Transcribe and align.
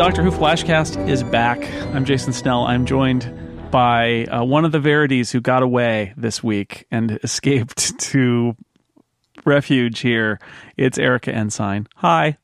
Doctor 0.00 0.22
Who 0.22 0.30
Flashcast 0.30 1.10
is 1.10 1.22
back. 1.22 1.62
I'm 1.94 2.06
Jason 2.06 2.32
Snell. 2.32 2.64
I'm 2.64 2.86
joined 2.86 3.70
by 3.70 4.24
uh, 4.24 4.42
one 4.42 4.64
of 4.64 4.72
the 4.72 4.80
Verities 4.80 5.30
who 5.30 5.42
got 5.42 5.62
away 5.62 6.14
this 6.16 6.42
week 6.42 6.86
and 6.90 7.18
escaped 7.22 7.98
to 7.98 8.56
refuge 9.44 9.98
here. 9.98 10.40
It's 10.78 10.96
Erica 10.96 11.34
Ensign. 11.34 11.86
Hi. 11.96 12.38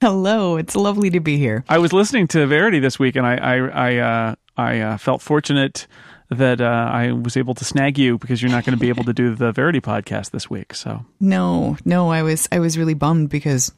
Hello. 0.00 0.56
It's 0.56 0.74
lovely 0.74 1.10
to 1.10 1.20
be 1.20 1.38
here. 1.38 1.64
I 1.68 1.78
was 1.78 1.92
listening 1.92 2.26
to 2.26 2.44
Verity 2.44 2.80
this 2.80 2.98
week, 2.98 3.14
and 3.14 3.24
I 3.24 3.36
I 3.36 3.56
I, 3.56 3.96
uh, 3.98 4.34
I 4.56 4.80
uh, 4.80 4.96
felt 4.96 5.22
fortunate 5.22 5.86
that 6.30 6.60
uh, 6.60 6.90
I 6.92 7.12
was 7.12 7.36
able 7.36 7.54
to 7.54 7.64
snag 7.64 8.00
you 8.00 8.18
because 8.18 8.42
you're 8.42 8.50
not 8.50 8.64
going 8.64 8.76
to 8.76 8.80
be 8.80 8.88
able 8.88 9.04
to 9.04 9.12
do 9.12 9.32
the 9.36 9.52
Verity 9.52 9.80
podcast 9.80 10.32
this 10.32 10.50
week. 10.50 10.74
So 10.74 11.06
no, 11.20 11.76
no, 11.84 12.10
I 12.10 12.24
was 12.24 12.48
I 12.50 12.58
was 12.58 12.76
really 12.76 12.94
bummed 12.94 13.30
because 13.30 13.70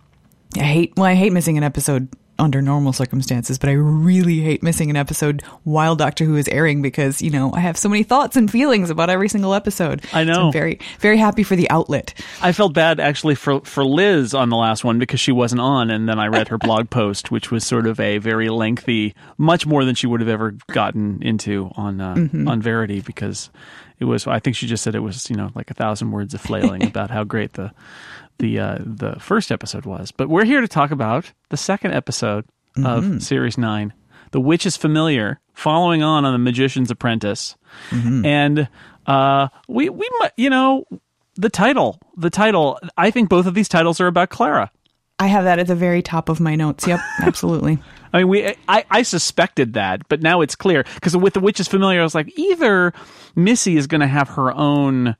I 0.56 0.64
hate 0.64 0.94
well 0.96 1.04
I 1.04 1.14
hate 1.14 1.34
missing 1.34 1.58
an 1.58 1.62
episode 1.62 2.08
under 2.38 2.62
normal 2.62 2.92
circumstances, 2.92 3.58
but 3.58 3.68
I 3.68 3.72
really 3.72 4.40
hate 4.40 4.62
missing 4.62 4.90
an 4.90 4.96
episode 4.96 5.42
while 5.64 5.96
Doctor 5.96 6.24
Who 6.24 6.36
is 6.36 6.48
airing 6.48 6.82
because, 6.82 7.20
you 7.20 7.30
know, 7.30 7.52
I 7.52 7.60
have 7.60 7.76
so 7.76 7.88
many 7.88 8.02
thoughts 8.02 8.36
and 8.36 8.50
feelings 8.50 8.90
about 8.90 9.10
every 9.10 9.28
single 9.28 9.54
episode. 9.54 10.04
I 10.12 10.24
know. 10.24 10.34
So 10.34 10.40
I'm 10.46 10.52
very, 10.52 10.78
very 11.00 11.16
happy 11.16 11.42
for 11.42 11.56
the 11.56 11.68
outlet. 11.70 12.14
I 12.40 12.52
felt 12.52 12.74
bad 12.74 13.00
actually 13.00 13.34
for, 13.34 13.60
for 13.62 13.84
Liz 13.84 14.34
on 14.34 14.50
the 14.50 14.56
last 14.56 14.84
one 14.84 14.98
because 14.98 15.20
she 15.20 15.32
wasn't 15.32 15.60
on. 15.60 15.90
And 15.90 16.08
then 16.08 16.18
I 16.18 16.28
read 16.28 16.48
her 16.48 16.58
blog 16.58 16.90
post, 16.90 17.30
which 17.30 17.50
was 17.50 17.66
sort 17.66 17.86
of 17.86 17.98
a 17.98 18.18
very 18.18 18.48
lengthy, 18.48 19.14
much 19.36 19.66
more 19.66 19.84
than 19.84 19.94
she 19.94 20.06
would 20.06 20.20
have 20.20 20.28
ever 20.28 20.54
gotten 20.68 21.22
into 21.22 21.70
on, 21.76 22.00
uh, 22.00 22.14
mm-hmm. 22.14 22.48
on 22.48 22.62
Verity 22.62 23.00
because 23.00 23.50
it 23.98 24.04
was, 24.04 24.26
I 24.26 24.38
think 24.38 24.54
she 24.54 24.66
just 24.66 24.84
said 24.84 24.94
it 24.94 25.00
was, 25.00 25.28
you 25.28 25.36
know, 25.36 25.50
like 25.54 25.70
a 25.70 25.74
thousand 25.74 26.12
words 26.12 26.34
of 26.34 26.40
flailing 26.40 26.84
about 26.86 27.10
how 27.10 27.24
great 27.24 27.54
the, 27.54 27.72
the 28.38 28.58
uh, 28.58 28.78
the 28.80 29.16
first 29.20 29.52
episode 29.52 29.84
was. 29.84 30.10
But 30.10 30.28
we're 30.28 30.44
here 30.44 30.60
to 30.60 30.68
talk 30.68 30.90
about 30.90 31.32
the 31.50 31.56
second 31.56 31.92
episode 31.92 32.44
mm-hmm. 32.76 33.14
of 33.16 33.22
series 33.22 33.58
nine, 33.58 33.92
"The 34.32 34.40
Witch 34.40 34.66
is 34.66 34.76
Familiar," 34.76 35.40
following 35.54 36.02
on 36.02 36.24
on 36.24 36.32
the 36.32 36.38
Magician's 36.38 36.90
Apprentice, 36.90 37.56
mm-hmm. 37.90 38.24
and 38.24 38.68
uh, 39.06 39.48
we 39.68 39.88
we 39.88 40.08
you 40.36 40.50
know 40.50 40.84
the 41.34 41.50
title 41.50 42.00
the 42.16 42.30
title. 42.30 42.78
I 42.96 43.10
think 43.10 43.28
both 43.28 43.46
of 43.46 43.54
these 43.54 43.68
titles 43.68 44.00
are 44.00 44.06
about 44.06 44.30
Clara. 44.30 44.70
I 45.20 45.26
have 45.26 45.44
that 45.44 45.58
at 45.58 45.66
the 45.66 45.74
very 45.74 46.00
top 46.00 46.28
of 46.28 46.38
my 46.38 46.54
notes. 46.54 46.86
Yep, 46.86 47.00
absolutely. 47.22 47.78
I 48.12 48.18
mean, 48.18 48.28
we 48.28 48.54
I, 48.68 48.84
I 48.90 49.02
suspected 49.02 49.74
that, 49.74 50.08
but 50.08 50.22
now 50.22 50.40
it's 50.40 50.54
clear 50.54 50.84
because 50.94 51.16
with 51.16 51.34
the 51.34 51.40
witch 51.40 51.60
is 51.60 51.68
familiar. 51.68 52.00
I 52.00 52.04
was 52.04 52.14
like, 52.14 52.32
either 52.38 52.92
Missy 53.34 53.76
is 53.76 53.86
going 53.86 54.00
to 54.00 54.06
have 54.06 54.28
her 54.30 54.52
own 54.52 55.16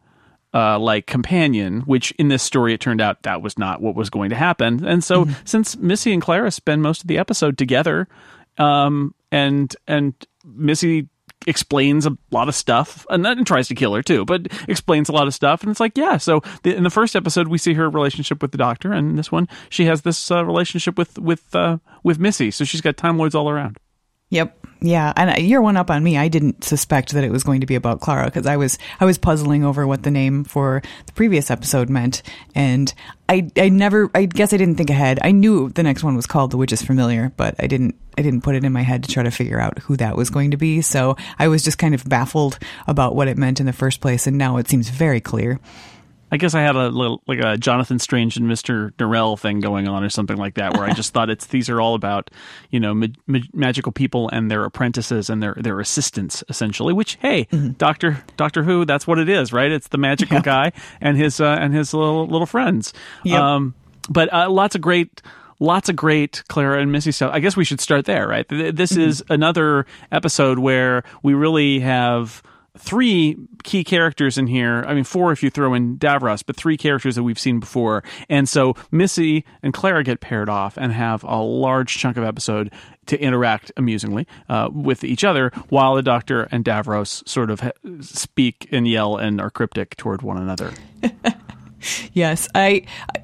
uh, 0.54 0.78
like 0.78 1.06
companion, 1.06 1.80
which 1.82 2.12
in 2.12 2.28
this 2.28 2.42
story 2.42 2.74
it 2.74 2.80
turned 2.80 3.00
out 3.00 3.22
that 3.22 3.42
was 3.42 3.58
not 3.58 3.82
what 3.82 3.94
was 3.94 4.10
going 4.10 4.30
to 4.30 4.36
happen. 4.36 4.84
And 4.84 5.04
so, 5.04 5.24
mm-hmm. 5.24 5.34
since 5.44 5.77
Missy 5.77 6.12
and 6.12 6.22
Clara 6.22 6.50
spend 6.50 6.82
most 6.82 7.02
of 7.02 7.08
the 7.08 7.18
episode 7.18 7.58
together, 7.58 8.08
um, 8.56 9.14
and 9.30 9.74
and 9.86 10.14
Missy 10.44 11.08
explains 11.46 12.04
a 12.04 12.16
lot 12.30 12.48
of 12.48 12.54
stuff 12.54 13.06
and 13.10 13.24
then 13.24 13.44
tries 13.44 13.69
to 13.69 13.74
kill 13.74 13.94
her 13.94 14.02
too, 14.02 14.24
but 14.24 14.48
explains 14.69 15.08
a 15.08 15.12
lot 15.12 15.26
of 15.26 15.34
stuff. 15.34 15.62
And 15.62 15.70
it's 15.70 15.80
like, 15.80 15.96
yeah. 15.96 16.16
So 16.16 16.42
the, 16.62 16.74
in 16.74 16.82
the 16.82 16.91
first 16.91 17.14
episode, 17.14 17.48
we 17.48 17.58
see 17.58 17.74
her 17.74 17.88
relationship 17.88 18.42
with 18.42 18.52
the 18.52 18.58
Doctor, 18.58 18.92
and 18.92 19.19
this 19.19 19.30
one, 19.30 19.48
she 19.69 19.84
has 19.84 20.02
this 20.02 20.30
uh, 20.30 20.44
relationship 20.44 20.98
with 20.98 21.19
with 21.19 21.54
uh, 21.54 21.78
with 22.02 22.19
Missy. 22.19 22.50
So 22.50 22.64
she's 22.64 22.80
got 22.80 22.96
Time 22.96 23.19
Lords 23.19 23.34
all 23.34 23.48
around. 23.48 23.78
Yep. 24.30 24.66
Yeah, 24.81 25.12
and 25.17 25.45
you're 25.45 25.61
one 25.61 25.77
up 25.77 25.91
on 25.91 26.05
me. 26.05 26.17
I 26.17 26.29
didn't 26.29 26.62
suspect 26.62 27.12
that 27.12 27.25
it 27.25 27.33
was 27.33 27.43
going 27.43 27.62
to 27.62 27.67
be 27.67 27.75
about 27.75 28.01
Clara 28.01 28.27
because 28.27 28.47
I 28.47 28.57
was 28.57 28.79
I 29.01 29.07
was 29.07 29.19
puzzling 29.19 29.65
over 29.65 29.87
what 29.87 30.05
the 30.05 30.11
name 30.11 30.45
for 30.45 30.83
the 31.06 31.12
previous 31.15 31.50
episode 31.50 31.91
meant, 31.91 32.22
and 32.55 32.93
I 33.28 33.50
I 33.56 33.71
never 33.71 34.09
I 34.15 34.27
guess 34.27 34.53
I 34.53 34.56
didn't 34.56 34.77
think 34.77 34.91
ahead. 34.91 35.19
I 35.22 35.33
knew 35.33 35.71
the 35.71 35.83
next 35.83 36.05
one 36.05 36.15
was 36.15 36.27
called 36.27 36.53
The 36.53 36.56
Witch 36.56 36.72
is 36.72 36.83
Familiar, 36.83 37.33
but 37.37 37.56
I 37.59 37.67
didn't 37.67 37.97
I 38.17 38.22
didn't 38.22 38.43
put 38.43 38.55
it 38.55 38.65
in 38.65 38.72
my 38.72 38.83
head 38.83 39.03
to 39.03 39.11
try 39.11 39.25
to 39.25 39.33
figure 39.33 39.59
out 39.59 39.81
who 39.81 39.97
that 39.97 40.17
was 40.17 40.31
going 40.31 40.53
to 40.53 40.56
be. 40.56 40.81
So 40.81 41.17
I 41.41 41.49
was 41.49 41.65
just 41.65 41.78
kind 41.78 41.94
of 41.94 42.09
baffled 42.09 42.59
about 42.87 43.17
what 43.17 43.27
it 43.27 43.37
meant 43.37 43.59
in 43.59 43.67
the 43.67 43.72
first 43.72 44.00
place, 44.00 44.28
and 44.28 44.38
now 44.38 44.59
it 44.59 44.69
seems 44.69 44.91
very 44.91 45.21
clear. 45.21 45.59
I 46.31 46.37
guess 46.37 46.55
I 46.55 46.61
had 46.61 46.77
a 46.77 46.89
little 46.89 47.22
like 47.27 47.39
a 47.39 47.56
Jonathan 47.56 47.99
Strange 47.99 48.37
and 48.37 48.49
Mister 48.49 48.91
Norrell 48.99 49.39
thing 49.39 49.61
going 49.61 49.89
on, 49.89 50.05
or 50.05 50.11
something 50.11 50.37
like 50.37 50.55
that, 50.55 50.75
where 50.75 50.84
I 50.84 50.93
just 50.93 51.12
thought 51.15 51.31
it's 51.31 51.47
these 51.47 51.69
are 51.69 51.81
all 51.81 51.94
about 51.94 52.31
you 52.71 52.81
know 52.81 52.94
ma- 52.94 53.06
ma- 53.27 53.39
magical 53.53 53.93
people 53.93 54.28
and 54.31 54.50
their 54.50 54.65
apprentices 54.65 55.31
and 55.31 55.43
their 55.43 55.55
their 55.59 55.81
assistants 55.81 56.44
essentially. 56.49 56.93
Which 56.93 57.17
hey, 57.17 57.47
mm-hmm. 57.47 57.72
Doctor 57.72 58.25
Doctor 58.37 58.62
Who, 58.62 58.84
that's 58.84 59.06
what 59.06 59.19
it 59.19 59.28
is, 59.28 59.53
right? 59.53 59.71
It's 59.71 59.88
the 59.88 59.99
magical 59.99 60.37
yeah. 60.38 60.43
guy 60.43 60.72
and 61.00 61.17
his 61.17 61.41
uh, 61.41 61.56
and 61.61 61.75
his 61.75 61.94
little 61.94 62.27
little 62.27 62.47
friends. 62.47 62.93
Yep. 63.25 63.41
Um, 63.41 63.75
but 64.11 64.33
uh, 64.33 64.50
lots 64.50 64.75
of 64.75 64.81
great 64.81 65.22
lots 65.61 65.88
of 65.88 65.97
great 65.97 66.43
Clara 66.49 66.81
and 66.81 66.93
Missy 66.93 67.12
stuff. 67.12 67.31
I 67.33 67.41
guess 67.41 67.56
we 67.56 67.65
should 67.65 67.81
start 67.81 68.05
there, 68.05 68.28
right? 68.28 68.47
This 68.49 68.93
mm-hmm. 68.93 69.00
is 69.00 69.25
another 69.28 69.87
episode 70.12 70.59
where 70.59 71.03
we 71.22 71.34
really 71.34 71.81
have 71.81 72.43
three 72.78 73.37
key 73.65 73.84
characters 73.84 74.39
in 74.39 74.47
here. 74.47 74.84
I 74.87 74.94
mean, 74.94 75.05
four 75.05 75.33
if 75.33 75.43
you 75.43 75.50
throw 75.50 75.75
in 75.75 75.99
Davros, 75.99 76.43
but 76.44 76.56
three 76.56 76.77
characters 76.77 77.16
that 77.16 77.22
we've 77.22 77.39
seen 77.39 77.61
before. 77.61 78.03
And 78.28 78.49
so 78.49 78.75
Missy 78.91 79.44
and 79.62 79.75
Clara 79.75 80.05
get 80.05 80.21
paired 80.21 80.49
off 80.49 80.77
and 80.77 80.93
have 80.93 81.25
a 81.25 81.37
large 81.37 81.97
chunk 81.97 82.17
of 82.17 82.25
episode 82.25 82.72
to 83.06 83.21
interact 83.21 83.72
amusingly 83.77 84.27
uh, 84.49 84.69
with 84.72 85.03
each 85.05 85.25
other, 85.25 85.50
while 85.69 85.94
the 85.94 86.03
Doctor 86.03 86.43
and 86.50 86.65
Davros 86.65 87.27
sort 87.28 87.50
of 87.50 87.61
speak 88.00 88.69
and 88.71 88.87
yell 88.87 89.17
and 89.17 89.41
are 89.41 89.50
cryptic 89.50 89.97
toward 89.97 90.22
one 90.22 90.37
another. 90.37 90.72
yes, 92.12 92.49
I, 92.55 92.84
I 93.15 93.22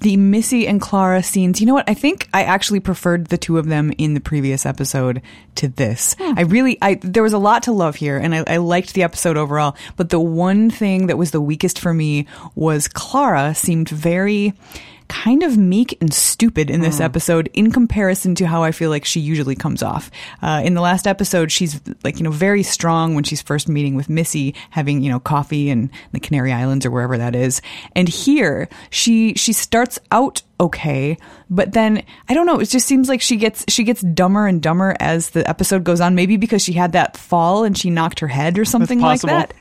the 0.00 0.16
Missy 0.16 0.66
and 0.66 0.80
Clara 0.80 1.22
scenes, 1.22 1.60
you 1.60 1.66
know 1.66 1.74
what? 1.74 1.88
I 1.88 1.94
think 1.94 2.28
I 2.32 2.44
actually 2.44 2.80
preferred 2.80 3.26
the 3.26 3.38
two 3.38 3.58
of 3.58 3.66
them 3.66 3.92
in 3.98 4.14
the 4.14 4.20
previous 4.20 4.64
episode 4.64 5.22
to 5.56 5.68
this. 5.68 6.14
Hmm. 6.18 6.38
I 6.38 6.42
really, 6.42 6.78
I 6.80 6.94
there 6.94 7.22
was 7.22 7.32
a 7.32 7.38
lot 7.38 7.64
to 7.64 7.72
love 7.72 7.96
here, 7.96 8.16
and 8.16 8.34
I, 8.34 8.44
I 8.46 8.56
liked 8.58 8.94
the 8.94 9.02
episode 9.02 9.36
overall. 9.36 9.76
But 9.96 10.10
the 10.10 10.20
one 10.20 10.70
thing 10.70 11.08
that 11.08 11.18
was 11.18 11.30
the 11.30 11.40
weakest 11.40 11.78
for 11.78 11.92
me 11.92 12.26
was 12.54 12.88
Clara 12.88 13.54
seemed 13.54 13.88
very 13.88 14.54
kind 15.08 15.42
of 15.42 15.56
meek 15.56 15.96
and 16.00 16.12
stupid 16.12 16.70
in 16.70 16.80
this 16.80 16.98
mm. 16.98 17.04
episode 17.04 17.50
in 17.54 17.72
comparison 17.72 18.34
to 18.36 18.46
how 18.46 18.62
I 18.62 18.72
feel 18.72 18.90
like 18.90 19.04
she 19.04 19.20
usually 19.20 19.56
comes 19.56 19.82
off. 19.82 20.10
Uh, 20.42 20.62
in 20.64 20.74
the 20.74 20.80
last 20.80 21.06
episode, 21.06 21.50
she's 21.50 21.80
like, 22.04 22.18
you 22.18 22.24
know, 22.24 22.30
very 22.30 22.62
strong 22.62 23.14
when 23.14 23.24
she's 23.24 23.42
first 23.42 23.68
meeting 23.68 23.94
with 23.94 24.08
Missy, 24.08 24.54
having, 24.70 25.02
you 25.02 25.10
know, 25.10 25.20
coffee 25.20 25.70
in 25.70 25.90
the 26.12 26.20
Canary 26.20 26.52
Islands 26.52 26.86
or 26.86 26.90
wherever 26.90 27.18
that 27.18 27.34
is. 27.34 27.60
And 27.94 28.08
here, 28.08 28.68
she, 28.90 29.34
she 29.34 29.52
starts 29.52 29.98
out 30.12 30.42
okay 30.60 31.16
but 31.48 31.72
then 31.72 32.02
i 32.28 32.34
don't 32.34 32.44
know 32.44 32.58
it 32.58 32.68
just 32.68 32.86
seems 32.86 33.08
like 33.08 33.20
she 33.20 33.36
gets 33.36 33.64
she 33.68 33.84
gets 33.84 34.00
dumber 34.00 34.46
and 34.46 34.60
dumber 34.60 34.96
as 34.98 35.30
the 35.30 35.48
episode 35.48 35.84
goes 35.84 36.00
on 36.00 36.16
maybe 36.16 36.36
because 36.36 36.62
she 36.62 36.72
had 36.72 36.92
that 36.92 37.16
fall 37.16 37.62
and 37.62 37.78
she 37.78 37.90
knocked 37.90 38.18
her 38.18 38.26
head 38.26 38.58
or 38.58 38.64
something 38.64 38.98
like 38.98 39.20
that 39.20 39.54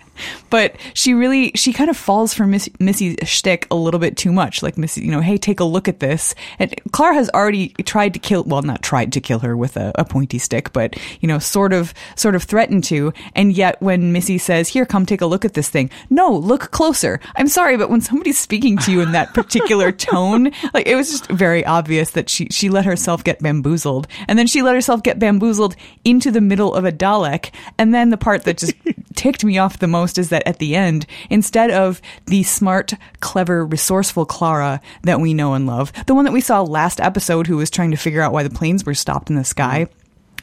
but 0.50 0.76
she 0.94 1.14
really 1.14 1.52
she 1.56 1.74
kind 1.74 1.90
of 1.90 1.98
falls 1.98 2.34
for 2.34 2.46
Miss, 2.48 2.70
Missy's 2.80 3.18
shtick 3.24 3.68
a 3.72 3.76
little 3.76 4.00
bit 4.00 4.18
too 4.18 4.32
much. 4.32 4.64
Like 4.64 4.78
Missy, 4.78 5.02
you 5.02 5.12
know, 5.12 5.22
hey, 5.22 5.38
take 5.38 5.60
a 5.60 5.64
look 5.64 5.88
at 5.88 6.00
this. 6.00 6.36
And 6.60 6.74
Clara 6.92 7.16
has 7.16 7.30
already 7.30 7.70
tried 7.84 8.14
to 8.14 8.20
kill, 8.20 8.44
well, 8.44 8.62
not 8.62 8.82
tried 8.82 9.14
to 9.14 9.22
kill 9.22 9.40
her 9.40 9.56
with 9.56 9.78
a, 9.78 9.92
a 9.96 10.06
pointy 10.06 10.40
stick, 10.40 10.74
but 10.74 10.96
you 11.22 11.28
know, 11.28 11.40
sort 11.40 11.74
of 11.74 11.94
sort 12.16 12.36
of 12.36 12.44
threatened 12.44 12.84
to. 12.86 13.14
And 13.36 13.54
yet, 13.54 13.82
when 13.82 14.12
Missy 14.12 14.38
says, 14.38 14.70
"Here, 14.70 14.86
come 14.86 15.06
take 15.06 15.22
a 15.22 15.26
look 15.26 15.46
at 15.46 15.54
this 15.54 15.70
thing," 15.70 15.90
no, 16.10 16.32
look 16.32 16.72
closer. 16.72 17.20
I'm 17.36 17.48
sorry, 17.48 17.78
but 17.78 17.90
when 17.90 18.02
somebody's 18.02 18.40
speaking 18.40 18.78
to 18.80 18.92
you 18.92 19.02
in 19.02 19.12
that 19.12 19.34
particular 19.34 19.92
tone, 19.92 20.52
like 20.74 20.88
it 20.88 20.96
was 20.96 21.10
just 21.10 21.28
very 21.28 21.66
obvious 21.66 22.12
that 22.12 22.30
she 22.30 22.48
she 22.52 22.70
let 22.70 22.86
herself 22.86 23.24
get 23.24 23.40
bamboozled, 23.40 24.08
and 24.28 24.38
then 24.38 24.48
she 24.48 24.62
let 24.62 24.76
herself 24.76 25.04
get 25.04 25.20
bamboozled 25.20 25.76
into 26.04 26.32
the 26.32 26.42
middle 26.42 26.74
of 26.74 26.86
a 26.86 26.92
Dalek, 26.92 27.52
and 27.78 27.94
then 27.94 28.10
the 28.10 28.18
part 28.18 28.44
that 28.44 28.58
just 28.58 28.74
ticked 29.18 29.44
me 29.44 29.58
off 29.58 29.80
the 29.80 29.88
most 29.88 30.18
is 30.18 30.30
that 30.30 30.48
at 30.48 30.60
the 30.60 30.76
end, 30.76 31.06
instead 31.30 31.72
of 31.72 32.02
the 32.28 32.44
smart, 32.44 32.94
clever, 33.20 33.66
resourceful 33.66 34.26
Clara 34.26 34.80
that 35.04 35.20
we 35.20 35.34
know 35.34 35.54
and 35.54 35.68
love, 35.68 35.92
the 36.06 36.16
one 36.16 36.24
that 36.24 36.32
we 36.32 36.40
saw 36.40 36.62
last 36.62 37.02
episode 37.02 37.48
who 37.48 37.58
was 37.58 37.70
trying 37.70 37.92
to 37.92 37.98
figure 37.98 38.22
out 38.22 38.32
why 38.32 38.44
the 38.44 38.50
planes 38.50 38.86
were 38.86 38.94
stopped 38.94 39.30
in 39.30 39.36
the 39.36 39.44
sky, 39.44 39.88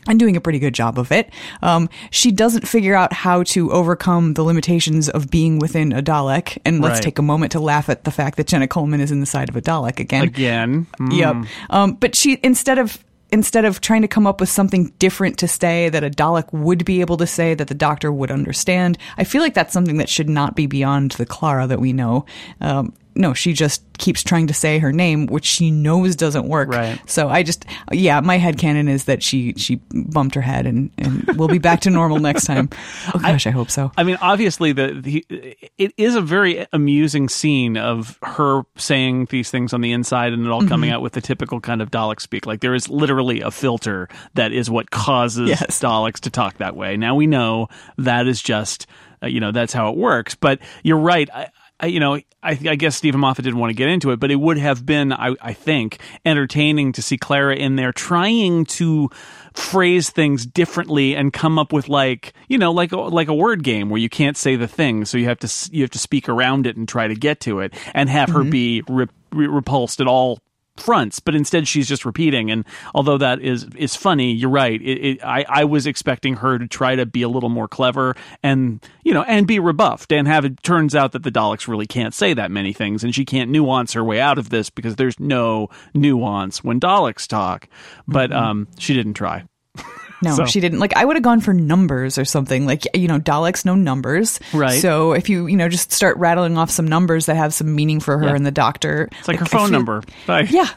and 0.07 0.19
doing 0.19 0.37
a 0.37 0.41
pretty 0.41 0.59
good 0.59 0.75
job 0.75 0.99
of 0.99 1.11
it. 1.11 1.31
Um, 1.63 1.89
she 2.11 2.31
doesn't 2.31 2.69
figure 2.69 2.95
out 2.95 3.13
how 3.13 3.43
to 3.45 3.73
overcome 3.73 4.35
the 4.35 4.43
limitations 4.43 5.09
of 5.09 5.31
being 5.31 5.59
within 5.59 5.93
a 5.93 6.03
Dalek. 6.03 6.59
And 6.67 6.83
let's 6.83 6.97
right. 6.97 7.03
take 7.05 7.19
a 7.19 7.23
moment 7.23 7.53
to 7.53 7.61
laugh 7.61 7.89
at 7.89 8.05
the 8.05 8.11
fact 8.11 8.37
that 8.37 8.47
Jenna 8.47 8.69
Coleman 8.69 9.01
is 9.01 9.11
in 9.11 9.21
the 9.21 9.27
side 9.27 9.49
of 9.49 9.57
a 9.57 9.63
Dalek 9.63 10.01
again. 10.01 10.25
Again. 10.25 10.87
Mm. 11.01 11.17
Yep. 11.17 11.51
Um, 11.71 11.93
but 11.95 12.15
she, 12.15 12.39
instead 12.43 12.79
of 12.79 13.03
instead 13.35 13.65
of 13.65 13.81
trying 13.81 14.01
to 14.01 14.07
come 14.07 14.29
up 14.29 14.39
with 14.39 14.49
something 14.49 14.93
different 15.01 15.37
to 15.39 15.49
say 15.49 15.89
that 15.89 16.05
a 16.05 16.09
Dalek 16.09 16.53
would 16.53 16.85
be 16.85 17.01
able 17.01 17.17
to 17.17 17.27
say 17.27 17.53
that 17.53 17.67
the 17.67 17.75
Doctor 17.75 18.13
would 18.13 18.31
understand, 18.31 18.97
I 19.19 19.25
feel 19.25 19.43
like 19.43 19.55
that's 19.55 19.73
something 19.73 19.97
that 19.97 20.09
should 20.09 20.29
not 20.29 20.55
be 20.55 20.69
beyond 20.69 21.11
the 21.13 21.27
Clara 21.27 21.67
that 21.67 21.81
we 21.81 21.93
know. 21.93 22.27
Um, 22.61 22.95
no, 23.17 23.33
she 23.33 23.53
just 23.53 23.83
keeps 23.99 24.23
trying 24.23 24.49
to 24.49 24.55
say 24.55 24.79
her 24.79 24.93
name, 24.93 25.27
which 25.27 25.45
she 25.45 25.71
knows 25.71 26.17
doesn't 26.17 26.49
work. 26.49 26.69
Right. 26.69 27.01
So 27.07 27.29
I 27.29 27.43
just, 27.43 27.65
yeah, 27.93 28.21
my 28.21 28.39
head 28.39 28.59
canon 28.59 28.89
is 28.89 29.05
that 29.05 29.23
she 29.23 29.55
she 29.55 29.77
bumped 29.93 30.35
her 30.35 30.41
head 30.41 30.67
and, 30.67 30.91
and 30.99 31.25
we'll 31.37 31.49
be 31.49 31.59
back 31.59 31.81
to 31.83 31.91
normal 31.91 32.19
next 32.19 32.45
time. 32.45 32.71
Oh 33.15 33.19
gosh, 33.19 33.47
I, 33.47 33.51
I 33.51 33.53
hope 33.53 33.71
so. 33.71 33.93
I 33.97 34.03
mean, 34.03 34.17
obviously, 34.21 34.73
the, 34.73 35.01
the 35.01 35.57
it 35.79 35.93
is 35.97 36.15
a 36.15 36.21
very 36.21 36.67
amusing 36.73 37.29
scene 37.29 37.77
of 37.77 38.19
her 38.23 38.63
saying 38.77 39.27
these 39.27 39.51
things 39.51 39.73
on 39.73 39.81
the 39.81 39.93
inside 39.93 40.33
and 40.33 40.45
it 40.45 40.51
all 40.51 40.61
mm-hmm. 40.61 40.69
coming 40.69 40.91
out 40.91 41.03
with 41.03 41.13
the 41.13 41.21
typical 41.21 41.61
kind 41.61 41.83
of 41.83 41.91
Dalek 41.91 42.21
speak. 42.21 42.47
Like 42.47 42.61
there 42.61 42.75
is 42.75 42.89
literally 42.89 43.41
a 43.41 43.51
filter 43.51 44.09
that 44.35 44.53
is 44.53 44.71
what 44.71 44.91
causes 44.91 45.51
yes. 45.51 45.81
Daleks 45.81 46.21
to 46.21 46.31
talk 46.31 46.59
that 46.59 46.77
way. 46.77 46.97
Now 46.97 47.15
we 47.15 47.27
know 47.27 47.69
that 47.99 48.27
is 48.27 48.43
just, 48.43 48.87
uh, 49.23 49.27
you 49.27 49.41
know, 49.41 49.53
that's 49.53 49.73
how 49.73 49.91
it 49.91 49.97
works. 49.97 50.35
But 50.35 50.61
you're 50.83 50.99
right. 50.99 51.29
I, 51.33 51.51
I, 51.81 51.87
you 51.87 51.99
know, 51.99 52.15
I, 52.15 52.23
I, 52.43 52.77
guess 52.77 52.97
Steven 52.97 53.21
Moffat 53.21 53.45
didn't 53.45 53.59
want 53.59 53.71
to 53.71 53.75
get 53.75 53.89
into 53.89 54.13
it, 54.13 54.21
but 54.21 54.31
it 54.31 54.37
would 54.37 54.59
have 54.59 54.87
been, 54.87 55.13
I, 55.13 55.35
I 55.41 55.53
think, 55.53 55.99
entertaining 56.25 56.93
to 56.93 57.03
see 57.03 57.19
Clara 57.19 57.57
in 57.57 57.75
there 57.75 57.93
trying 57.93 58.65
to 58.67 59.11
phrase 59.55 60.11
things 60.11 60.47
differently 60.47 61.17
and 61.17 61.33
come 61.33 61.59
up 61.59 61.73
with 61.73 61.89
like, 61.89 62.33
you 62.49 62.59
know, 62.59 62.71
like 62.71 62.93
a, 62.93 62.97
like 62.97 63.29
a 63.29 63.35
word 63.35 63.65
game 63.65 63.91
where 63.91 64.01
you 64.01 64.09
can't 64.09 64.37
say 64.37 64.55
the 64.55 64.69
thing, 64.69 65.05
so 65.05 65.19
you 65.19 65.25
have 65.25 65.39
to 65.41 65.71
you 65.73 65.83
have 65.83 65.91
to 65.91 65.99
speak 65.99 66.29
around 66.29 66.67
it 66.67 66.77
and 66.77 66.89
try 66.89 67.09
to 67.09 67.15
get 67.15 67.41
to 67.41 67.59
it, 67.61 67.75
and 67.93 68.09
have 68.09 68.29
mm-hmm. 68.29 68.45
her 68.45 68.51
be 68.51 68.83
re- 68.89 69.09
re- 69.33 69.47
repulsed 69.49 70.01
at 70.01 70.07
all 70.07 70.39
fronts, 70.77 71.21
but 71.21 71.35
instead 71.35 71.69
she's 71.69 71.89
just 71.89 72.05
repeating. 72.05 72.51
And 72.51 72.65
although 72.95 73.19
that 73.19 73.41
is 73.41 73.67
is 73.77 73.95
funny, 73.95 74.33
you're 74.33 74.51
right. 74.51 74.81
It, 74.81 74.99
it, 75.07 75.25
I 75.25 75.45
I 75.49 75.65
was 75.65 75.87
expecting 75.87 76.37
her 76.37 76.59
to 76.59 76.67
try 76.67 76.97
to 76.97 77.07
be 77.07 77.23
a 77.23 77.29
little 77.29 77.49
more 77.49 77.69
clever 77.69 78.17
and 78.43 78.85
you 79.05 79.15
know 79.15 79.23
and 79.23 79.47
be 79.47 79.59
rebuffed 79.59 80.13
and 80.13 80.27
have 80.27 80.45
it 80.45 80.63
turns 80.63 80.95
out 80.95 81.13
that 81.13 81.23
the 81.23 81.33
Daleks 81.33 81.69
really 81.69 81.87
can't 81.87 82.15
say 82.15 82.35
that 82.35 82.51
many 82.51 82.73
things 82.73 83.05
and 83.05 83.15
she 83.15 83.25
can't 83.25 83.51
nuance 83.51 83.93
her 83.93 84.05
way 84.05 84.21
out 84.21 84.39
of 84.39 84.51
this 84.51 84.71
because 84.71 84.97
there's 84.97 85.19
no 85.21 85.69
nuance 85.95 86.65
when 86.65 86.81
Daleks 86.81 87.27
talk. 87.27 87.69
But 88.07 88.31
mm-hmm. 88.31 88.45
um, 88.45 88.69
she 88.79 88.95
didn't 88.95 89.15
try. 89.15 89.45
No, 90.23 90.35
so. 90.35 90.47
she 90.47 90.61
didn't. 90.61 90.79
Like, 90.79 90.97
I 90.97 91.05
would 91.05 91.17
have 91.17 91.23
gone 91.23 91.41
for 91.41 91.53
numbers 91.53 92.19
or 92.19 92.25
something. 92.25 92.67
Like, 92.67 92.85
you 92.95 93.09
know, 93.09 93.19
Daleks 93.19 93.65
know 93.65 93.75
numbers. 93.75 94.41
Right. 94.53 94.81
So 94.81 95.13
if 95.13 95.29
you, 95.29 95.47
you 95.47 95.57
know, 95.57 95.69
just 95.69 95.93
start 95.93 96.17
rattling 96.17 96.57
off 96.57 96.71
some 96.71 96.87
numbers 96.87 97.27
that 97.27 97.37
have 97.37 97.53
some 97.53 97.75
meaning 97.75 98.01
for 98.01 98.19
her 98.19 98.27
yeah. 98.27 98.35
and 98.35 98.47
the 98.47 98.51
doctor. 98.51 99.09
It's 99.19 99.29
like, 99.29 99.41
like 99.41 99.41
her 99.41 99.47
phone 99.47 99.69
feel, 99.69 99.73
number. 99.73 100.03
Bye. 100.27 100.43
Yeah. 100.43 100.69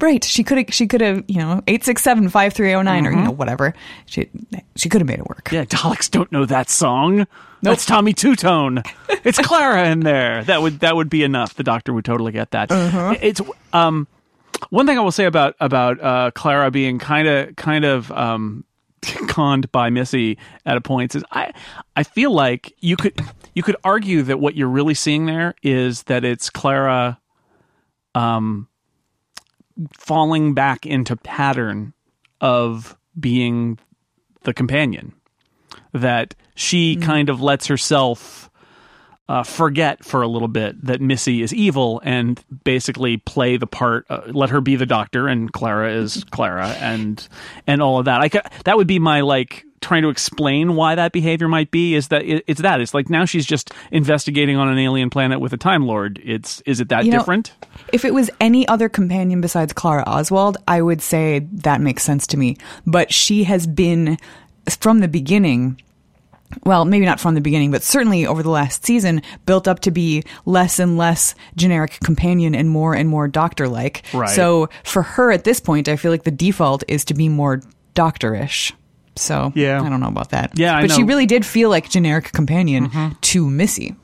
Right. 0.00 0.22
She 0.24 0.44
could 0.44 0.58
have, 0.58 0.74
she 0.74 0.86
could 0.86 1.00
have, 1.00 1.24
you 1.28 1.38
know, 1.38 1.62
867 1.66 2.28
5309 2.28 3.04
mm-hmm. 3.04 3.06
or, 3.06 3.18
you 3.18 3.24
know, 3.24 3.30
whatever. 3.30 3.74
She, 4.06 4.28
she 4.74 4.88
could 4.88 5.00
have 5.00 5.08
made 5.08 5.20
it 5.20 5.26
work. 5.26 5.50
Yeah. 5.52 5.64
Daleks 5.64 6.10
don't 6.10 6.30
know 6.32 6.44
that 6.46 6.68
song. 6.68 7.18
Nope. 7.18 7.28
That's 7.62 7.86
Tommy 7.86 8.12
Tutone. 8.12 8.86
it's 9.24 9.38
Clara 9.38 9.88
in 9.88 10.00
there. 10.00 10.44
That 10.44 10.60
would, 10.60 10.80
that 10.80 10.96
would 10.96 11.08
be 11.08 11.22
enough. 11.22 11.54
The 11.54 11.62
doctor 11.62 11.92
would 11.92 12.04
totally 12.04 12.32
get 12.32 12.50
that. 12.50 12.70
Uh-huh. 12.70 13.14
It's, 13.20 13.40
um, 13.72 14.06
one 14.70 14.86
thing 14.86 14.98
I 14.98 15.02
will 15.02 15.12
say 15.12 15.24
about 15.24 15.54
about 15.60 16.00
uh, 16.00 16.30
Clara 16.32 16.70
being 16.70 16.98
kind 16.98 17.28
of 17.28 17.56
kind 17.56 17.84
of 17.84 18.10
um, 18.12 18.64
conned 19.28 19.70
by 19.72 19.90
Missy 19.90 20.38
at 20.64 20.76
a 20.76 20.80
point 20.80 21.14
is 21.14 21.24
I 21.30 21.52
I 21.94 22.02
feel 22.02 22.32
like 22.32 22.74
you 22.80 22.96
could 22.96 23.20
you 23.54 23.62
could 23.62 23.76
argue 23.84 24.22
that 24.22 24.40
what 24.40 24.56
you're 24.56 24.68
really 24.68 24.94
seeing 24.94 25.26
there 25.26 25.54
is 25.62 26.04
that 26.04 26.24
it's 26.24 26.50
Clara 26.50 27.20
um 28.14 28.68
falling 29.92 30.54
back 30.54 30.86
into 30.86 31.16
pattern 31.16 31.92
of 32.40 32.96
being 33.18 33.78
the 34.42 34.54
companion 34.54 35.12
that 35.92 36.34
she 36.54 36.96
mm. 36.96 37.02
kind 37.02 37.28
of 37.28 37.40
lets 37.40 37.66
herself 37.66 38.50
uh, 39.28 39.42
forget 39.42 40.04
for 40.04 40.22
a 40.22 40.28
little 40.28 40.48
bit 40.48 40.84
that 40.84 41.00
Missy 41.00 41.42
is 41.42 41.52
evil 41.52 42.00
and 42.04 42.42
basically 42.64 43.16
play 43.16 43.56
the 43.56 43.66
part. 43.66 44.06
Uh, 44.08 44.22
let 44.26 44.50
her 44.50 44.60
be 44.60 44.76
the 44.76 44.86
doctor, 44.86 45.26
and 45.26 45.52
Clara 45.52 45.92
is 45.92 46.24
Clara, 46.30 46.68
and 46.68 47.26
and 47.66 47.82
all 47.82 47.98
of 47.98 48.04
that. 48.04 48.20
I 48.20 48.28
that 48.64 48.76
would 48.76 48.86
be 48.86 48.98
my 48.98 49.22
like 49.22 49.64
trying 49.80 50.02
to 50.02 50.08
explain 50.08 50.74
why 50.74 50.94
that 50.94 51.12
behavior 51.12 51.48
might 51.48 51.72
be. 51.72 51.94
Is 51.94 52.08
that 52.08 52.22
it, 52.22 52.44
it's 52.46 52.60
that 52.60 52.80
it's 52.80 52.94
like 52.94 53.10
now 53.10 53.24
she's 53.24 53.46
just 53.46 53.72
investigating 53.90 54.56
on 54.56 54.68
an 54.68 54.78
alien 54.78 55.10
planet 55.10 55.40
with 55.40 55.52
a 55.52 55.56
Time 55.56 55.86
Lord. 55.86 56.20
It's 56.24 56.60
is 56.60 56.80
it 56.80 56.88
that 56.90 57.04
you 57.04 57.10
different? 57.10 57.52
Know, 57.62 57.68
if 57.92 58.04
it 58.04 58.14
was 58.14 58.30
any 58.38 58.66
other 58.68 58.88
companion 58.88 59.40
besides 59.40 59.72
Clara 59.72 60.04
Oswald, 60.06 60.58
I 60.68 60.82
would 60.82 61.02
say 61.02 61.40
that 61.52 61.80
makes 61.80 62.04
sense 62.04 62.28
to 62.28 62.36
me. 62.36 62.58
But 62.86 63.12
she 63.12 63.42
has 63.44 63.66
been 63.66 64.18
from 64.80 65.00
the 65.00 65.08
beginning 65.08 65.80
well, 66.64 66.84
maybe 66.84 67.04
not 67.04 67.20
from 67.20 67.34
the 67.34 67.40
beginning, 67.40 67.70
but 67.70 67.82
certainly 67.82 68.26
over 68.26 68.42
the 68.42 68.50
last 68.50 68.84
season, 68.84 69.22
built 69.46 69.66
up 69.68 69.80
to 69.80 69.90
be 69.90 70.22
less 70.44 70.78
and 70.78 70.96
less 70.96 71.34
generic 71.56 71.98
companion 72.00 72.54
and 72.54 72.70
more 72.70 72.94
and 72.94 73.08
more 73.08 73.28
doctor 73.28 73.68
like. 73.68 74.04
Right. 74.12 74.28
So 74.28 74.68
for 74.84 75.02
her 75.02 75.32
at 75.32 75.44
this 75.44 75.60
point, 75.60 75.88
I 75.88 75.96
feel 75.96 76.10
like 76.10 76.24
the 76.24 76.30
default 76.30 76.84
is 76.88 77.04
to 77.06 77.14
be 77.14 77.28
more 77.28 77.60
doctorish. 77.94 78.72
So 79.16 79.52
yeah. 79.54 79.80
I 79.80 79.88
don't 79.88 80.00
know 80.00 80.08
about 80.08 80.30
that. 80.30 80.58
Yeah, 80.58 80.80
but 80.80 80.90
she 80.90 81.02
really 81.02 81.26
did 81.26 81.44
feel 81.44 81.70
like 81.70 81.88
generic 81.88 82.32
companion 82.32 82.88
mm-hmm. 82.88 83.18
to 83.20 83.50
Missy. 83.50 83.96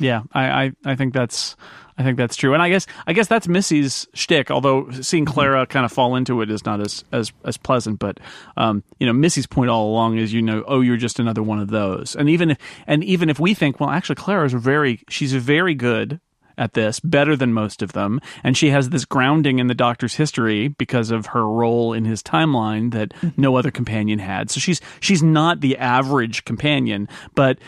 Yeah, 0.00 0.22
I, 0.32 0.64
I, 0.64 0.72
I 0.84 0.94
think 0.94 1.12
that's 1.12 1.56
I 1.98 2.04
think 2.04 2.16
that's 2.16 2.36
true, 2.36 2.54
and 2.54 2.62
I 2.62 2.68
guess 2.68 2.86
I 3.08 3.12
guess 3.12 3.26
that's 3.26 3.48
Missy's 3.48 4.06
shtick. 4.14 4.52
Although 4.52 4.88
seeing 4.92 5.24
mm-hmm. 5.24 5.34
Clara 5.34 5.66
kind 5.66 5.84
of 5.84 5.90
fall 5.90 6.14
into 6.14 6.40
it 6.42 6.50
is 6.50 6.64
not 6.64 6.80
as 6.80 7.04
as 7.10 7.32
as 7.44 7.56
pleasant, 7.56 7.98
but 7.98 8.20
um, 8.56 8.84
you 9.00 9.06
know, 9.06 9.12
Missy's 9.12 9.48
point 9.48 9.68
all 9.68 9.90
along 9.90 10.16
is 10.16 10.32
you 10.32 10.40
know, 10.40 10.62
oh, 10.68 10.80
you're 10.80 10.96
just 10.96 11.18
another 11.18 11.42
one 11.42 11.58
of 11.58 11.68
those. 11.68 12.14
And 12.14 12.28
even 12.28 12.52
if 12.52 12.58
and 12.86 13.02
even 13.02 13.28
if 13.28 13.40
we 13.40 13.52
think, 13.52 13.80
well, 13.80 13.90
actually, 13.90 14.14
Clara's 14.14 14.52
very 14.52 15.02
she's 15.08 15.34
very 15.34 15.74
good 15.74 16.20
at 16.56 16.74
this, 16.74 17.00
better 17.00 17.36
than 17.36 17.52
most 17.52 17.82
of 17.82 17.92
them, 17.92 18.20
and 18.42 18.56
she 18.56 18.70
has 18.70 18.90
this 18.90 19.04
grounding 19.04 19.58
in 19.58 19.68
the 19.68 19.74
Doctor's 19.74 20.14
history 20.14 20.68
because 20.68 21.10
of 21.10 21.26
her 21.26 21.48
role 21.48 21.92
in 21.92 22.04
his 22.04 22.22
timeline 22.22 22.92
that 22.92 23.10
mm-hmm. 23.10 23.40
no 23.40 23.56
other 23.56 23.70
companion 23.70 24.18
had. 24.18 24.50
So 24.50 24.60
she's 24.60 24.80
she's 25.00 25.22
not 25.22 25.60
the 25.60 25.76
average 25.78 26.44
companion, 26.44 27.08
but 27.34 27.58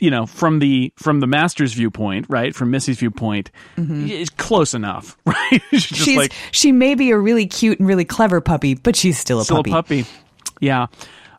you 0.00 0.10
know 0.10 0.26
from 0.26 0.58
the 0.58 0.92
from 0.96 1.20
the 1.20 1.26
master's 1.26 1.72
viewpoint 1.72 2.26
right 2.28 2.54
from 2.54 2.70
missy's 2.70 2.98
viewpoint 2.98 3.50
mm-hmm. 3.76 4.06
it's 4.08 4.30
close 4.30 4.74
enough 4.74 5.16
right? 5.26 5.62
She's, 5.70 5.82
she's 5.82 6.16
like, 6.16 6.32
she 6.52 6.72
may 6.72 6.94
be 6.94 7.10
a 7.10 7.18
really 7.18 7.46
cute 7.46 7.78
and 7.78 7.88
really 7.88 8.04
clever 8.04 8.40
puppy 8.40 8.74
but 8.74 8.96
she's 8.96 9.18
still 9.18 9.40
a 9.40 9.44
still 9.44 9.58
puppy. 9.58 9.70
a 9.70 9.74
puppy. 9.74 10.04
Yeah. 10.60 10.86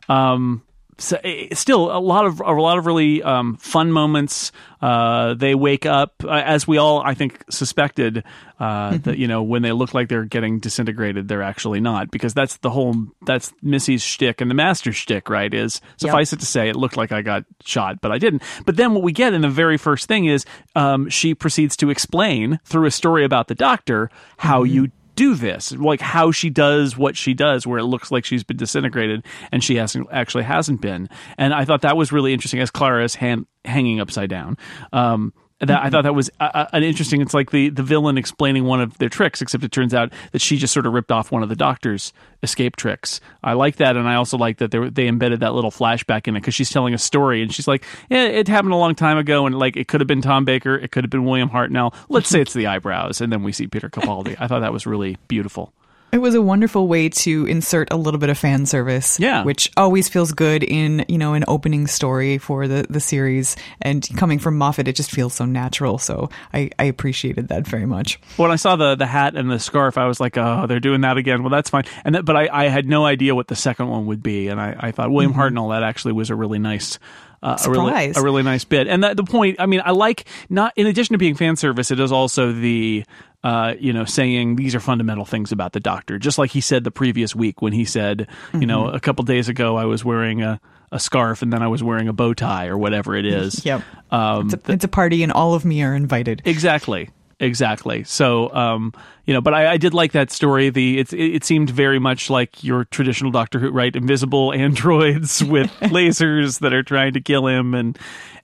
Um 0.08 0.62
so, 0.98 1.18
eh, 1.22 1.54
still 1.54 1.96
a 1.96 2.00
lot 2.00 2.26
of 2.26 2.40
a 2.40 2.52
lot 2.52 2.78
of 2.78 2.86
really 2.86 3.22
um, 3.22 3.56
fun 3.56 3.92
moments. 3.92 4.52
Uh, 4.80 5.34
they 5.34 5.54
wake 5.54 5.86
up 5.86 6.22
uh, 6.24 6.30
as 6.30 6.66
we 6.66 6.76
all 6.76 7.00
I 7.00 7.14
think 7.14 7.44
suspected 7.50 8.24
uh, 8.60 8.90
mm-hmm. 8.90 9.02
that 9.02 9.18
you 9.18 9.28
know 9.28 9.42
when 9.42 9.62
they 9.62 9.72
look 9.72 9.94
like 9.94 10.08
they're 10.08 10.24
getting 10.24 10.58
disintegrated, 10.58 11.28
they're 11.28 11.42
actually 11.42 11.80
not 11.80 12.10
because 12.10 12.34
that's 12.34 12.56
the 12.58 12.70
whole 12.70 12.94
that's 13.22 13.52
Missy's 13.62 14.02
shtick 14.02 14.40
and 14.40 14.50
the 14.50 14.54
master's 14.54 14.96
shtick, 14.96 15.30
right? 15.30 15.52
Is 15.52 15.80
suffice 15.96 16.32
yep. 16.32 16.38
it 16.38 16.40
to 16.40 16.46
say, 16.46 16.68
it 16.68 16.76
looked 16.76 16.96
like 16.96 17.12
I 17.12 17.22
got 17.22 17.44
shot, 17.64 18.00
but 18.00 18.10
I 18.10 18.18
didn't. 18.18 18.42
But 18.66 18.76
then 18.76 18.94
what 18.94 19.02
we 19.02 19.12
get 19.12 19.34
in 19.34 19.42
the 19.42 19.48
very 19.48 19.78
first 19.78 20.08
thing 20.08 20.26
is 20.26 20.44
um, 20.74 21.08
she 21.08 21.34
proceeds 21.34 21.76
to 21.78 21.90
explain 21.90 22.58
through 22.64 22.86
a 22.86 22.90
story 22.90 23.24
about 23.24 23.48
the 23.48 23.54
doctor 23.54 24.10
how 24.36 24.64
mm-hmm. 24.64 24.74
you 24.74 24.90
do 25.18 25.34
this, 25.34 25.72
like 25.72 26.00
how 26.00 26.30
she 26.30 26.48
does 26.48 26.96
what 26.96 27.16
she 27.16 27.34
does, 27.34 27.66
where 27.66 27.78
it 27.78 27.84
looks 27.84 28.12
like 28.12 28.24
she's 28.24 28.44
been 28.44 28.56
disintegrated 28.56 29.26
and 29.50 29.64
she 29.64 29.74
hasn't 29.74 30.06
actually 30.12 30.44
hasn't 30.44 30.80
been. 30.80 31.08
And 31.36 31.52
I 31.52 31.64
thought 31.64 31.82
that 31.82 31.96
was 31.96 32.12
really 32.12 32.32
interesting 32.32 32.60
as 32.60 32.70
Clara 32.70 33.02
is 33.02 33.16
hand, 33.16 33.46
hanging 33.64 34.00
upside 34.00 34.30
down. 34.30 34.56
Um, 34.92 35.34
that 35.60 35.68
mm-hmm. 35.68 35.86
I 35.86 35.90
thought 35.90 36.02
that 36.04 36.14
was 36.14 36.30
an 36.38 36.82
interesting. 36.84 37.20
It's 37.20 37.34
like 37.34 37.50
the 37.50 37.70
the 37.70 37.82
villain 37.82 38.16
explaining 38.16 38.64
one 38.64 38.80
of 38.80 38.96
their 38.98 39.08
tricks, 39.08 39.42
except 39.42 39.64
it 39.64 39.72
turns 39.72 39.92
out 39.92 40.12
that 40.32 40.40
she 40.40 40.56
just 40.56 40.72
sort 40.72 40.86
of 40.86 40.92
ripped 40.92 41.10
off 41.10 41.32
one 41.32 41.42
of 41.42 41.48
the 41.48 41.56
doctor's 41.56 42.12
escape 42.42 42.76
tricks. 42.76 43.20
I 43.42 43.54
like 43.54 43.76
that, 43.76 43.96
and 43.96 44.08
I 44.08 44.14
also 44.14 44.36
like 44.38 44.58
that 44.58 44.70
they 44.70 44.88
they 44.88 45.08
embedded 45.08 45.40
that 45.40 45.54
little 45.54 45.70
flashback 45.70 46.28
in 46.28 46.36
it 46.36 46.40
because 46.40 46.54
she's 46.54 46.70
telling 46.70 46.94
a 46.94 46.98
story, 46.98 47.42
and 47.42 47.52
she's 47.52 47.66
like, 47.66 47.84
"Yeah, 48.08 48.24
it 48.24 48.46
happened 48.46 48.72
a 48.72 48.76
long 48.76 48.94
time 48.94 49.18
ago, 49.18 49.46
and 49.46 49.58
like 49.58 49.76
it 49.76 49.88
could 49.88 50.00
have 50.00 50.08
been 50.08 50.22
Tom 50.22 50.44
Baker, 50.44 50.76
it 50.76 50.92
could 50.92 51.04
have 51.04 51.10
been 51.10 51.24
William 51.24 51.50
Hartnell. 51.50 51.94
Let's 52.08 52.28
say 52.28 52.40
it's 52.40 52.54
the 52.54 52.68
eyebrows," 52.68 53.20
and 53.20 53.32
then 53.32 53.42
we 53.42 53.52
see 53.52 53.66
Peter 53.66 53.88
Capaldi. 53.88 54.36
I 54.38 54.46
thought 54.46 54.60
that 54.60 54.72
was 54.72 54.86
really 54.86 55.16
beautiful. 55.26 55.72
It 56.10 56.18
was 56.18 56.34
a 56.34 56.40
wonderful 56.40 56.88
way 56.88 57.10
to 57.10 57.44
insert 57.46 57.92
a 57.92 57.96
little 57.96 58.18
bit 58.18 58.30
of 58.30 58.38
fan 58.38 58.64
service, 58.64 59.20
yeah. 59.20 59.44
which 59.44 59.70
always 59.76 60.08
feels 60.08 60.32
good 60.32 60.62
in 60.62 61.04
you 61.08 61.18
know 61.18 61.34
an 61.34 61.44
opening 61.48 61.86
story 61.86 62.38
for 62.38 62.66
the 62.66 62.86
the 62.88 63.00
series. 63.00 63.56
And 63.82 64.08
coming 64.16 64.38
from 64.38 64.56
Moffat, 64.56 64.88
it 64.88 64.96
just 64.96 65.10
feels 65.10 65.34
so 65.34 65.44
natural. 65.44 65.98
So 65.98 66.30
I, 66.54 66.70
I 66.78 66.84
appreciated 66.84 67.48
that 67.48 67.66
very 67.66 67.84
much. 67.84 68.18
When 68.36 68.50
I 68.50 68.56
saw 68.56 68.76
the 68.76 68.94
the 68.94 69.06
hat 69.06 69.36
and 69.36 69.50
the 69.50 69.58
scarf, 69.58 69.98
I 69.98 70.06
was 70.06 70.18
like, 70.18 70.38
oh, 70.38 70.66
they're 70.66 70.80
doing 70.80 71.02
that 71.02 71.18
again. 71.18 71.42
Well, 71.42 71.50
that's 71.50 71.68
fine. 71.68 71.84
And 72.04 72.14
that, 72.14 72.24
but 72.24 72.36
I, 72.36 72.48
I 72.50 72.68
had 72.68 72.86
no 72.86 73.04
idea 73.04 73.34
what 73.34 73.48
the 73.48 73.56
second 73.56 73.88
one 73.88 74.06
would 74.06 74.22
be, 74.22 74.48
and 74.48 74.60
I, 74.60 74.76
I 74.78 74.92
thought 74.92 75.10
William 75.10 75.32
mm-hmm. 75.32 75.40
Hartnell 75.40 75.70
that 75.74 75.82
actually 75.82 76.12
was 76.12 76.30
a 76.30 76.34
really 76.34 76.58
nice 76.58 76.98
uh, 77.42 77.56
a 77.64 77.70
really 77.70 78.12
a 78.14 78.22
really 78.22 78.42
nice 78.42 78.64
bit. 78.64 78.86
And 78.86 79.02
the, 79.02 79.14
the 79.14 79.24
point, 79.24 79.60
I 79.60 79.66
mean, 79.66 79.80
I 79.84 79.92
like 79.92 80.26
not 80.48 80.72
in 80.76 80.86
addition 80.86 81.14
to 81.14 81.18
being 81.18 81.34
fan 81.34 81.56
service, 81.56 81.90
it 81.90 82.00
is 82.00 82.12
also 82.12 82.52
the 82.52 83.04
uh, 83.44 83.74
you 83.78 83.92
know, 83.92 84.04
saying 84.04 84.56
these 84.56 84.74
are 84.74 84.80
fundamental 84.80 85.24
things 85.24 85.52
about 85.52 85.72
the 85.72 85.80
doctor, 85.80 86.18
just 86.18 86.38
like 86.38 86.50
he 86.50 86.60
said 86.60 86.84
the 86.84 86.90
previous 86.90 87.34
week 87.34 87.62
when 87.62 87.72
he 87.72 87.84
said, 87.84 88.26
mm-hmm. 88.28 88.60
you 88.60 88.66
know, 88.66 88.84
mm-hmm. 88.84 88.96
a 88.96 89.00
couple 89.00 89.24
days 89.24 89.48
ago 89.48 89.76
I 89.76 89.84
was 89.84 90.04
wearing 90.04 90.42
a, 90.42 90.60
a 90.90 90.98
scarf 90.98 91.42
and 91.42 91.52
then 91.52 91.62
I 91.62 91.68
was 91.68 91.82
wearing 91.82 92.08
a 92.08 92.12
bow 92.12 92.34
tie 92.34 92.66
or 92.66 92.76
whatever 92.76 93.14
it 93.14 93.24
is. 93.24 93.64
yep. 93.64 93.82
Um, 94.10 94.46
it's, 94.46 94.68
a, 94.68 94.72
it's 94.72 94.84
a 94.84 94.88
party 94.88 95.22
and 95.22 95.32
all 95.32 95.54
of 95.54 95.64
me 95.64 95.82
are 95.82 95.94
invited. 95.94 96.42
Exactly. 96.44 97.10
exactly. 97.38 98.02
So, 98.04 98.52
um, 98.52 98.92
you 99.24 99.34
know, 99.34 99.40
but 99.40 99.54
I, 99.54 99.72
I 99.72 99.76
did 99.76 99.94
like 99.94 100.12
that 100.12 100.30
story. 100.30 100.70
The 100.70 100.98
it, 100.98 101.12
it 101.12 101.44
seemed 101.44 101.70
very 101.70 101.98
much 101.98 102.30
like 102.30 102.64
your 102.64 102.86
traditional 102.86 103.30
Doctor 103.30 103.58
Who, 103.58 103.70
right? 103.70 103.94
Invisible 103.94 104.52
androids 104.54 105.44
with 105.44 105.70
lasers 105.80 106.60
that 106.60 106.72
are 106.72 106.82
trying 106.82 107.12
to 107.12 107.20
kill 107.20 107.46
him, 107.46 107.74
and 107.74 107.98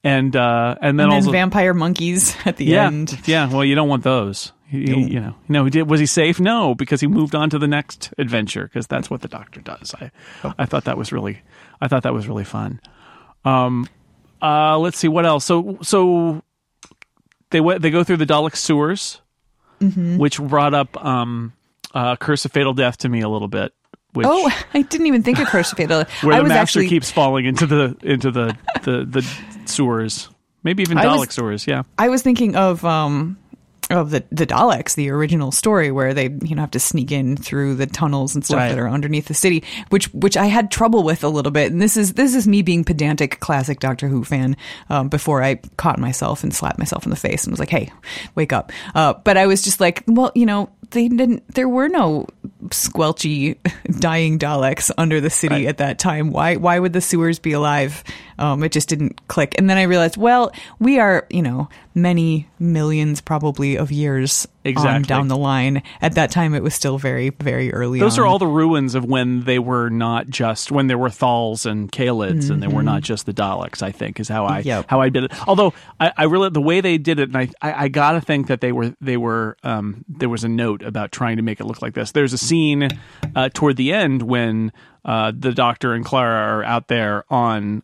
and 0.04 0.36
uh, 0.36 0.76
and 0.80 1.00
then 1.00 1.06
And 1.06 1.12
then 1.12 1.16
also 1.16 1.32
vampire 1.32 1.72
monkeys 1.72 2.36
at 2.44 2.58
the 2.58 2.66
yeah, 2.66 2.86
end. 2.86 3.18
yeah. 3.24 3.50
Well, 3.50 3.64
you 3.64 3.74
don't 3.74 3.88
want 3.88 4.04
those. 4.04 4.52
He, 4.74 5.02
you 5.12 5.20
know, 5.20 5.34
no, 5.48 5.64
he 5.64 5.70
did. 5.70 5.88
Was 5.88 6.00
he 6.00 6.06
safe? 6.06 6.40
No, 6.40 6.74
because 6.74 7.00
he 7.00 7.06
moved 7.06 7.34
on 7.34 7.50
to 7.50 7.58
the 7.58 7.66
next 7.68 8.12
adventure. 8.18 8.64
Because 8.64 8.86
that's 8.86 9.08
what 9.10 9.20
the 9.22 9.28
Doctor 9.28 9.60
does. 9.60 9.94
I, 9.94 10.10
I 10.58 10.66
thought 10.66 10.84
that 10.84 10.96
was 10.98 11.12
really, 11.12 11.40
I 11.80 11.88
thought 11.88 12.02
that 12.04 12.14
was 12.14 12.26
really 12.28 12.44
fun. 12.44 12.80
Um, 13.44 13.88
uh, 14.42 14.78
let's 14.78 14.98
see 14.98 15.08
what 15.08 15.24
else. 15.26 15.44
So, 15.44 15.78
so 15.82 16.42
they 17.50 17.60
went. 17.60 17.82
They 17.82 17.90
go 17.90 18.04
through 18.04 18.18
the 18.18 18.26
Dalek 18.26 18.56
sewers, 18.56 19.20
which 19.80 20.38
brought 20.40 20.74
up 20.74 21.02
um, 21.04 21.52
uh, 21.94 22.16
Curse 22.16 22.44
of 22.44 22.52
Fatal 22.52 22.74
Death 22.74 22.98
to 22.98 23.08
me 23.08 23.20
a 23.20 23.28
little 23.28 23.48
bit. 23.48 23.72
Which, 24.12 24.26
Oh, 24.30 24.48
I 24.72 24.82
didn't 24.82 25.06
even 25.08 25.22
think 25.24 25.38
of 25.40 25.48
Curse 25.48 25.72
of 25.72 25.78
Fatal. 25.78 25.98
Death. 26.04 26.22
where 26.22 26.34
I 26.36 26.38
the 26.38 26.44
master 26.48 26.60
actually 26.60 26.88
keeps 26.88 27.10
falling 27.10 27.46
into 27.46 27.66
the 27.66 27.96
into 28.02 28.30
the 28.30 28.56
the, 28.82 29.04
the 29.04 29.22
sewers, 29.66 30.28
maybe 30.62 30.82
even 30.82 30.98
Dalek 30.98 31.18
was- 31.18 31.34
sewers. 31.34 31.66
Yeah. 31.66 31.82
I 31.98 32.08
was 32.08 32.22
thinking 32.22 32.54
of 32.56 32.84
um 32.84 33.36
of 33.90 34.10
the 34.10 34.24
the 34.30 34.46
Daleks, 34.46 34.94
the 34.94 35.10
original 35.10 35.52
story 35.52 35.90
where 35.90 36.14
they 36.14 36.30
you 36.42 36.54
know 36.54 36.62
have 36.62 36.70
to 36.72 36.80
sneak 36.80 37.12
in 37.12 37.36
through 37.36 37.74
the 37.74 37.86
tunnels 37.86 38.34
and 38.34 38.44
stuff 38.44 38.56
Right. 38.58 38.68
that 38.70 38.78
are 38.78 38.88
underneath 38.88 39.26
the 39.26 39.34
city, 39.34 39.62
which 39.90 40.06
which 40.14 40.36
I 40.36 40.46
had 40.46 40.70
trouble 40.70 41.02
with 41.02 41.22
a 41.24 41.28
little 41.28 41.52
bit. 41.52 41.70
And 41.70 41.82
this 41.82 41.96
is 41.96 42.14
this 42.14 42.34
is 42.34 42.48
me 42.48 42.62
being 42.62 42.84
pedantic, 42.84 43.40
classic 43.40 43.80
Doctor 43.80 44.08
Who 44.08 44.24
fan. 44.24 44.56
Um, 44.88 45.08
before 45.08 45.42
I 45.42 45.56
caught 45.76 45.98
myself 45.98 46.42
and 46.44 46.54
slapped 46.54 46.78
myself 46.78 47.04
in 47.04 47.10
the 47.10 47.16
face 47.16 47.44
and 47.44 47.52
was 47.52 47.60
like, 47.60 47.70
"Hey, 47.70 47.92
wake 48.34 48.52
up!" 48.52 48.72
Uh, 48.94 49.14
but 49.24 49.36
I 49.36 49.46
was 49.46 49.62
just 49.62 49.80
like, 49.80 50.02
"Well, 50.06 50.32
you 50.34 50.46
know, 50.46 50.70
they 50.90 51.08
didn't. 51.08 51.42
There 51.54 51.68
were 51.68 51.88
no 51.88 52.26
squelchy 52.68 53.56
dying 54.00 54.38
Daleks 54.38 54.90
under 54.98 55.20
the 55.20 55.30
city 55.30 55.54
Right. 55.54 55.66
at 55.66 55.78
that 55.78 55.98
time. 55.98 56.30
Why 56.30 56.56
why 56.56 56.78
would 56.78 56.92
the 56.92 57.00
sewers 57.00 57.38
be 57.38 57.52
alive? 57.52 58.02
Um, 58.38 58.62
it 58.64 58.72
just 58.72 58.88
didn't 58.88 59.26
click. 59.28 59.54
And 59.58 59.68
then 59.70 59.76
I 59.78 59.82
realized, 59.82 60.16
well, 60.16 60.52
we 60.78 60.98
are 60.98 61.26
you 61.30 61.42
know 61.42 61.68
many 61.94 62.48
millions 62.58 63.20
probably 63.20 63.76
of 63.76 63.92
years 63.92 64.46
on 64.64 64.70
Exactly. 64.70 65.02
down 65.04 65.28
the 65.28 65.36
line. 65.36 65.82
At 66.00 66.14
that 66.14 66.30
time, 66.30 66.54
it 66.54 66.62
was 66.62 66.74
still 66.74 66.96
very 66.98 67.30
very 67.30 67.72
early. 67.72 68.00
Those 68.00 68.18
on. 68.18 68.24
are 68.24 68.26
all 68.28 68.38
the 68.38 68.46
ruins 68.46 68.94
of 68.94 69.04
when 69.04 69.44
they 69.44 69.58
were 69.58 69.90
not 69.90 70.28
just 70.28 70.70
when 70.72 70.86
there 70.86 70.96
were 70.98 71.10
Thals 71.10 71.66
and 71.66 71.92
Kaleds 71.92 72.48
and 72.50 72.62
they 72.62 72.66
were 72.68 72.82
not 72.82 73.02
just 73.02 73.26
the 73.26 73.34
Daleks. 73.34 73.82
I 73.82 73.92
think 73.92 74.18
is 74.20 74.28
how 74.28 74.46
I 74.46 74.60
Mm-hmm. 74.60 74.68
Yep. 74.68 74.86
how 74.88 75.00
I 75.00 75.08
did 75.10 75.24
it. 75.24 75.48
Although 75.48 75.74
I, 76.00 76.12
I 76.16 76.24
really 76.24 76.48
the 76.50 76.62
way 76.62 76.80
they 76.80 76.96
did 76.98 77.18
it, 77.18 77.28
and 77.28 77.36
I 77.36 77.48
I, 77.60 77.84
I 77.84 77.88
gotta 77.88 78.20
think 78.20 78.46
that 78.46 78.60
they 78.60 78.72
were 78.72 78.94
they 79.00 79.16
were 79.16 79.56
um, 79.62 80.04
there 80.08 80.28
was 80.28 80.44
a 80.44 80.48
note 80.48 80.82
about 80.82 81.12
trying 81.12 81.36
to 81.36 81.42
make 81.42 81.60
it 81.60 81.64
look 81.64 81.82
like 81.82 81.94
this. 81.94 82.12
There's 82.12 82.32
a 82.32 82.38
scene 82.38 82.88
uh, 83.36 83.50
toward 83.52 83.76
the 83.76 83.92
end 83.92 84.22
when 84.22 84.72
uh, 85.04 85.32
the 85.36 85.52
Doctor 85.52 85.92
and 85.92 86.04
Clara 86.04 86.58
are 86.58 86.64
out 86.64 86.88
there 86.88 87.24
on 87.30 87.82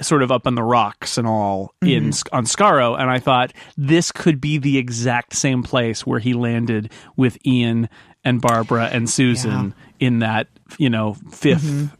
sort 0.00 0.22
of 0.22 0.30
up 0.32 0.46
on 0.46 0.54
the 0.54 0.62
rocks 0.62 1.18
and 1.18 1.26
all 1.26 1.74
in 1.82 2.12
on 2.32 2.44
Skaro, 2.44 2.98
and 2.98 3.10
I 3.10 3.18
thought 3.18 3.52
this 3.76 4.12
could 4.12 4.40
be 4.40 4.58
the 4.58 4.78
exact 4.78 5.34
same 5.34 5.62
place 5.62 6.06
where 6.06 6.18
he 6.20 6.32
landed 6.34 6.90
with 7.16 7.38
Ian 7.46 7.88
and 8.24 8.40
Barbara 8.40 8.86
and 8.92 9.08
Susan 9.08 9.74
in 9.98 10.18
that 10.20 10.48
you 10.78 10.90
know 10.90 11.14
5th 11.30 11.90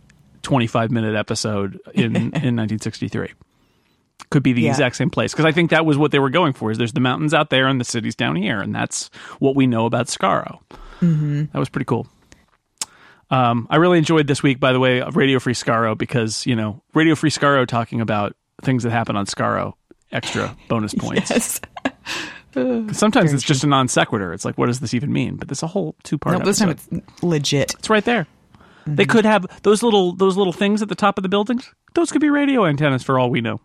25 0.43 0.91
minute 0.91 1.15
episode 1.17 1.79
in 1.95 2.17
in 2.17 2.57
1963. 2.57 3.33
Could 4.31 4.43
be 4.43 4.53
the 4.53 4.63
Yeah. 4.63 4.71
exact 4.71 4.97
same 4.97 5.11
place 5.11 5.33
because 5.33 5.45
I 5.47 5.53
think 5.53 5.71
that 5.71 5.85
was 5.85 5.99
what 5.99 6.13
they 6.13 6.19
were 6.19 6.31
going 6.31 6.53
for. 6.53 6.71
Is 6.71 6.79
there's 6.79 6.93
the 6.93 7.01
mountains 7.01 7.35
out 7.35 7.51
there 7.51 7.67
and 7.67 7.81
the 7.81 7.85
cities 7.85 8.15
down 8.15 8.37
here, 8.37 8.61
and 8.61 8.75
that's 8.75 9.11
what 9.41 9.57
we 9.57 9.67
know 9.67 9.87
about 9.87 10.07
Skaro. 10.07 10.61
Mm-hmm. 11.01 11.45
That 11.53 11.59
was 11.59 11.69
pretty 11.69 11.87
cool. 11.87 12.07
Um, 13.31 13.67
I 13.71 13.77
really 13.77 13.99
enjoyed 13.99 14.27
this 14.27 14.43
week, 14.43 14.59
by 14.59 14.73
the 14.73 14.81
way, 14.81 15.01
of 15.01 15.17
Radio 15.17 15.39
Free 15.39 15.55
Skaro 15.55 15.97
because 15.97 16.47
you 16.47 16.57
know 16.57 16.83
Radio 16.95 17.15
Free 17.15 17.31
Skaro 17.31 17.67
talking 17.67 18.01
about 18.01 18.37
things 18.63 18.83
that 18.83 18.91
happen 18.91 19.17
on 19.17 19.27
Skaro, 19.27 19.75
extra 20.13 20.57
bonus 20.69 20.95
points. 20.95 21.31
Yes. 21.31 21.61
Sometimes 22.93 23.33
it's 23.33 23.45
just 23.45 23.63
a 23.63 23.69
non 23.69 23.87
sequitur. 23.87 24.33
It's 24.33 24.45
like, 24.45 24.59
what 24.59 24.67
does 24.67 24.81
this 24.81 24.93
even 24.95 25.13
mean? 25.13 25.37
But 25.37 25.47
there's 25.49 25.63
a 25.63 25.69
whole 25.69 25.95
two 26.03 26.19
part. 26.19 26.37
No, 26.37 26.45
this 26.45 26.59
time 26.59 26.71
it's 26.71 26.89
legit. 27.23 27.75
it's 27.79 27.89
right 27.89 28.05
there. 28.05 28.27
They 28.87 29.05
could 29.05 29.25
have 29.25 29.47
those 29.63 29.83
little 29.85 30.15
those 30.15 30.37
little 30.37 30.53
things 30.53 30.83
at 30.83 30.89
the 30.89 30.97
top 30.97 31.17
of 31.19 31.23
the 31.23 31.29
buildings. 31.29 31.73
Those 31.95 32.11
could 32.11 32.21
be 32.21 32.31
radio 32.31 32.67
antennas 32.67 33.05
for 33.05 33.19
all 33.19 33.31
we 33.31 33.41
know. 33.41 33.61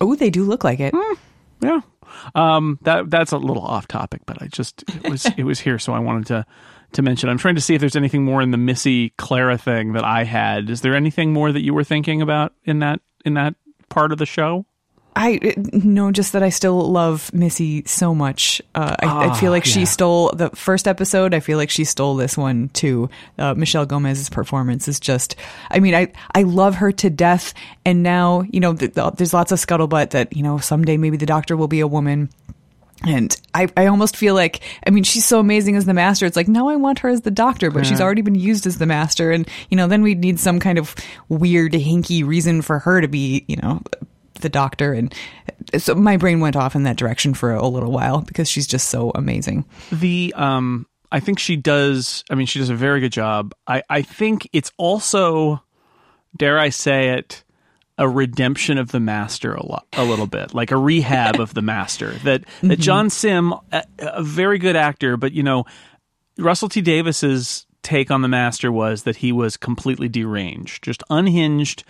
Oh, 0.00 0.14
they 0.14 0.30
do 0.30 0.44
look 0.44 0.64
like 0.64 0.80
it. 0.80 0.94
Yeah. 1.60 1.80
Um, 2.34 2.78
that 2.82 3.10
that's 3.10 3.32
a 3.32 3.36
little 3.36 3.62
off 3.62 3.88
topic, 3.88 4.22
but 4.26 4.40
I 4.42 4.46
just 4.46 4.84
it 4.88 5.10
was 5.10 5.26
it 5.36 5.44
was 5.44 5.60
here, 5.60 5.78
so 5.78 5.92
I 5.92 5.98
wanted 5.98 6.26
to 6.26 6.46
to 6.92 7.02
mention. 7.02 7.28
I'm 7.28 7.38
trying 7.38 7.54
to 7.54 7.60
see 7.60 7.74
if 7.74 7.80
there's 7.80 7.96
anything 7.96 8.24
more 8.24 8.42
in 8.42 8.50
the 8.50 8.58
Missy 8.58 9.10
Clara 9.10 9.58
thing 9.58 9.92
that 9.92 10.04
I 10.04 10.24
had. 10.24 10.70
Is 10.70 10.80
there 10.80 10.94
anything 10.94 11.32
more 11.32 11.52
that 11.52 11.62
you 11.62 11.74
were 11.74 11.84
thinking 11.84 12.22
about 12.22 12.52
in 12.64 12.80
that 12.80 13.00
in 13.24 13.34
that 13.34 13.54
part 13.88 14.12
of 14.12 14.18
the 14.18 14.26
show? 14.26 14.66
I 15.16 15.54
know 15.72 16.12
just 16.12 16.32
that 16.34 16.42
I 16.42 16.50
still 16.50 16.80
love 16.90 17.32
Missy 17.34 17.82
so 17.84 18.14
much. 18.14 18.62
Uh, 18.74 18.94
I, 19.00 19.28
I 19.28 19.40
feel 19.40 19.50
like 19.50 19.64
she 19.64 19.84
stole 19.84 20.30
the 20.30 20.50
first 20.50 20.86
episode. 20.86 21.34
I 21.34 21.40
feel 21.40 21.58
like 21.58 21.68
she 21.68 21.84
stole 21.84 22.14
this 22.14 22.38
one 22.38 22.68
too. 22.68 23.10
Uh, 23.36 23.54
Michelle 23.54 23.86
Gomez's 23.86 24.30
performance 24.30 24.86
is 24.86 25.00
just. 25.00 25.34
I 25.70 25.80
mean, 25.80 25.94
I 25.94 26.12
I 26.34 26.44
love 26.44 26.76
her 26.76 26.92
to 26.92 27.10
death. 27.10 27.54
And 27.84 28.02
now 28.02 28.42
you 28.50 28.60
know, 28.60 28.74
th- 28.74 28.94
th- 28.94 29.14
there's 29.14 29.34
lots 29.34 29.50
of 29.50 29.58
scuttlebutt 29.58 30.10
that 30.10 30.36
you 30.36 30.42
know 30.42 30.58
someday 30.58 30.96
maybe 30.96 31.16
the 31.16 31.26
Doctor 31.26 31.56
will 31.56 31.68
be 31.68 31.80
a 31.80 31.88
woman. 31.88 32.30
And 33.06 33.34
I, 33.54 33.68
I 33.76 33.86
almost 33.86 34.16
feel 34.16 34.34
like, 34.34 34.60
I 34.86 34.90
mean, 34.90 35.04
she's 35.04 35.24
so 35.24 35.40
amazing 35.40 35.76
as 35.76 35.86
the 35.86 35.94
master. 35.94 36.26
It's 36.26 36.36
like, 36.36 36.48
now 36.48 36.68
I 36.68 36.76
want 36.76 36.98
her 36.98 37.08
as 37.08 37.22
the 37.22 37.30
doctor, 37.30 37.70
but 37.70 37.86
she's 37.86 38.00
already 38.00 38.20
been 38.20 38.34
used 38.34 38.66
as 38.66 38.76
the 38.76 38.84
master. 38.86 39.30
And, 39.30 39.48
you 39.70 39.76
know, 39.76 39.88
then 39.88 40.02
we'd 40.02 40.20
need 40.20 40.38
some 40.38 40.60
kind 40.60 40.78
of 40.78 40.94
weird, 41.28 41.72
hinky 41.72 42.26
reason 42.26 42.60
for 42.60 42.78
her 42.80 43.00
to 43.00 43.08
be, 43.08 43.44
you 43.48 43.56
know, 43.56 43.80
the 44.40 44.48
doctor. 44.50 44.92
And 44.92 45.14
so 45.78 45.94
my 45.94 46.16
brain 46.18 46.40
went 46.40 46.56
off 46.56 46.74
in 46.74 46.82
that 46.82 46.96
direction 46.96 47.32
for 47.32 47.52
a 47.52 47.66
little 47.66 47.90
while 47.90 48.20
because 48.20 48.50
she's 48.50 48.66
just 48.66 48.88
so 48.88 49.12
amazing. 49.14 49.64
The 49.92 50.34
um, 50.36 50.86
I 51.12 51.20
think 51.20 51.38
she 51.38 51.56
does. 51.56 52.24
I 52.30 52.34
mean, 52.34 52.46
she 52.46 52.58
does 52.58 52.70
a 52.70 52.74
very 52.74 53.00
good 53.00 53.12
job. 53.12 53.54
I 53.66 53.82
I 53.88 54.02
think 54.02 54.48
it's 54.52 54.72
also, 54.76 55.62
dare 56.36 56.58
I 56.58 56.68
say 56.68 57.10
it, 57.10 57.44
a 58.00 58.08
redemption 58.08 58.78
of 58.78 58.90
the 58.90 58.98
master 58.98 59.52
a 59.52 59.64
lot, 59.64 59.86
a 59.92 60.02
little 60.02 60.26
bit, 60.26 60.54
like 60.54 60.70
a 60.70 60.76
rehab 60.76 61.38
of 61.38 61.52
the 61.52 61.60
master. 61.60 62.12
That 62.24 62.40
that 62.40 62.46
mm-hmm. 62.62 62.80
John 62.80 63.10
Simm, 63.10 63.52
a, 63.70 63.84
a 63.98 64.22
very 64.22 64.58
good 64.58 64.74
actor, 64.74 65.18
but 65.18 65.32
you 65.32 65.42
know, 65.42 65.66
Russell 66.38 66.70
T 66.70 66.80
Davies's 66.80 67.66
take 67.82 68.10
on 68.10 68.22
the 68.22 68.28
master 68.28 68.72
was 68.72 69.02
that 69.02 69.16
he 69.16 69.32
was 69.32 69.58
completely 69.58 70.08
deranged, 70.08 70.82
just 70.82 71.02
unhinged, 71.10 71.84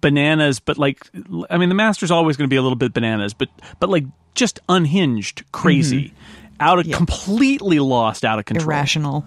bananas. 0.00 0.60
But 0.60 0.78
like, 0.78 1.10
I 1.50 1.58
mean, 1.58 1.68
the 1.68 1.74
master's 1.74 2.12
always 2.12 2.36
going 2.36 2.48
to 2.48 2.52
be 2.52 2.56
a 2.56 2.62
little 2.62 2.76
bit 2.76 2.94
bananas, 2.94 3.34
but 3.34 3.48
but 3.80 3.90
like 3.90 4.04
just 4.36 4.60
unhinged, 4.68 5.42
crazy, 5.50 6.04
mm-hmm. 6.04 6.54
out 6.60 6.78
of 6.78 6.88
completely 6.92 7.80
lost, 7.80 8.24
out 8.24 8.38
of 8.38 8.44
control 8.44 8.68
Irrational. 8.68 9.26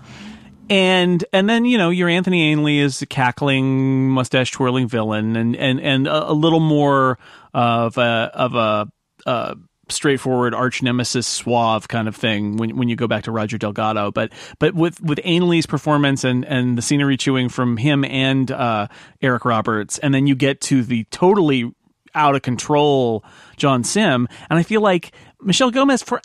And 0.69 1.23
and 1.31 1.49
then 1.49 1.65
you 1.65 1.77
know 1.77 1.89
your 1.89 2.09
Anthony 2.09 2.51
Ainley 2.51 2.79
is 2.79 3.01
a 3.01 3.05
cackling 3.05 4.09
mustache 4.09 4.51
twirling 4.51 4.87
villain, 4.87 5.35
and 5.35 5.55
and 5.55 5.79
and 5.79 6.07
a, 6.07 6.31
a 6.31 6.33
little 6.33 6.59
more 6.59 7.17
of 7.53 7.97
a 7.97 8.31
of 8.33 8.55
a. 8.55 8.91
Uh, 9.25 9.55
straightforward 9.89 10.53
arch 10.55 10.81
nemesis 10.81 11.27
suave 11.27 11.87
kind 11.87 12.07
of 12.07 12.15
thing 12.15 12.57
when 12.57 12.75
when 12.75 12.89
you 12.89 12.95
go 12.95 13.07
back 13.07 13.23
to 13.23 13.31
Roger 13.31 13.57
Delgado 13.57 14.11
but 14.11 14.31
but 14.57 14.73
with 14.73 14.99
with 15.01 15.19
Ainley's 15.23 15.67
performance 15.67 16.23
and 16.23 16.43
and 16.45 16.75
the 16.75 16.81
scenery 16.81 17.17
chewing 17.17 17.49
from 17.49 17.77
him 17.77 18.03
and 18.03 18.49
uh 18.49 18.87
Eric 19.21 19.45
Roberts 19.45 19.99
and 19.99 20.11
then 20.11 20.25
you 20.25 20.35
get 20.35 20.59
to 20.61 20.81
the 20.81 21.03
totally 21.11 21.71
out 22.15 22.33
of 22.33 22.41
control 22.41 23.23
John 23.57 23.83
Simm 23.83 24.27
and 24.49 24.57
I 24.57 24.63
feel 24.63 24.81
like 24.81 25.11
Michelle 25.39 25.69
Gomez 25.69 26.01
for 26.01 26.19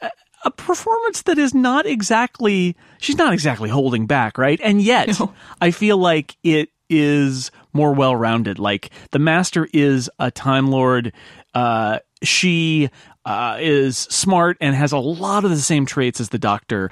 a- 0.44 0.50
performance 0.50 1.23
that 1.23 1.38
is 1.38 1.54
not 1.54 1.87
exactly 1.87 2.76
she's 2.99 3.16
not 3.16 3.32
exactly 3.32 3.68
holding 3.68 4.06
back 4.06 4.38
right? 4.38 4.61
And 4.62 4.80
yet 4.82 5.18
I 5.61 5.70
feel 5.70 5.97
like 5.99 6.37
it 6.42 6.70
is 6.88 7.50
more 7.73 7.92
well 7.92 8.16
rounded 8.16 8.59
like 8.59 8.90
the 9.12 9.18
master 9.18 9.68
is 9.73 10.11
a 10.18 10.30
time 10.30 10.68
lord. 10.68 11.12
Uh 11.54 11.99
she 12.23 12.90
uh, 13.25 13.56
is 13.61 13.97
smart 13.97 14.56
and 14.61 14.75
has 14.75 14.92
a 14.92 14.99
lot 14.99 15.44
of 15.44 15.50
the 15.50 15.59
same 15.59 15.87
traits 15.87 16.20
as 16.20 16.28
the 16.30 16.38
doctor 16.38 16.90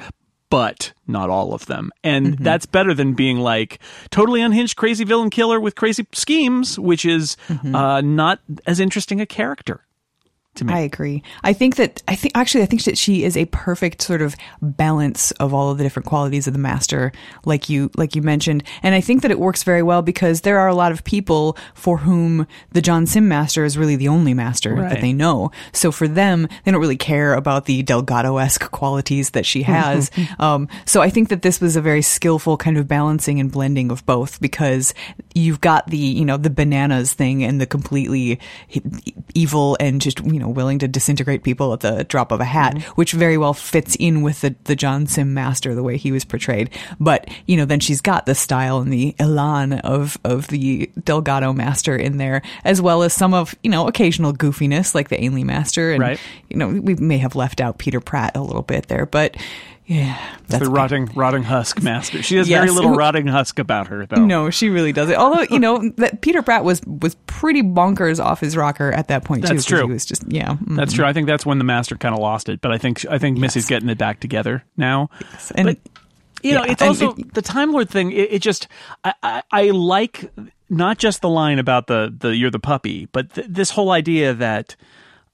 but 0.50 0.93
not 1.07 1.28
all 1.28 1.52
of 1.52 1.67
them. 1.67 1.90
And 2.02 2.38
that's 2.38 2.64
better 2.67 2.95
than 2.95 3.12
being 3.12 3.38
like 3.38 3.81
totally 4.11 4.40
unhinged, 4.40 4.76
crazy 4.76 5.05
villain 5.05 5.28
killer 5.31 5.61
with 5.61 5.75
crazy 5.75 6.07
schemes, 6.12 6.78
which 6.78 7.05
is 7.05 7.37
uh, 7.75 8.00
not 8.00 8.40
as 8.67 8.81
interesting 8.81 9.21
a 9.21 9.26
character 9.26 9.85
to 10.59 10.65
me. 10.65 10.73
I 10.75 10.81
agree. 10.81 11.23
I 11.43 11.53
think 11.53 11.77
that 11.77 12.03
I 12.07 12.15
think 12.15 12.37
actually 12.37 12.62
I 12.62 12.67
think 12.67 12.85
that 12.85 12.97
she 12.99 13.25
is 13.25 13.37
a 13.37 13.47
perfect 13.47 14.03
sort 14.03 14.23
of 14.23 14.37
balance 14.62 15.31
of 15.33 15.53
all 15.55 15.71
of 15.71 15.79
the 15.79 15.85
different 15.85 16.07
qualities 16.07 16.47
of 16.47 16.53
the 16.53 16.59
master, 16.59 17.11
like 17.45 17.69
you 17.69 17.91
like 17.97 18.15
you 18.15 18.23
mentioned. 18.23 18.62
And 18.83 18.95
I 18.95 19.00
think 19.00 19.23
that 19.23 19.31
it 19.31 19.38
works 19.38 19.62
very 19.62 19.83
well 19.83 20.03
because 20.03 20.43
there 20.43 20.59
are 20.59 20.69
a 20.69 20.75
lot 20.75 20.93
of 20.93 21.03
people 21.05 21.57
for 21.75 21.99
whom 21.99 22.47
the 22.73 22.83
John 22.83 23.07
Simm 23.07 23.27
master 23.29 23.65
is 23.65 23.79
really 23.79 23.97
the 23.97 24.09
only 24.09 24.35
master 24.35 24.75
Right. 24.75 24.91
that 24.91 25.00
they 25.00 25.12
know. 25.12 25.50
So 25.73 25.91
for 25.91 26.07
them, 26.07 26.47
they 26.65 26.71
don't 26.71 26.81
really 26.81 26.97
care 26.97 27.35
about 27.35 27.65
the 27.65 27.83
Delgado 27.83 28.37
esque 28.37 28.71
qualities 28.71 29.31
that 29.31 29.47
she 29.47 29.62
has. 29.62 30.11
um, 30.38 30.69
so 30.85 31.00
I 31.00 31.11
think 31.11 31.29
that 31.31 31.43
this 31.43 31.61
was 31.61 31.77
a 31.77 31.81
very 31.81 32.03
skillful 32.03 32.57
kind 32.57 32.77
of 32.77 32.87
balancing 32.87 33.41
and 33.41 33.50
blending 33.50 33.91
of 33.91 34.05
both 34.05 34.41
because 34.41 34.93
you've 35.35 35.61
got 35.61 35.87
the 35.88 35.97
you 35.97 36.25
know 36.25 36.37
the 36.37 36.50
bananas 36.50 37.12
thing 37.15 37.43
and 37.45 37.61
the 37.61 37.67
completely 37.67 38.38
evil 39.35 39.77
and 39.81 40.00
just 40.00 40.25
you 40.25 40.38
know 40.38 40.48
willing 40.55 40.78
to 40.81 40.88
disintegrate 40.88 41.43
people 41.43 41.73
at 41.73 41.81
the 41.81 42.05
drop 42.05 42.33
of 42.33 42.40
a 42.40 42.45
hat, 42.45 42.75
mm-hmm. 42.75 42.90
which 42.93 43.12
very 43.12 43.38
well 43.38 43.55
fits 43.55 43.97
in 43.99 44.23
with 44.23 44.40
the 44.40 44.55
the 44.64 44.76
John 44.76 45.07
Simm 45.07 45.35
master 45.35 45.75
the 45.75 45.83
way 45.83 45.97
he 45.97 46.12
was 46.12 46.25
portrayed. 46.25 46.71
But 47.00 47.28
you 47.47 47.57
know 47.57 47.64
then 47.64 47.81
she's 47.81 48.00
got 48.00 48.26
the 48.26 48.35
style 48.35 48.78
and 48.78 48.93
the 48.93 49.14
elan 49.19 49.75
of 49.75 50.19
of 50.25 50.49
the 50.49 50.90
Delgado 51.02 51.52
master 51.52 51.97
in 51.97 52.19
there, 52.19 52.43
as 52.64 52.81
well 52.81 53.02
as 53.02 53.12
some 53.12 53.35
of 53.35 53.55
you 53.62 53.71
know 53.71 53.87
occasional 53.87 54.33
goofiness 54.33 54.95
like 54.95 55.09
the 55.09 55.21
Ainley 55.23 55.45
master, 55.45 55.93
and 55.93 56.00
Right. 56.00 56.21
you 56.49 56.57
know 56.57 56.69
we 56.69 56.95
may 56.95 57.19
have 57.19 57.35
left 57.35 57.61
out 57.61 57.78
Peter 57.78 58.00
Pratt 58.00 58.37
a 58.37 58.43
little 58.43 58.62
bit 58.62 58.88
there, 58.88 59.07
but 59.07 59.37
yeah, 59.88 60.18
that's 60.49 60.62
the 60.62 60.71
rotting, 60.71 61.07
rotting 61.14 61.42
husk 61.42 61.83
master. 61.83 62.23
She 62.23 62.37
has 62.37 62.47
very 62.47 62.68
little 62.71 62.90
rotting 62.95 63.26
husk 63.26 63.59
about 63.59 63.88
her, 63.88 64.04
though. 64.04 64.23
No, 64.25 64.50
she 64.50 64.68
really 64.68 64.92
doesn't. 64.92 65.16
Although 65.16 65.42
you 65.50 65.59
know 65.59 65.90
that 65.97 66.21
Peter 66.21 66.42
Pratt 66.42 66.62
was 66.62 66.83
was 66.85 67.14
pretty 67.26 67.62
bonkers 67.62 68.23
off 68.23 68.40
his 68.40 68.54
rocker 68.54 68.92
at 68.92 69.09
that 69.09 69.25
point 69.25 69.42
too. 69.45 69.49
That's 69.54 69.64
'cause 69.64 69.78
true. 69.78 69.87
He 69.87 69.92
was 69.95 70.04
just 70.04 70.30
yeah. 70.30 70.57
mm. 70.57 70.76
That's 70.76 70.92
true. 70.92 71.07
I 71.07 71.14
think 71.14 71.26
that's 71.26 71.47
when 71.47 71.57
the 71.57 71.64
master 71.64 71.97
kind 71.97 72.14
of 72.14 72.21
lost 72.21 72.50
it. 72.50 72.61
But 72.61 72.71
I 72.71 72.76
think 72.76 73.07
I 73.11 73.16
think 73.16 73.38
Missy's 73.38 73.66
getting 73.66 73.88
it 73.88 73.97
back 73.97 74.21
together 74.21 74.62
now. 74.76 75.09
And 75.54 75.66
but 75.68 75.78
you 76.42 76.52
know, 76.54 76.64
yeah, 76.66 76.73
it's 76.73 76.83
also 76.83 77.14
it- 77.14 77.33
the 77.33 77.42
Time 77.42 77.73
Lord 77.73 77.88
thing. 77.88 78.12
It, 78.12 78.30
it 78.35 78.42
just 78.42 78.68
I, 79.04 79.14
I, 79.23 79.42
I 79.50 79.62
like 79.71 80.30
not 80.68 80.99
just 80.99 81.23
the 81.23 81.30
line 81.30 81.59
about 81.59 81.87
the 81.87 82.14
the 82.14 82.37
you're 82.37 82.50
the 82.50 82.59
puppy, 82.61 83.07
but 83.12 83.33
th- 83.33 83.47
this 83.49 83.71
whole 83.71 83.90
idea 83.90 84.35
that 84.35 84.76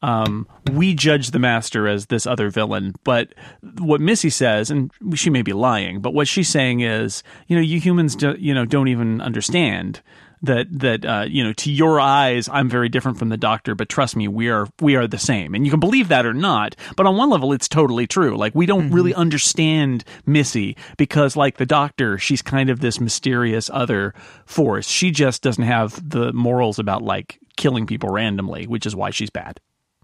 um, 0.05 0.47
we 0.71 0.93
judge 0.93 1.31
the 1.31 1.39
master 1.39 1.89
as 1.89 2.07
this 2.07 2.27
other 2.27 2.51
villain. 2.51 2.95
But 3.05 3.33
what 3.79 4.03
Missy 4.03 4.29
says, 4.29 4.71
and 4.71 4.91
she 5.15 5.31
may 5.31 5.41
be 5.41 5.55
lying, 5.55 6.01
but 6.01 6.13
what 6.13 6.29
she's 6.29 6.51
saying 6.51 6.81
is, 6.81 7.23
you 7.47 7.57
know, 7.57 7.63
you 7.63 7.81
humans, 7.81 8.15
do, 8.15 8.37
you 8.39 8.53
know, 8.53 8.67
don't 8.67 8.89
even 8.89 9.23
understand 9.23 10.03
that 10.43 10.67
that 10.81 11.07
uh, 11.07 11.25
you 11.27 11.43
know 11.43 11.55
to 11.55 11.73
your 11.73 11.99
eyes 11.99 12.51
I'm 12.53 12.69
very 12.69 12.91
different 12.91 13.19
from 13.19 13.31
the 13.31 13.39
doctor, 13.39 13.75
but 13.75 13.89
trust 13.89 14.15
me, 14.15 14.29
we 14.29 14.51
are 14.51 14.69
we 14.79 14.95
are 14.95 15.07
the 15.07 15.17
same, 15.17 15.55
and 15.55 15.65
you 15.65 15.71
can 15.71 15.81
believe 15.81 16.09
that 16.09 16.27
or 16.27 16.35
not. 16.35 16.77
But 16.99 17.07
on 17.07 17.17
one 17.17 17.31
level, 17.31 17.55
it's 17.55 17.67
totally 17.67 18.07
true. 18.07 18.37
Like 18.37 18.55
we 18.55 18.67
don't 18.67 18.91
really 18.91 19.15
understand 19.15 20.05
Missy 20.27 20.77
because, 20.99 21.35
like 21.35 21.57
the 21.57 21.65
doctor, 21.65 22.19
she's 22.19 22.43
kind 22.43 22.69
of 22.69 22.81
this 22.81 23.01
mysterious 23.01 23.71
other 23.73 24.13
force. 24.45 24.87
She 24.87 25.11
just 25.11 25.41
doesn't 25.41 25.65
have 25.65 26.07
the 26.07 26.31
morals 26.35 26.79
about 26.79 27.03
like 27.03 27.39
killing 27.57 27.87
people 27.87 28.11
randomly, 28.11 28.67
which 28.67 28.85
is 28.85 28.95
why 28.95 29.09
she's 29.09 29.31
bad. 29.31 29.61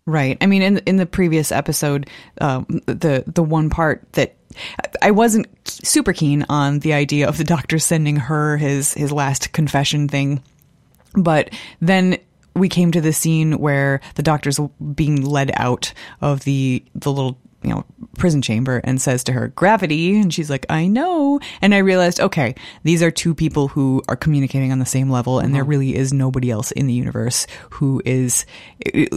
Right. 0.06 0.38
I 0.40 0.46
mean, 0.46 0.62
in 0.62 0.78
in 0.78 0.96
the 0.96 1.06
previous 1.06 1.52
episode, 1.52 2.08
um, 2.40 2.66
the 2.86 3.24
the 3.26 3.42
one 3.42 3.70
part 3.70 4.10
that 4.14 4.34
I 5.02 5.10
wasn't 5.10 5.46
super 5.64 6.12
keen 6.12 6.44
on 6.48 6.80
the 6.80 6.92
idea 6.94 7.28
of 7.28 7.38
the 7.38 7.44
doctor 7.44 7.78
sending 7.78 8.16
her 8.16 8.56
his 8.56 8.94
his 8.94 9.12
last 9.12 9.52
confession 9.52 10.08
thing, 10.08 10.42
but 11.14 11.50
then 11.80 12.18
we 12.54 12.68
came 12.68 12.90
to 12.92 13.00
the 13.00 13.12
scene 13.12 13.58
where 13.58 14.00
the 14.16 14.22
doctor's 14.22 14.58
being 14.94 15.22
led 15.22 15.52
out 15.54 15.92
of 16.20 16.40
the 16.40 16.84
the 16.94 17.12
little 17.12 17.38
you 17.62 17.70
know 17.70 17.84
prison 18.18 18.42
chamber 18.42 18.80
and 18.84 19.00
says 19.00 19.24
to 19.24 19.32
her 19.32 19.48
gravity. 19.48 20.18
And 20.20 20.32
she's 20.32 20.50
like 20.50 20.66
i 20.68 20.86
know. 20.86 21.40
And 21.62 21.74
i 21.74 21.78
realized 21.78 22.20
okay 22.20 22.54
these 22.84 23.02
are 23.02 23.10
two 23.10 23.34
people 23.34 23.68
who 23.68 24.02
are 24.08 24.16
communicating 24.16 24.72
on 24.72 24.78
the 24.78 24.86
same 24.86 25.10
level 25.10 25.38
and 25.38 25.54
there 25.54 25.64
really 25.64 25.94
is 25.94 26.12
nobody 26.12 26.50
else 26.50 26.70
in 26.72 26.86
the 26.86 26.92
universe 26.92 27.46
who 27.70 28.00
is 28.04 28.46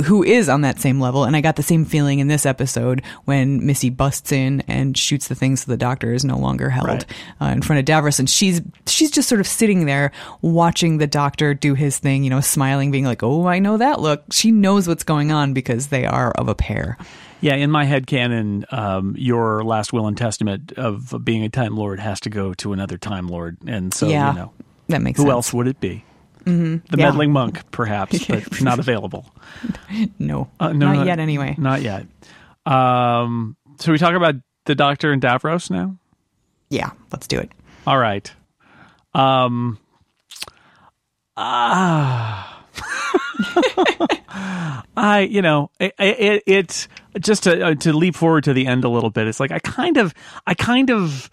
who 0.05 0.23
is 0.23 0.49
on 0.49 0.61
that 0.61 0.79
same 0.79 0.99
level. 0.99 1.23
And 1.23 1.35
i 1.35 1.41
got 1.41 1.55
the 1.55 1.63
same 1.63 1.85
feeling 1.85 2.19
in 2.19 2.27
this 2.27 2.45
episode 2.45 3.01
when 3.25 3.65
missy 3.65 3.89
busts 3.89 4.31
in 4.31 4.61
and 4.67 4.97
shoots 4.97 5.27
the 5.27 5.35
thing 5.35 5.55
so 5.55 5.71
the 5.71 5.77
doctor 5.77 6.13
is 6.13 6.23
no 6.25 6.37
longer 6.37 6.69
held 6.69 6.87
Right. 6.87 7.05
uh, 7.41 7.45
in 7.45 7.61
front 7.61 7.79
of 7.79 7.85
davros. 7.85 8.19
And 8.19 8.29
she's 8.29 8.61
she's 8.87 9.11
just 9.11 9.29
sort 9.29 9.41
of 9.41 9.47
sitting 9.47 9.85
there 9.85 10.11
watching 10.41 10.97
the 10.97 11.07
doctor 11.07 11.53
do 11.53 11.73
his 11.73 11.97
thing 11.99 12.23
you 12.23 12.29
know 12.29 12.41
smiling 12.41 12.91
being 12.91 13.05
like 13.05 13.23
oh 13.23 13.47
i 13.47 13.59
know 13.59 13.77
that 13.77 13.99
look. 13.99 14.23
She 14.31 14.51
knows 14.51 14.87
what's 14.87 15.03
going 15.03 15.31
on 15.31 15.53
because 15.53 15.87
they 15.87 16.05
are 16.05 16.31
of 16.31 16.47
a 16.47 16.55
pair 16.55 16.97
Yeah, 17.43 17.55
in 17.55 17.69
my 17.71 17.83
head 17.83 18.07
canon, 18.07 18.65
um, 18.71 19.15
your 19.17 19.63
last 19.65 19.91
will 19.91 20.07
and 20.07 20.17
testament 20.17 20.71
of 20.77 21.13
being 21.25 21.43
a 21.43 21.49
Time 21.49 21.75
Lord 21.75 21.99
has 21.99 22.21
to 22.21 22.29
go 22.29 22.53
to 22.55 22.71
another 22.71 22.97
Time 22.97 23.27
Lord, 23.27 23.57
and 23.67 23.93
so 23.93 24.07
yeah 24.07 24.31
you 24.31 24.37
know 24.39 24.53
that 24.87 25.01
makes 25.01 25.17
who 25.17 25.23
sense 25.23 25.31
else 25.31 25.53
would 25.53 25.67
it 25.67 25.79
be? 25.81 26.05
Mm-hmm. 26.45 26.85
The 26.89 26.97
Yeah. 26.97 27.05
meddling 27.05 27.31
monk, 27.33 27.69
perhaps, 27.71 28.25
but 28.27 28.61
not 28.61 28.79
available. 28.79 29.25
no, 30.19 30.49
Uh, 30.59 30.71
no, 30.73 30.93
not 30.93 31.05
yet 31.05 31.19
anyway 31.19 31.55
Not 31.57 31.81
yet. 31.81 32.05
Um, 32.65 33.57
so 33.79 33.91
we 33.91 33.97
talk 33.97 34.13
about 34.15 34.35
the 34.65 34.75
Doctor 34.75 35.11
and 35.11 35.21
Davros 35.21 35.69
now. 35.69 35.97
yeah 36.69 36.91
let's 37.11 37.27
do 37.27 37.39
it 37.39 37.51
All 37.85 37.97
right. 37.97 38.31
Um. 39.13 39.77
Ah. 41.35 42.63
I, 44.95 45.27
you 45.29 45.41
know, 45.41 45.71
it, 45.79 45.93
it, 45.99 46.43
it 46.45 46.87
just 47.19 47.43
to 47.43 47.67
uh, 47.67 47.75
to 47.75 47.93
leap 47.93 48.15
forward 48.15 48.43
to 48.45 48.53
the 48.53 48.67
end 48.67 48.83
a 48.83 48.89
little 48.89 49.09
bit. 49.09 49.27
It's 49.27 49.39
like 49.39 49.51
I 49.51 49.59
kind 49.59 49.97
of, 49.97 50.13
I 50.45 50.53
kind 50.53 50.89
of. 50.91 51.29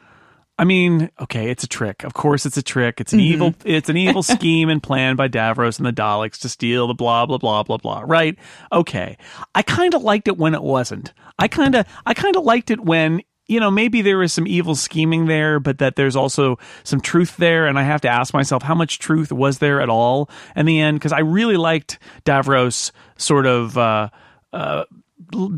I 0.58 0.64
mean, 0.64 1.10
okay, 1.18 1.50
it's 1.50 1.64
a 1.64 1.66
trick. 1.66 2.04
Of 2.04 2.12
course, 2.12 2.44
it's 2.44 2.58
a 2.58 2.62
trick. 2.62 3.00
It's 3.00 3.14
an 3.14 3.20
evil. 3.20 3.54
It's 3.64 3.88
an 3.88 3.96
evil 3.96 4.22
scheme 4.22 4.68
and 4.68 4.82
plan 4.82 5.16
by 5.16 5.26
Davros 5.26 5.78
and 5.78 5.86
the 5.86 5.92
Daleks 5.92 6.38
to 6.40 6.50
steal 6.50 6.86
the 6.86 6.92
blah 6.92 7.24
blah 7.24 7.38
blah 7.38 7.62
blah 7.62 7.78
blah. 7.78 8.02
Right? 8.06 8.38
Okay. 8.70 9.16
I 9.54 9.62
kind 9.62 9.94
of 9.94 10.02
liked 10.02 10.28
it 10.28 10.36
when 10.36 10.54
it 10.54 10.62
wasn't. 10.62 11.14
I 11.38 11.48
kind 11.48 11.74
of, 11.74 11.86
I 12.04 12.12
kind 12.12 12.36
of 12.36 12.44
liked 12.44 12.70
it 12.70 12.80
when 12.80 13.22
you 13.50 13.58
know 13.58 13.70
maybe 13.70 14.00
there 14.00 14.22
is 14.22 14.32
some 14.32 14.46
evil 14.46 14.74
scheming 14.74 15.26
there, 15.26 15.58
but 15.58 15.78
that 15.78 15.96
there's 15.96 16.16
also 16.16 16.58
some 16.84 17.00
truth 17.00 17.36
there. 17.36 17.66
And 17.66 17.78
I 17.78 17.82
have 17.82 18.00
to 18.02 18.08
ask 18.08 18.32
myself, 18.32 18.62
how 18.62 18.74
much 18.74 19.00
truth 19.00 19.32
was 19.32 19.58
there 19.58 19.80
at 19.80 19.88
all 19.88 20.30
in 20.54 20.66
the 20.66 20.80
end? 20.80 20.98
Because 20.98 21.12
I 21.12 21.20
really 21.20 21.56
liked 21.56 21.98
Davros 22.24 22.92
sort 23.16 23.46
of. 23.46 23.76
Uh, 23.76 24.10
uh, 24.52 24.84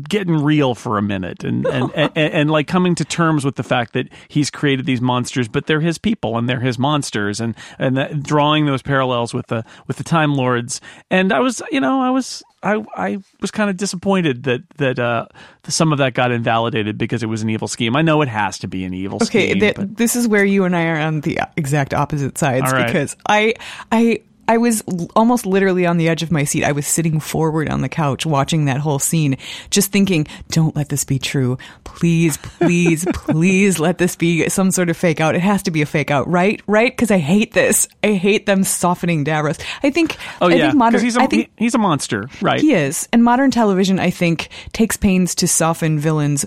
getting 0.07 0.43
real 0.43 0.75
for 0.75 0.97
a 0.97 1.01
minute 1.01 1.43
and 1.43 1.65
and, 1.65 1.91
and 1.95 2.11
and 2.17 2.51
like 2.51 2.67
coming 2.67 2.95
to 2.95 3.05
terms 3.05 3.45
with 3.45 3.55
the 3.55 3.63
fact 3.63 3.93
that 3.93 4.07
he's 4.27 4.49
created 4.51 4.85
these 4.85 5.01
monsters 5.01 5.47
but 5.47 5.65
they're 5.67 5.81
his 5.81 5.97
people 5.97 6.37
and 6.37 6.49
they're 6.49 6.59
his 6.59 6.77
monsters 6.77 7.39
and 7.39 7.55
and 7.79 7.97
that, 7.97 8.21
drawing 8.21 8.65
those 8.65 8.81
parallels 8.81 9.33
with 9.33 9.47
the 9.47 9.63
with 9.87 9.97
the 9.97 10.03
time 10.03 10.35
lords 10.35 10.81
and 11.09 11.31
i 11.31 11.39
was 11.39 11.61
you 11.71 11.79
know 11.79 12.01
i 12.01 12.09
was 12.09 12.43
I, 12.63 12.83
I 12.95 13.17
was 13.41 13.51
kind 13.51 13.69
of 13.69 13.75
disappointed 13.77 14.43
that 14.43 14.61
that 14.77 14.97
uh, 14.97 15.25
some 15.67 15.91
of 15.91 15.97
that 15.97 16.13
got 16.13 16.31
invalidated 16.31 16.97
because 16.97 17.21
it 17.21 17.25
was 17.25 17.41
an 17.41 17.49
evil 17.49 17.67
scheme. 17.67 17.93
I 17.93 18.01
know 18.01 18.21
it 18.21 18.29
has 18.29 18.57
to 18.59 18.69
be 18.69 18.85
an 18.85 18.93
evil 18.93 19.17
Okay, 19.17 19.49
scheme. 19.49 19.59
th- 19.59 19.75
but- 19.75 19.97
this 19.97 20.15
is 20.15 20.29
where 20.29 20.45
you 20.45 20.63
and 20.63 20.73
I 20.73 20.85
are 20.85 20.97
on 20.97 21.19
the 21.21 21.39
exact 21.57 21.93
opposite 21.93 22.37
sides 22.37 22.71
right. 22.71 22.85
because 22.85 23.17
I 23.27 23.55
I 23.91 24.21
I 24.47 24.57
was 24.57 24.83
almost 25.15 25.45
literally 25.45 25.85
on 25.85 25.97
the 25.97 26.09
edge 26.09 26.23
of 26.23 26.31
my 26.31 26.43
seat. 26.43 26.63
I 26.63 26.71
was 26.71 26.85
sitting 26.85 27.19
forward 27.19 27.69
on 27.69 27.81
the 27.81 27.89
couch 27.89 28.25
watching 28.25 28.65
that 28.65 28.77
whole 28.77 28.99
scene, 28.99 29.37
just 29.69 29.91
thinking, 29.91 30.27
"Don't 30.49 30.75
let 30.75 30.89
this 30.89 31.03
be 31.03 31.19
true. 31.19 31.57
Please, 31.83 32.37
please, 32.37 33.05
please 33.13 33.79
let 33.79 33.97
this 33.97 34.15
be 34.15 34.49
some 34.49 34.71
sort 34.71 34.89
of 34.89 34.97
fake 34.97 35.21
out. 35.21 35.35
It 35.35 35.41
has 35.41 35.63
to 35.63 35.71
be 35.71 35.81
a 35.81 35.85
fake 35.85 36.11
out, 36.11 36.27
right? 36.27 36.61
Right? 36.67 36.91
Because 36.91 37.11
I 37.11 37.19
hate 37.19 37.53
this. 37.53 37.87
I 38.03 38.13
hate 38.13 38.45
them 38.45 38.63
softening 38.63 39.23
Davros. 39.25 39.61
I 39.81 39.89
think. 39.89 40.17
oh 40.41 40.47
I 40.49 40.55
yeah, 40.55 40.67
think 40.67 40.75
modern. 40.77 41.01
he's 41.01 41.15
a 41.17 41.21
I 41.21 41.27
think, 41.27 41.51
he's 41.57 41.75
a 41.75 41.79
monster, 41.79 42.29
right? 42.41 42.59
he 42.59 42.73
is. 42.73 43.07
And 43.13 43.23
modern 43.23 43.51
television, 43.51 43.99
I 43.99 44.09
think, 44.09 44.49
takes 44.73 44.97
pains 44.97 45.35
to 45.35 45.47
soften 45.47 45.99
villains 45.99 46.45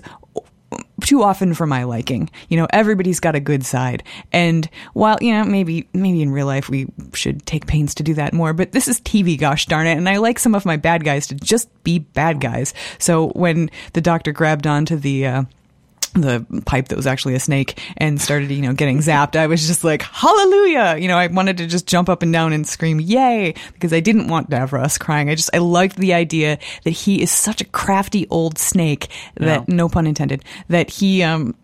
too 1.01 1.23
often 1.23 1.53
for 1.53 1.67
my 1.67 1.83
liking. 1.83 2.29
You 2.49 2.57
know, 2.57 2.67
everybody's 2.71 3.19
got 3.19 3.35
a 3.35 3.39
good 3.39 3.65
side. 3.65 4.03
And 4.31 4.69
while, 4.93 5.17
you 5.21 5.33
know, 5.33 5.43
maybe 5.43 5.87
maybe 5.93 6.21
in 6.21 6.31
real 6.31 6.47
life 6.47 6.69
we 6.69 6.87
should 7.13 7.45
take 7.45 7.67
pains 7.67 7.95
to 7.95 8.03
do 8.03 8.13
that 8.15 8.33
more, 8.33 8.53
but 8.53 8.71
this 8.71 8.87
is 8.87 8.99
TV, 9.01 9.37
gosh 9.37 9.65
darn 9.65 9.87
it. 9.87 9.97
And 9.97 10.09
I 10.09 10.17
like 10.17 10.39
some 10.39 10.55
of 10.55 10.65
my 10.65 10.77
bad 10.77 11.03
guys 11.03 11.27
to 11.27 11.35
just 11.35 11.69
be 11.83 11.99
bad 11.99 12.41
guys. 12.41 12.73
So 12.99 13.29
when 13.29 13.69
the 13.93 14.01
doctor 14.01 14.31
grabbed 14.31 14.67
onto 14.67 14.95
the 14.95 15.25
uh 15.27 15.43
the 16.13 16.45
pipe 16.65 16.87
that 16.89 16.95
was 16.95 17.07
actually 17.07 17.35
a 17.35 17.39
snake 17.39 17.79
and 17.97 18.19
started, 18.21 18.49
you 18.51 18.61
know, 18.61 18.73
getting 18.73 18.99
zapped. 18.99 19.35
I 19.35 19.47
was 19.47 19.65
just 19.67 19.83
like, 19.83 20.01
hallelujah. 20.03 20.97
You 20.99 21.07
know, 21.07 21.17
I 21.17 21.27
wanted 21.27 21.57
to 21.57 21.67
just 21.67 21.87
jump 21.87 22.09
up 22.09 22.21
and 22.23 22.31
down 22.33 22.53
and 22.53 22.67
scream, 22.67 22.99
yay, 22.99 23.53
because 23.73 23.93
I 23.93 23.99
didn't 23.99 24.27
want 24.27 24.49
Davros 24.49 24.99
crying. 24.99 25.29
I 25.29 25.35
just, 25.35 25.49
I 25.53 25.59
liked 25.59 25.97
the 25.97 26.13
idea 26.13 26.57
that 26.83 26.91
he 26.91 27.21
is 27.21 27.31
such 27.31 27.61
a 27.61 27.65
crafty 27.65 28.27
old 28.29 28.57
snake 28.57 29.09
that, 29.35 29.65
Yeah. 29.67 29.75
no 29.75 29.89
pun 29.89 30.07
intended, 30.07 30.43
that 30.69 30.89
he, 30.89 31.23
um, 31.23 31.55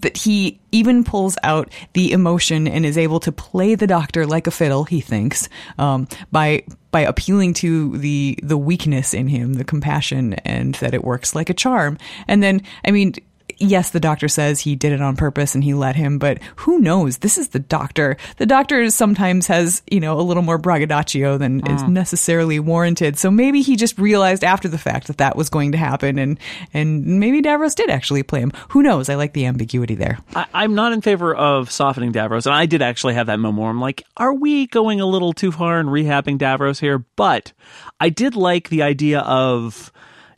that 0.00 0.16
he 0.16 0.60
even 0.70 1.02
pulls 1.02 1.36
out 1.42 1.72
the 1.94 2.12
emotion 2.12 2.68
and 2.68 2.84
is 2.86 2.96
able 2.98 3.18
to 3.20 3.32
play 3.32 3.74
the 3.74 3.86
doctor 3.86 4.26
like 4.26 4.46
a 4.46 4.50
fiddle. 4.50 4.84
He 4.84 5.00
thinks 5.00 5.48
um, 5.78 6.06
by 6.30 6.64
by 6.92 7.00
appealing 7.00 7.54
to 7.54 7.96
the 7.98 8.38
the 8.42 8.56
weakness 8.58 9.14
in 9.14 9.26
him, 9.26 9.54
the 9.54 9.64
compassion, 9.64 10.34
and 10.44 10.74
that 10.76 10.94
it 10.94 11.02
works 11.02 11.34
like 11.34 11.50
a 11.50 11.54
charm. 11.54 11.98
And 12.28 12.40
then, 12.40 12.62
I 12.84 12.92
mean, 12.92 13.14
yes, 13.58 13.90
the 13.90 14.00
doctor 14.00 14.28
says 14.28 14.60
he 14.60 14.76
did 14.76 14.92
it 14.92 15.00
on 15.00 15.16
purpose 15.16 15.54
and 15.54 15.64
he 15.64 15.74
let 15.74 15.96
him, 15.96 16.18
but 16.18 16.38
who 16.56 16.78
knows? 16.78 17.18
This 17.18 17.38
is 17.38 17.48
the 17.48 17.58
doctor. 17.58 18.16
The 18.36 18.46
doctor 18.46 18.90
sometimes 18.90 19.46
has, 19.46 19.82
you 19.90 20.00
know, 20.00 20.18
a 20.18 20.22
little 20.22 20.42
more 20.42 20.58
braggadocio 20.58 21.38
than 21.38 21.62
mm. 21.62 21.74
is 21.74 21.82
necessarily 21.84 22.58
warranted. 22.58 23.18
So 23.18 23.30
maybe 23.30 23.62
he 23.62 23.76
just 23.76 23.98
realized 23.98 24.44
after 24.44 24.68
the 24.68 24.78
fact 24.78 25.06
that 25.06 25.18
that 25.18 25.36
was 25.36 25.48
going 25.48 25.72
to 25.72 25.78
happen 25.78 26.18
and, 26.18 26.38
and 26.72 27.04
maybe 27.20 27.42
Davros 27.42 27.74
did 27.74 27.90
actually 27.90 28.22
play 28.22 28.40
him. 28.40 28.52
Who 28.70 28.82
knows? 28.82 29.08
I 29.08 29.14
like 29.14 29.32
the 29.32 29.46
ambiguity 29.46 29.94
there. 29.94 30.18
I, 30.34 30.64
am 30.64 30.74
not 30.74 30.92
in 30.92 31.00
favor 31.00 31.34
of 31.34 31.70
softening 31.70 32.12
Davros. 32.12 32.46
And 32.46 32.54
I 32.54 32.66
did 32.66 32.82
actually 32.82 33.14
have 33.14 33.26
that 33.26 33.38
moment 33.38 33.62
where 33.62 33.70
I'm 33.70 33.80
like, 33.80 34.02
are 34.16 34.34
we 34.34 34.66
going 34.66 35.00
a 35.00 35.06
little 35.06 35.32
too 35.32 35.52
far 35.52 35.80
in 35.80 35.86
rehabbing 35.86 36.38
Davros 36.38 36.80
here? 36.80 37.04
But 37.16 37.52
I 38.00 38.08
did 38.08 38.36
like 38.36 38.68
the 38.68 38.82
idea 38.82 39.20
of, 39.20 39.92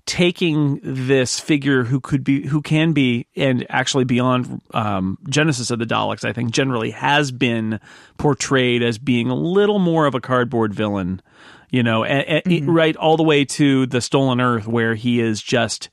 taking 0.07 0.79
this 0.83 1.41
figure 1.41 1.83
who 1.83 2.01
could 2.01 2.23
be 2.23 2.47
who 2.47 2.63
can 2.63 2.93
be 2.93 3.27
and 3.35 3.67
actually 3.69 4.05
beyond 4.05 4.63
um, 4.73 5.19
genesis 5.29 5.71
of 5.73 5.81
the 5.81 5.85
daleks 5.85 6.25
i 6.25 6.33
think 6.33 6.53
generally 6.53 6.93
has 6.93 7.33
been 7.33 7.81
portrayed 8.17 8.83
as 8.83 8.99
being 8.99 9.29
a 9.29 9.35
little 9.35 9.81
more 9.81 10.07
of 10.07 10.15
a 10.15 10.21
cardboard 10.21 10.73
villain 10.73 11.21
you 11.71 11.83
know 11.83 12.03
mm-hmm. 12.03 12.71
right 12.71 12.95
all 12.97 13.17
the 13.17 13.25
way 13.25 13.45
to 13.45 13.85
the 13.87 14.01
stolen 14.01 14.41
earth 14.41 14.69
where 14.69 14.95
he 14.95 15.21
is 15.21 15.43
just 15.43 15.89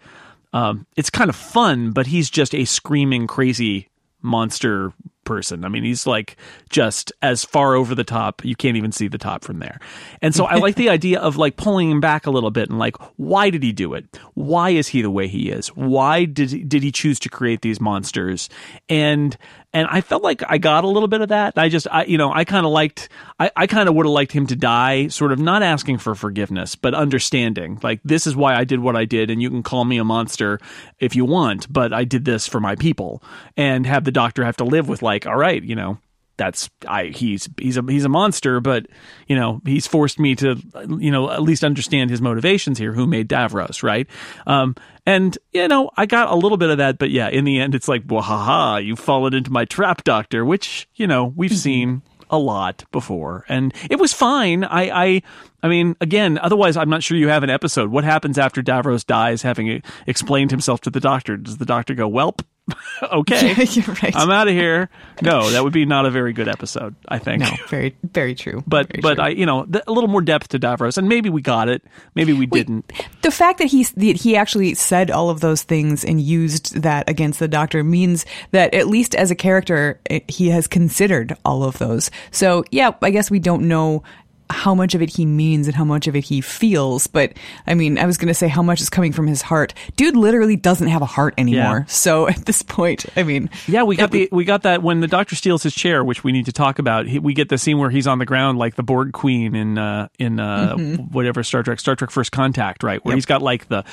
um, 0.54 0.86
it's 0.96 1.10
kind 1.10 1.30
of 1.30 1.36
fun 1.36 1.92
but 1.92 2.06
he's 2.06 2.30
just 2.30 2.54
a 2.54 2.66
screaming 2.66 3.26
crazy 3.26 3.90
monster 4.22 4.94
person. 5.24 5.66
I 5.66 5.70
mean, 5.70 5.84
he's 5.84 6.06
like 6.06 6.38
just 6.70 7.12
as 7.22 7.44
far 7.46 7.76
over 7.76 7.96
the 7.96 8.04
top, 8.04 8.44
you 8.44 8.56
can't 8.56 8.78
even 8.78 8.92
see 8.92 9.08
the 9.08 9.18
top 9.18 9.44
from 9.44 9.60
there. 9.60 9.80
And 10.22 10.34
so 10.34 10.46
I 10.46 10.56
like 10.56 10.76
the 10.76 10.90
idea 10.98 11.20
of 11.20 11.38
like 11.38 11.58
pulling 11.58 11.90
him 11.90 12.00
back 12.00 12.26
a 12.26 12.32
little 12.32 12.52
bit 12.52 12.70
and 12.70 12.80
like, 12.80 12.98
why 13.18 13.50
did 13.50 13.64
he 13.64 13.72
do 13.72 13.94
it? 13.94 14.06
Why 14.34 14.72
is 14.72 14.88
he 14.88 15.02
the 15.02 15.12
way 15.12 15.28
he 15.28 15.50
is? 15.50 15.68
Why 15.70 16.26
did 16.26 16.70
did 16.70 16.84
he 16.84 16.92
choose 16.92 17.20
to 17.20 17.30
create 17.30 17.62
these 17.62 17.80
monsters? 17.80 18.50
And 18.90 19.38
and 19.74 19.88
I 19.90 20.02
felt 20.02 20.24
like 20.24 20.44
I 20.48 20.58
got 20.58 20.84
a 20.84 20.88
little 20.88 21.08
bit 21.08 21.22
of 21.22 21.30
that. 21.30 21.58
I 21.58 21.70
just, 21.70 21.88
I, 21.92 22.06
you 22.06 22.18
know, 22.18 22.32
I 22.32 22.46
kind 22.46 22.66
of 22.66 22.72
liked, 22.72 23.10
I, 23.40 23.52
I 23.56 23.68
kind 23.68 23.90
of 23.90 23.96
would 23.96 24.06
have 24.06 24.14
liked 24.14 24.32
him 24.32 24.48
to 24.48 24.56
die, 24.56 25.08
sort 25.08 25.32
of 25.32 25.40
not 25.40 25.64
asking 25.64 25.98
for 25.98 26.16
forgiveness, 26.16 26.76
but 26.76 26.94
understanding, 26.94 27.80
like 27.82 28.00
this 28.04 28.28
is 28.28 28.36
why 28.36 28.56
I 28.56 28.64
did 28.64 28.80
what 28.80 28.96
I 28.96 29.06
did, 29.06 29.30
and 29.30 29.42
you 29.42 29.50
can 29.50 29.64
call 29.64 29.86
me 29.86 29.98
a 29.98 30.04
monster 30.04 30.60
if 31.00 31.16
you 31.16 31.26
want, 31.26 31.72
but 31.72 31.92
I 31.92 32.04
did 32.04 32.26
this 32.26 32.48
for 32.48 32.60
my 32.60 32.76
people, 32.76 33.24
and 33.58 33.86
have 33.86 34.04
the 34.04 34.12
doctor 34.12 34.44
have 34.46 34.58
to 34.58 34.64
live 34.64 34.88
with 34.88 35.02
like, 35.02 35.26
all 35.26 35.38
right, 35.38 35.64
you 35.64 35.76
know, 35.76 35.98
that's 36.38 36.70
I 36.88 37.06
he's 37.06 37.50
he's 37.60 37.78
a 37.78 37.84
he's 37.88 38.06
a 38.06 38.10
monster, 38.10 38.60
but 38.60 38.88
you 39.28 39.36
know 39.36 39.62
he's 39.66 39.88
forced 39.88 40.20
me 40.20 40.36
to 40.36 40.56
you 41.00 41.12
know 41.12 41.30
at 41.32 41.42
least 41.42 41.64
understand 41.64 42.10
his 42.10 42.22
motivations 42.22 42.78
here. 42.78 42.94
Who 42.94 43.06
made 43.08 43.30
Davros, 43.30 43.84
right? 43.84 44.08
Um, 44.48 44.76
and 45.06 45.38
you 45.52 45.68
know 45.68 45.92
I 45.96 46.06
got 46.06 46.30
a 46.30 46.36
little 46.36 46.58
bit 46.58 46.70
of 46.70 46.78
that, 46.80 46.98
but 46.98 47.12
yeah, 47.12 47.30
in 47.30 47.46
the 47.46 47.60
end, 47.60 47.76
it's 47.76 47.88
like, 47.88 48.04
well, 48.08 48.22
haha, 48.22 48.78
you've 48.78 49.00
fallen 49.00 49.34
into 49.34 49.52
my 49.52 49.66
trap, 49.66 50.04
Doctor, 50.04 50.44
which 50.44 50.88
you 50.96 51.08
know 51.08 51.26
we've 51.36 51.52
mm-hmm. 51.52 51.58
seen 51.58 52.02
a 52.30 52.38
lot 52.38 52.84
before, 52.92 53.46
and 53.48 53.74
it 53.90 54.00
was 54.00 54.14
fine. 54.14 54.64
I 54.64 55.04
I 55.06 55.22
I 55.64 55.70
mean, 55.70 55.96
again, 56.02 56.38
otherwise, 56.38 56.76
I'm 56.76 56.90
not 56.90 57.02
sure 57.02 57.18
you 57.18 57.30
have 57.30 57.44
an 57.44 57.50
episode. 57.50 57.90
What 57.90 58.04
happens 58.04 58.38
after 58.38 58.62
Davros 58.62 59.06
dies, 59.06 59.42
having 59.42 59.72
uh, 59.72 59.80
explained 60.06 60.52
himself 60.52 60.82
to 60.82 60.90
the 60.90 61.00
Doctor? 61.00 61.38
Does 61.38 61.58
the 61.58 61.66
Doctor 61.66 61.96
go, 61.96 62.10
"Welp"? 62.10 62.42
okay, 63.12 63.54
right. 63.88 64.16
I'm 64.16 64.30
out 64.30 64.48
of 64.48 64.54
here. 64.54 64.90
No, 65.22 65.50
that 65.50 65.64
would 65.64 65.74
be 65.74 65.86
not 65.86 66.06
a 66.06 66.12
very 66.12 66.32
good 66.32 66.48
episode. 66.48 66.96
I 67.10 67.20
think. 67.20 67.42
No, 67.42 67.50
very, 67.68 67.96
very 68.04 68.36
true. 68.36 68.64
But 68.66 68.88
very 68.88 69.02
but 69.02 69.16
true. 69.16 69.24
I, 69.24 69.30
you 69.30 69.46
know, 69.46 69.68
a 69.86 69.92
little 69.92 70.10
more 70.10 70.22
depth 70.22 70.50
to 70.50 70.60
Davros, 70.60 70.98
and 70.98 71.10
maybe 71.10 71.30
we 71.30 71.42
got 71.42 71.68
it, 71.68 71.84
maybe 72.16 72.32
we 72.32 72.48
Wait, 72.48 72.52
didn't. 72.66 72.92
The 73.22 73.32
fact 73.32 73.60
that 73.60 73.66
he 73.66 73.84
that 73.84 74.18
he 74.18 74.38
actually 74.38 74.76
said 74.76 75.12
all 75.12 75.30
of 75.30 75.42
those 75.42 75.64
things 75.64 76.06
and 76.06 76.22
used 76.22 76.82
that 76.82 77.10
against 77.10 77.40
the 77.40 77.50
Doctor 77.50 77.84
means 77.84 78.26
that 78.52 78.74
at 78.74 78.88
least 78.88 79.14
as 79.16 79.30
a 79.30 79.36
character, 79.36 80.00
eh, 80.10 80.22
he 80.28 80.50
has 80.50 80.68
considered 80.68 81.36
all 81.44 81.64
of 81.64 81.78
those. 81.80 82.12
So 82.32 82.64
yeah, 82.72 82.92
I 83.02 83.10
guess 83.10 83.30
we 83.30 83.40
don't 83.40 83.68
know 83.68 84.04
how 84.50 84.76
much 84.76 84.96
of 84.96 85.02
it 85.02 85.10
he 85.10 85.26
means 85.26 85.68
and 85.68 85.76
how 85.76 85.84
much 85.84 86.08
of 86.08 86.16
it 86.16 86.24
he 86.24 86.42
feels. 86.42 87.08
But 87.08 87.34
I 87.68 87.74
mean, 87.74 87.98
I 87.98 88.06
was 88.06 88.18
going 88.18 88.28
to 88.28 88.34
say 88.34 88.48
how 88.48 88.62
much 88.62 88.82
is 88.82 88.90
coming 88.90 89.12
from 89.12 89.28
his 89.28 89.42
heart. 89.42 89.74
Dude 89.96 90.16
literally 90.16 90.56
doesn't 90.56 90.88
have 90.88 91.02
a 91.02 91.08
heart 91.08 91.34
anymore. 91.38 91.80
Yeah. 91.80 91.86
So 91.86 92.28
at 92.30 92.46
this 92.46 92.62
point, 92.62 93.06
I 93.16 93.24
mean, 93.24 93.50
yeah, 93.68 93.84
we 93.84 93.96
got 93.96 94.12
the 94.12 94.30
we 94.32 94.46
got 94.46 94.64
that 94.64 94.84
when 94.84 95.00
the 95.00 95.08
doctor 95.08 95.36
steals 95.36 95.64
his 95.64 95.74
chair, 95.74 96.04
which 96.04 96.24
we 96.24 96.32
need 96.32 96.46
to 96.46 96.52
talk 96.54 96.80
about. 96.80 97.08
He, 97.08 97.20
we 97.20 97.34
get 97.34 97.50
the 97.50 97.58
scene 97.58 97.78
where 97.78 97.90
he's 97.90 98.08
on 98.08 98.20
the 98.20 98.26
ground 98.26 98.58
like 98.58 98.76
the 98.76 98.84
Borg 98.84 99.14
Queen 99.14 99.56
in 99.56 99.78
uh, 99.78 100.08
in 100.20 100.40
uh, 100.40 100.76
mm-hmm. 100.76 101.04
whatever 101.04 101.44
Star 101.44 101.64
Trek 101.64 101.80
Star 101.80 101.96
Trek 101.96 102.12
First 102.12 102.32
Contact, 102.32 102.84
right? 102.84 103.04
Where 103.04 103.14
yep. 103.14 103.18
he's 103.18 103.26
got 103.26 103.42
like 103.42 103.68
the 103.70 103.84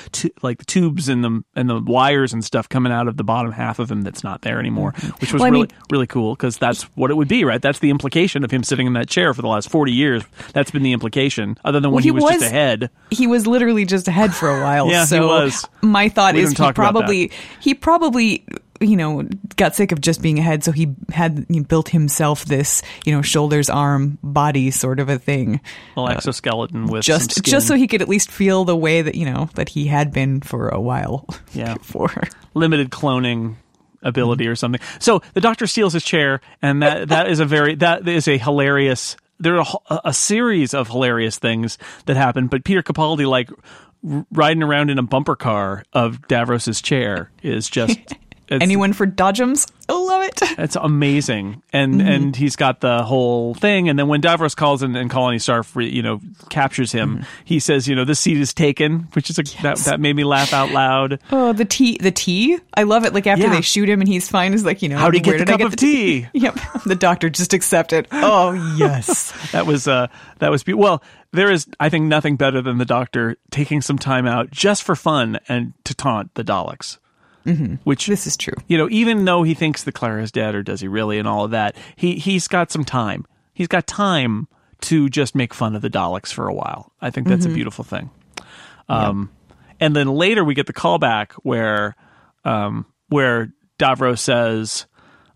like 0.43 0.59
the 0.59 0.65
tubes 0.65 1.09
and 1.09 1.25
the 1.25 1.43
and 1.55 1.69
the 1.69 1.81
wires 1.81 2.33
and 2.33 2.45
stuff 2.45 2.69
coming 2.69 2.93
out 2.93 3.09
of 3.09 3.17
the 3.17 3.25
bottom 3.25 3.53
half 3.53 3.79
of 3.79 3.91
him 3.91 4.03
that's 4.03 4.25
not 4.25 4.43
there 4.43 4.59
anymore, 4.59 4.93
mm-hmm. 4.93 5.09
which 5.21 5.33
was 5.33 5.41
well, 5.41 5.51
really 5.51 5.67
mean, 5.67 5.79
really 5.91 6.07
cool 6.07 6.35
because 6.35 6.59
that's 6.59 6.83
what 6.97 7.11
it 7.11 7.15
would 7.15 7.29
be, 7.29 7.45
right? 7.45 7.63
That's 7.63 7.79
the 7.79 7.91
implication 7.91 8.45
of 8.45 8.51
him 8.51 8.63
sitting 8.63 8.87
in 8.87 8.93
that 8.95 9.09
chair 9.09 9.33
for 9.35 9.43
the 9.43 9.49
last 9.49 9.71
forty 9.71 9.93
years 9.93 10.25
that's 10.53 10.70
been 10.70 10.83
the 10.83 10.92
implication, 10.92 11.57
other 11.64 11.81
than 11.81 11.90
when 11.90 11.96
well, 11.96 12.03
he, 12.03 12.09
he, 12.09 12.12
was, 12.12 12.24
was 12.24 12.33
just 12.35 12.46
ahead. 12.46 12.90
He 13.11 13.26
was 13.26 13.46
literally 13.46 13.85
just 13.85 14.09
ahead 14.09 14.35
for 14.35 14.48
a 14.48 14.61
while. 14.61 14.88
yeah, 14.90 15.05
so 15.05 15.16
he 15.16 15.26
was. 15.26 15.66
My 15.83 16.09
thought 16.09 16.35
we 16.35 16.42
is 16.42 16.57
he 16.57 16.72
probably 16.72 17.33
he 17.61 17.74
probably 17.74 18.44
you 18.81 18.96
know 18.96 19.29
got 19.57 19.76
sick 19.76 19.92
of 19.92 20.00
just 20.00 20.22
being 20.22 20.38
ahead, 20.38 20.64
so 20.64 20.72
he 20.72 20.94
had 21.11 21.46
he 21.48 21.61
built 21.61 21.90
himself 21.90 22.44
this 22.46 22.83
you 23.05 23.14
know 23.14 23.22
shoulders, 23.22 23.70
arm, 23.70 24.18
body 24.22 24.70
sort 24.70 25.00
of 25.00 25.09
a 25.09 25.18
thing. 25.18 25.61
Well, 25.96 26.09
exoskeleton 26.09 26.87
with 26.87 27.05
just 27.05 27.42
just 27.44 27.68
so 27.68 27.74
he 27.74 27.87
could 27.87 28.03
at 28.03 28.09
least 28.09 28.31
feel 28.31 28.64
the 28.64 28.76
way 28.76 29.03
that 29.03 29.14
you 29.14 29.26
know 29.26 29.50
that 29.55 29.68
he 29.68 29.87
had 29.87 30.12
been 30.12 30.40
for 30.40 30.68
a 30.68 30.81
while. 30.81 31.26
Yeah, 31.53 31.74
before 31.74 32.12
limited 32.55 32.90
cloning 32.90 33.57
ability 34.03 34.44
mm-hmm. 34.44 34.53
or 34.53 34.57
something. 34.57 34.81
So 34.98 35.22
the 35.35 35.40
doctor 35.40 35.66
steals 35.66 35.92
his 35.92 36.05
chair, 36.05 36.40
and 36.62 36.83
that 36.83 37.09
that 37.09 37.29
is 37.29 37.40
a 37.40 37.44
very 37.44 37.74
that 37.76 38.07
is 38.09 38.29
a 38.29 38.38
hilarious 38.38 39.16
there 39.40 39.59
are 39.59 39.66
a, 39.88 40.00
a, 40.07 40.14
series 40.14 40.74
of 40.74 40.88
hilarious 40.88 41.38
things 41.38 41.79
that 42.07 42.16
happen, 42.16 42.46
but 42.46 42.64
Peter 42.64 42.83
Capaldi 42.83 43.26
like 43.26 43.50
riding 44.31 44.62
around 44.62 44.90
in 44.90 44.98
a 44.98 45.03
bumper 45.03 45.37
car 45.37 45.85
of 45.92 46.22
Davros's 46.22 46.81
chair 46.81 47.31
is 47.42 47.68
just 47.68 47.98
anyone 48.51 48.93
for 48.93 49.07
Dodgems. 49.07 49.71
I 49.89 49.93
love 49.93 50.23
it. 50.25 50.41
It's 50.61 50.77
amazing, 50.77 51.63
and 51.73 51.95
mm-hmm. 51.95 52.09
and 52.09 52.37
he's 52.37 52.55
got 52.55 52.81
the 52.81 53.03
whole 53.03 53.55
thing. 53.55 53.89
And 53.89 53.99
then 53.99 54.09
when 54.09 54.21
Davros 54.21 54.55
calls 54.55 54.83
and, 54.83 54.95
and 54.97 55.11
Colony 55.11 55.39
Sarff, 55.39 55.75
you 55.75 56.03
know, 56.03 56.21
captures 56.51 56.93
him, 56.93 57.17
mm-hmm. 57.17 57.25
he 57.45 57.61
says, 57.61 57.89
you 57.89 57.97
know, 57.97 58.05
this 58.05 58.21
seat 58.21 58.37
is 58.37 58.53
taken, 58.53 59.09
which 59.15 59.31
is 59.31 59.39
a, 59.39 59.43
yes. 59.45 59.63
that 59.63 59.79
that 59.91 60.01
made 60.01 60.15
me 60.15 60.25
laugh 60.25 60.53
out 60.53 60.71
loud. 60.71 61.19
Oh, 61.33 61.53
the 61.53 61.65
tea, 61.65 61.97
the 61.99 62.11
tea. 62.11 62.59
I 62.75 62.83
love 62.83 63.05
it. 63.05 63.15
Like 63.15 63.27
after 63.27 63.45
yeah. 63.45 63.55
they 63.55 63.63
shoot 63.63 63.89
him 63.89 64.01
and 64.01 64.09
he's 64.09 64.29
fine, 64.29 64.53
is 64.53 64.65
like 64.65 64.83
you 64.83 64.89
know, 64.91 64.99
how 64.99 65.11
do 65.11 65.17
you 65.17 65.23
get 65.23 65.39
the 65.39 65.47
cup 65.47 65.61
of 65.61 65.71
the 65.71 65.77
tea? 65.77 66.23
tea? 66.23 66.29
yep, 66.35 66.59
the 66.85 66.97
doctor 66.97 67.31
just 67.31 67.55
accepted. 67.55 68.07
Oh 68.23 68.53
yes, 68.77 69.33
that 69.53 69.67
was 69.67 69.89
uh 69.89 70.07
that 70.39 70.51
was 70.51 70.63
be- 70.63 70.75
well. 70.75 71.03
There 71.33 71.51
is, 71.51 71.67
I 71.79 71.91
think, 71.91 72.07
nothing 72.07 72.35
better 72.35 72.61
than 72.61 72.79
the 72.79 72.85
doctor 72.85 73.37
taking 73.53 73.83
some 73.83 73.99
time 73.99 74.27
out 74.27 74.51
just 74.51 74.83
for 74.83 74.97
fun 74.97 75.39
and 75.49 75.73
to 75.85 75.95
taunt 75.95 76.35
the 76.35 76.43
Daleks. 76.43 76.99
Mm-hmm. 77.46 77.76
Which 77.85 78.07
this 78.07 78.26
is 78.26 78.37
true. 78.37 78.55
You 78.68 78.76
know, 78.76 78.88
even 78.90 79.24
though 79.24 79.42
he 79.42 79.55
thinks 79.55 79.83
the 79.83 79.92
that 79.92 80.18
is 80.20 80.31
dead, 80.31 80.55
or 80.55 80.62
does 80.62 80.81
he 80.81 80.88
really, 80.88 81.18
and 81.18 81.26
all 81.26 81.44
of 81.44 81.53
that, 81.53 81.74
he 81.96 82.16
he's 82.16 82.48
got 82.48 82.70
some 82.70 82.85
time. 82.85 83.26
He's 83.55 83.68
got 83.68 83.87
time 83.87 84.48
to 84.83 85.09
just 85.09 85.35
make 85.35 85.55
fun 85.55 85.74
of 85.74 85.83
the 85.83 85.90
Daleks 85.90 86.33
for 86.33 86.48
a 86.48 86.55
while. 86.55 86.92
I 87.00 87.11
think 87.11 87.29
that's 87.29 87.44
mm-hmm. 87.44 87.53
a 87.53 87.55
beautiful 87.55 87.85
thing. 87.85 88.11
Um, 88.88 89.31
and 89.79 89.94
then 89.94 90.09
later 90.09 90.44
we 90.44 90.55
get 90.55 90.66
the 90.66 90.72
callback 90.72 91.33
where 91.42 91.96
um, 92.44 92.87
where 93.09 93.53
Davros 93.79 94.18
says. 94.18 94.87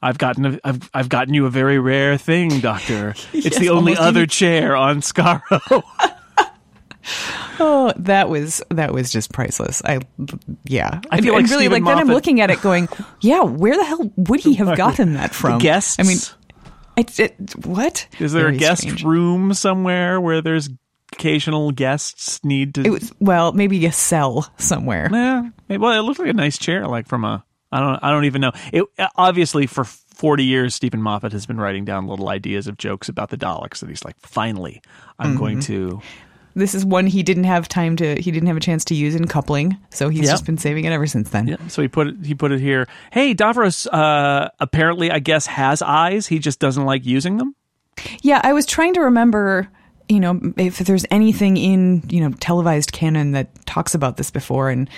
I've 0.02 0.18
gotten 0.18 0.44
a, 0.44 0.58
I've 0.62 0.90
I've 0.92 1.08
gotten 1.08 1.32
you 1.32 1.46
a 1.46 1.50
very 1.50 1.78
rare 1.78 2.18
thing, 2.18 2.60
Doctor. 2.60 3.14
yes, 3.32 3.46
it's 3.46 3.58
the 3.58 3.70
only 3.70 3.96
other 3.96 4.20
even... 4.20 4.28
chair 4.28 4.76
on 4.76 5.00
Skaro. 5.00 5.82
oh, 7.60 7.92
that 7.96 8.28
was 8.28 8.62
that 8.70 8.92
was 8.92 9.10
just 9.10 9.32
priceless. 9.32 9.82
I 9.84 10.00
yeah. 10.64 11.00
I 11.10 11.20
feel 11.20 11.34
and, 11.34 11.42
like 11.42 11.50
really 11.50 11.64
Steven 11.64 11.72
like 11.72 11.82
Moffat, 11.82 11.98
then 11.98 12.08
I'm 12.08 12.14
looking 12.14 12.40
at 12.40 12.50
it 12.50 12.60
going, 12.60 12.88
yeah, 13.20 13.42
where 13.42 13.76
the 13.76 13.84
hell 13.84 14.12
would 14.16 14.40
he 14.40 14.54
have 14.54 14.76
gotten 14.76 15.14
that 15.14 15.34
from? 15.34 15.58
guests. 15.58 15.98
I 15.98 16.02
mean, 16.02 16.18
it, 16.96 17.18
it, 17.18 17.66
what 17.66 18.06
is 18.18 18.32
there 18.32 18.44
Very 18.44 18.56
a 18.56 18.58
guest 18.58 18.82
strange. 18.82 19.04
room 19.04 19.54
somewhere 19.54 20.20
where 20.20 20.40
there's 20.40 20.68
occasional 21.12 21.72
guests 21.72 22.42
need 22.44 22.74
to? 22.74 22.82
It 22.82 22.90
was, 22.90 23.12
well, 23.20 23.52
maybe 23.52 23.84
a 23.86 23.92
cell 23.92 24.50
somewhere. 24.58 25.08
Yeah, 25.12 25.50
well, 25.68 25.98
it 25.98 26.02
looked 26.02 26.20
like 26.20 26.28
a 26.28 26.34
nice 26.34 26.58
chair, 26.58 26.86
like 26.86 27.08
from 27.08 27.24
a. 27.24 27.44
I 27.72 27.80
don't. 27.80 27.98
I 28.04 28.10
don't 28.10 28.24
even 28.24 28.40
know. 28.40 28.52
It 28.72 28.84
obviously 29.16 29.66
for 29.66 29.84
40 30.14 30.44
years, 30.44 30.74
Steven 30.74 31.02
Moffat 31.02 31.32
has 31.32 31.44
been 31.44 31.58
writing 31.58 31.84
down 31.84 32.06
little 32.06 32.28
ideas 32.28 32.68
of 32.68 32.78
jokes 32.78 33.08
about 33.08 33.30
the 33.30 33.36
Daleks, 33.36 33.82
and 33.82 33.90
he's 33.90 34.04
like, 34.04 34.16
finally, 34.20 34.80
I'm 35.18 35.30
mm-hmm. 35.30 35.38
going 35.38 35.60
to 35.60 36.00
this 36.54 36.74
is 36.74 36.84
one 36.84 37.06
he 37.06 37.22
didn't 37.22 37.44
have 37.44 37.68
time 37.68 37.96
to 37.96 38.14
he 38.20 38.30
didn't 38.30 38.46
have 38.46 38.56
a 38.56 38.60
chance 38.60 38.84
to 38.86 38.94
use 38.94 39.14
in 39.14 39.26
coupling, 39.26 39.76
so 39.90 40.08
he's 40.08 40.22
Yep. 40.22 40.30
just 40.30 40.46
been 40.46 40.58
saving 40.58 40.84
it 40.84 40.92
ever 40.92 41.06
since 41.06 41.30
then. 41.30 41.46
Yeah, 41.48 41.56
so 41.68 41.82
he 41.82 41.88
put 41.88 42.06
it. 42.08 42.16
He 42.24 42.34
put 42.34 42.52
it 42.52 42.60
here. 42.60 42.86
Hey, 43.12 43.34
Davros. 43.34 43.86
Uh, 43.92 44.48
apparently, 44.60 45.10
I 45.10 45.18
guess 45.18 45.46
has 45.46 45.82
eyes. 45.82 46.26
He 46.26 46.38
just 46.38 46.60
doesn't 46.60 46.84
like 46.84 47.04
using 47.04 47.36
them. 47.38 47.54
Yeah, 48.22 48.40
I 48.42 48.52
was 48.52 48.66
trying 48.66 48.94
to 48.94 49.00
remember, 49.02 49.68
you 50.08 50.18
know, 50.20 50.40
if 50.56 50.78
there's 50.78 51.06
anything 51.10 51.56
in, 51.56 52.02
you 52.08 52.20
know, 52.20 52.34
televised 52.40 52.92
canon 52.92 53.32
that 53.32 53.66
talks 53.66 53.94
about 53.94 54.16
this 54.16 54.30
before 54.30 54.68
and 54.70 54.88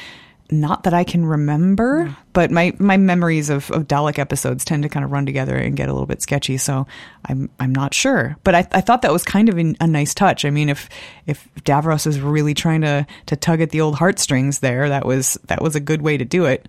not 0.50 0.84
that 0.84 0.94
I 0.94 1.04
can 1.04 1.24
remember, 1.26 2.14
but 2.32 2.50
my, 2.50 2.72
my 2.78 2.96
memories 2.96 3.50
of, 3.50 3.70
of 3.72 3.88
Dalek 3.88 4.18
episodes 4.18 4.64
tend 4.64 4.82
to 4.84 4.88
kind 4.88 5.04
of 5.04 5.10
run 5.10 5.26
together 5.26 5.56
and 5.56 5.76
get 5.76 5.88
a 5.88 5.92
little 5.92 6.06
bit 6.06 6.22
sketchy, 6.22 6.56
so 6.56 6.86
I'm 7.24 7.50
I'm 7.58 7.74
not 7.74 7.94
sure. 7.94 8.36
But 8.44 8.54
I, 8.54 8.68
I 8.72 8.80
thought 8.80 9.02
that 9.02 9.12
was 9.12 9.24
kind 9.24 9.48
of 9.48 9.58
a 9.58 9.86
nice 9.86 10.14
touch. 10.14 10.44
I 10.44 10.50
mean, 10.50 10.68
if 10.68 10.88
if 11.26 11.48
Davros 11.64 12.06
is 12.06 12.20
really 12.20 12.54
trying 12.54 12.82
to, 12.82 13.06
to 13.26 13.36
tug 13.36 13.60
at 13.60 13.70
the 13.70 13.80
old 13.80 13.96
heartstrings 13.96 14.60
there, 14.60 14.88
that 14.88 15.04
was 15.04 15.38
that 15.48 15.60
was 15.62 15.74
a 15.74 15.80
good 15.80 16.02
way 16.02 16.16
to 16.16 16.24
do 16.24 16.44
it. 16.44 16.68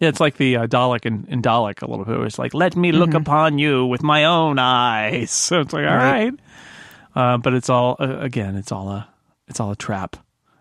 Yeah, 0.00 0.08
it's 0.08 0.20
like 0.20 0.36
the 0.38 0.56
uh, 0.56 0.66
Dalek 0.66 1.06
in, 1.06 1.24
in 1.28 1.40
Dalek 1.40 1.80
a 1.82 1.88
little 1.88 2.04
bit. 2.04 2.18
It's 2.26 2.38
like, 2.38 2.52
let 2.52 2.74
me 2.74 2.90
look 2.90 3.14
upon 3.14 3.58
you 3.58 3.86
with 3.86 4.02
my 4.02 4.24
own 4.24 4.58
eyes. 4.58 5.30
So 5.48 5.60
it's 5.60 5.72
like, 5.72 5.86
all 5.86 5.96
Right. 5.96 6.32
right, 6.32 6.34
uh, 7.14 7.38
but 7.38 7.54
it's 7.54 7.70
all 7.70 7.96
uh, 8.00 8.18
again, 8.18 8.56
it's 8.56 8.72
all 8.72 8.90
a 8.90 9.08
it's 9.46 9.60
all 9.60 9.70
a 9.70 9.76
trap. 9.76 10.16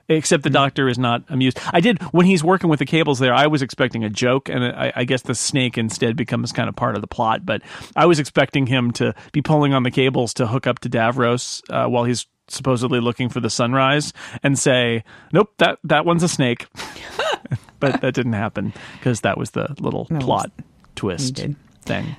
Except 0.10 0.44
the 0.44 0.50
doctor 0.50 0.90
is 0.90 1.00
not 1.00 1.24
amused. 1.30 1.60
I 1.72 1.80
did 1.80 2.02
when 2.12 2.26
he's 2.26 2.44
working 2.44 2.70
with 2.70 2.80
the 2.80 2.86
cables 2.86 3.20
there. 3.20 3.34
I 3.34 3.48
was 3.48 3.62
expecting 3.62 4.04
a 4.04 4.10
joke, 4.10 4.50
and 4.50 4.64
I, 4.64 4.92
I 4.96 5.04
guess 5.06 5.22
the 5.22 5.34
snake 5.36 5.78
instead 5.78 6.18
becomes 6.18 6.52
kind 6.52 6.68
of 6.68 6.76
part 6.76 6.96
of 6.96 7.02
the 7.02 7.08
plot. 7.08 7.46
But 7.46 7.62
I 7.96 8.06
was 8.06 8.20
expecting 8.20 8.68
him 8.68 8.92
to 8.94 9.16
be 9.32 9.42
pulling 9.42 9.74
on 9.74 9.84
the 9.84 9.92
cables 9.92 10.34
to 10.36 10.48
hook 10.48 10.68
up 10.68 10.80
to 10.80 10.90
Davros 10.90 11.62
uh, 11.70 11.90
while 11.90 12.04
he's 12.04 12.26
supposedly 12.50 13.00
looking 13.00 13.30
for 13.30 13.40
the 13.40 13.50
sunrise, 13.50 14.12
and 14.44 14.60
say, 14.60 15.04
"Nope, 15.32 15.54
that 15.58 15.80
that 15.86 16.06
one's 16.06 16.24
a 16.24 16.30
snake." 16.30 16.68
but 17.80 18.02
that 18.02 18.14
didn't 18.14 18.34
happen 18.34 18.74
because 19.00 19.22
that 19.22 19.38
was 19.38 19.52
the 19.52 19.74
little 19.80 20.08
No, 20.10 20.20
plot 20.20 20.52
twist 20.96 21.38
thing. 21.84 22.16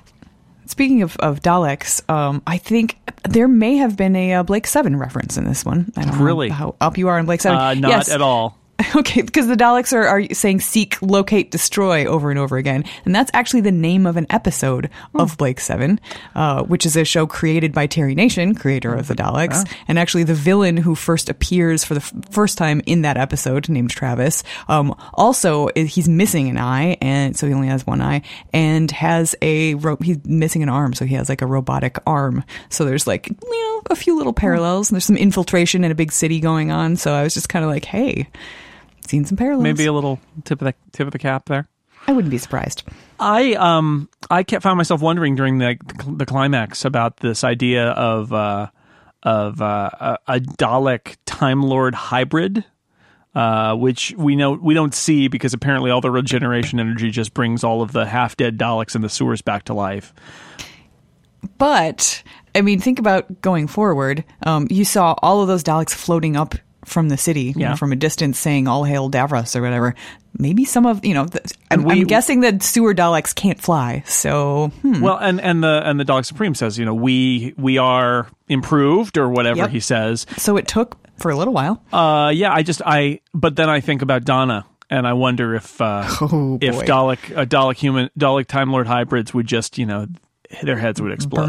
Speaking 0.67 1.01
of, 1.03 1.15
of 1.17 1.41
Daleks, 1.41 2.07
um, 2.09 2.41
I 2.47 2.57
think 2.57 2.97
there 3.27 3.47
may 3.47 3.77
have 3.77 3.95
been 3.95 4.15
a 4.15 4.33
uh, 4.35 4.43
Blake 4.43 4.67
Seven 4.67 4.97
reference 4.97 5.37
in 5.37 5.45
this 5.45 5.63
one. 5.63 5.91
I 5.95 6.05
don't 6.05 6.19
Really? 6.19 6.49
know 6.49 6.55
how 6.55 6.75
up 6.81 6.97
you 6.97 7.07
are 7.07 7.19
in 7.19 7.25
Blake 7.25 7.41
Seven. 7.41 7.57
Uh, 7.57 7.73
not 7.75 7.89
yes. 7.89 8.09
at 8.09 8.21
all. 8.21 8.57
Okay, 8.95 9.21
because 9.23 9.47
the 9.47 9.55
Daleks 9.55 9.91
are, 9.93 10.05
are 10.07 10.23
saying 10.33 10.61
seek, 10.61 11.01
locate, 11.01 11.51
destroy 11.51 12.05
over 12.05 12.29
and 12.29 12.39
over 12.39 12.55
again. 12.55 12.85
And 13.03 13.13
that's 13.13 13.29
actually 13.33 13.59
the 13.61 13.71
name 13.71 14.05
of 14.05 14.15
an 14.15 14.25
episode 14.29 14.89
of 15.15 15.37
Blake 15.37 15.59
Seven, 15.59 15.99
uh, 16.33 16.63
which 16.63 16.85
is 16.85 16.95
a 16.95 17.03
show 17.03 17.27
created 17.27 17.73
by 17.73 17.87
Terry 17.87 18.15
Nation, 18.15 18.55
creator 18.55 18.93
of 18.93 19.07
the 19.07 19.13
Daleks. 19.15 19.69
And 19.89 19.99
actually, 19.99 20.23
the 20.23 20.33
villain 20.33 20.77
who 20.77 20.95
first 20.95 21.29
appears 21.29 21.83
for 21.83 21.93
the 21.93 21.99
f- 21.99 22.13
first 22.31 22.57
time 22.57 22.81
in 22.85 23.01
that 23.01 23.17
episode, 23.17 23.67
named 23.67 23.89
Travis, 23.89 24.43
um, 24.69 24.95
also 25.13 25.67
i- 25.75 25.79
he's 25.81 26.07
missing 26.07 26.47
an 26.49 26.57
eye, 26.57 26.95
and 27.01 27.35
so 27.35 27.47
he 27.47 27.53
only 27.53 27.67
has 27.67 27.85
one 27.85 28.01
eye, 28.01 28.21
and 28.53 28.91
has 28.91 29.35
a 29.41 29.73
ro- 29.75 29.97
he's 30.01 30.23
missing 30.25 30.63
an 30.63 30.69
arm, 30.69 30.93
so 30.93 31.03
he 31.05 31.15
has 31.15 31.27
like 31.27 31.41
a 31.41 31.45
robotic 31.47 31.97
arm. 32.07 32.43
So 32.69 32.85
there's 32.85 33.07
like 33.07 33.27
you 33.27 33.35
know 33.63 33.64
a 33.89 33.95
few 33.95 34.17
little 34.17 34.33
parallels. 34.33 34.89
And 34.89 34.95
there's 34.95 35.05
some 35.05 35.17
infiltration 35.17 35.83
in 35.83 35.91
a 35.91 35.95
big 35.95 36.11
city 36.11 36.39
going 36.39 36.71
on. 36.71 36.95
So 36.95 37.13
I 37.13 37.23
was 37.23 37.33
just 37.33 37.49
kind 37.49 37.63
of 37.63 37.71
like, 37.71 37.85
hey 37.85 38.27
seen 39.07 39.25
some 39.25 39.37
parallels. 39.37 39.63
Maybe 39.63 39.85
a 39.85 39.93
little 39.93 40.19
tip 40.43 40.61
of 40.61 40.65
the 40.65 40.75
tip 40.91 41.07
of 41.07 41.13
the 41.13 41.19
cap 41.19 41.45
there. 41.45 41.67
I 42.07 42.11
wouldn't 42.11 42.31
be 42.31 42.37
surprised. 42.37 42.83
I 43.19 43.53
um 43.53 44.09
I 44.29 44.43
kept 44.43 44.63
found 44.63 44.77
myself 44.77 45.01
wondering 45.01 45.35
during 45.35 45.57
the 45.57 45.77
the 46.07 46.25
climax 46.25 46.85
about 46.85 47.17
this 47.17 47.43
idea 47.43 47.89
of 47.89 48.31
uh, 48.31 48.69
of 49.23 49.61
uh, 49.61 49.89
a, 49.99 50.17
a 50.27 50.39
Dalek 50.39 51.15
Time 51.25 51.63
Lord 51.63 51.95
hybrid, 51.95 52.63
uh, 53.33 53.75
which 53.75 54.13
we 54.17 54.35
know 54.35 54.51
we 54.51 54.73
don't 54.73 54.93
see 54.93 55.27
because 55.27 55.53
apparently 55.53 55.89
all 55.89 56.01
the 56.01 56.11
regeneration 56.11 56.79
energy 56.79 57.09
just 57.09 57.33
brings 57.33 57.63
all 57.63 57.81
of 57.81 57.91
the 57.91 58.05
half 58.05 58.37
dead 58.37 58.57
Daleks 58.57 58.95
in 58.95 59.01
the 59.01 59.09
sewers 59.09 59.41
back 59.41 59.63
to 59.65 59.73
life. 59.73 60.13
But 61.57 62.23
I 62.55 62.61
mean, 62.61 62.79
think 62.79 62.99
about 62.99 63.41
going 63.41 63.67
forward. 63.67 64.23
Um, 64.43 64.67
you 64.69 64.85
saw 64.85 65.15
all 65.21 65.41
of 65.41 65.47
those 65.47 65.63
Daleks 65.63 65.91
floating 65.91 66.35
up 66.35 66.55
from 66.85 67.09
the 67.09 67.17
city, 67.17 67.53
you 67.55 67.65
know, 67.65 67.75
from 67.75 67.91
a 67.91 67.95
distance, 67.95 68.37
saying 68.39 68.67
"All 68.67 68.83
hail 68.83 69.09
Davros" 69.09 69.55
or 69.55 69.61
whatever. 69.61 69.95
Maybe 70.37 70.65
some 70.65 70.85
of 70.85 71.03
you 71.05 71.13
know. 71.13 71.25
The, 71.25 71.53
I'm, 71.71 71.83
we- 71.83 71.93
I'm 72.01 72.03
guessing 72.05 72.41
that 72.41 72.61
sewer 72.61 72.93
Daleks 72.93 73.33
can't 73.33 73.59
fly, 73.59 74.03
so 74.05 74.67
hmm. 74.81 75.01
Well, 75.01 75.17
and 75.17 75.41
and 75.41 75.63
the 75.63 75.81
and 75.83 75.99
the 75.99 76.05
Dalek 76.05 76.25
Supreme 76.25 76.53
says, 76.55 76.77
you 76.77 76.85
know, 76.85 76.93
we 76.93 77.53
we 77.57 77.77
are 77.77 78.27
improved 78.47 79.17
or 79.17 79.29
whatever 79.29 79.59
Yep. 79.61 79.69
he 79.71 79.79
says. 79.79 80.25
so 80.37 80.57
it 80.57 80.67
took 80.67 80.97
for 81.17 81.31
a 81.31 81.35
little 81.35 81.53
while. 81.53 81.81
Uh, 81.91 82.29
yeah, 82.35 82.53
I 82.53 82.61
just 82.63 82.81
I, 82.85 83.21
but 83.33 83.55
then 83.55 83.69
I 83.69 83.79
think 83.79 84.01
about 84.03 84.23
Donna, 84.25 84.65
and 84.89 85.07
I 85.07 85.13
wonder 85.13 85.55
if 85.55 85.81
uh, 85.81 86.03
Oh, 86.21 86.59
if. 86.61 86.75
Dalek 86.85 87.35
uh, 87.35 87.45
Dalek 87.45 87.77
human 87.77 88.09
Dalek 88.19 88.45
Time 88.47 88.71
Lord 88.71 88.85
hybrids 88.87 89.33
would 89.33 89.47
just 89.47 89.77
you 89.79 89.85
know 89.87 90.05
their 90.63 90.77
heads 90.77 91.01
would 91.01 91.11
explode. 91.11 91.41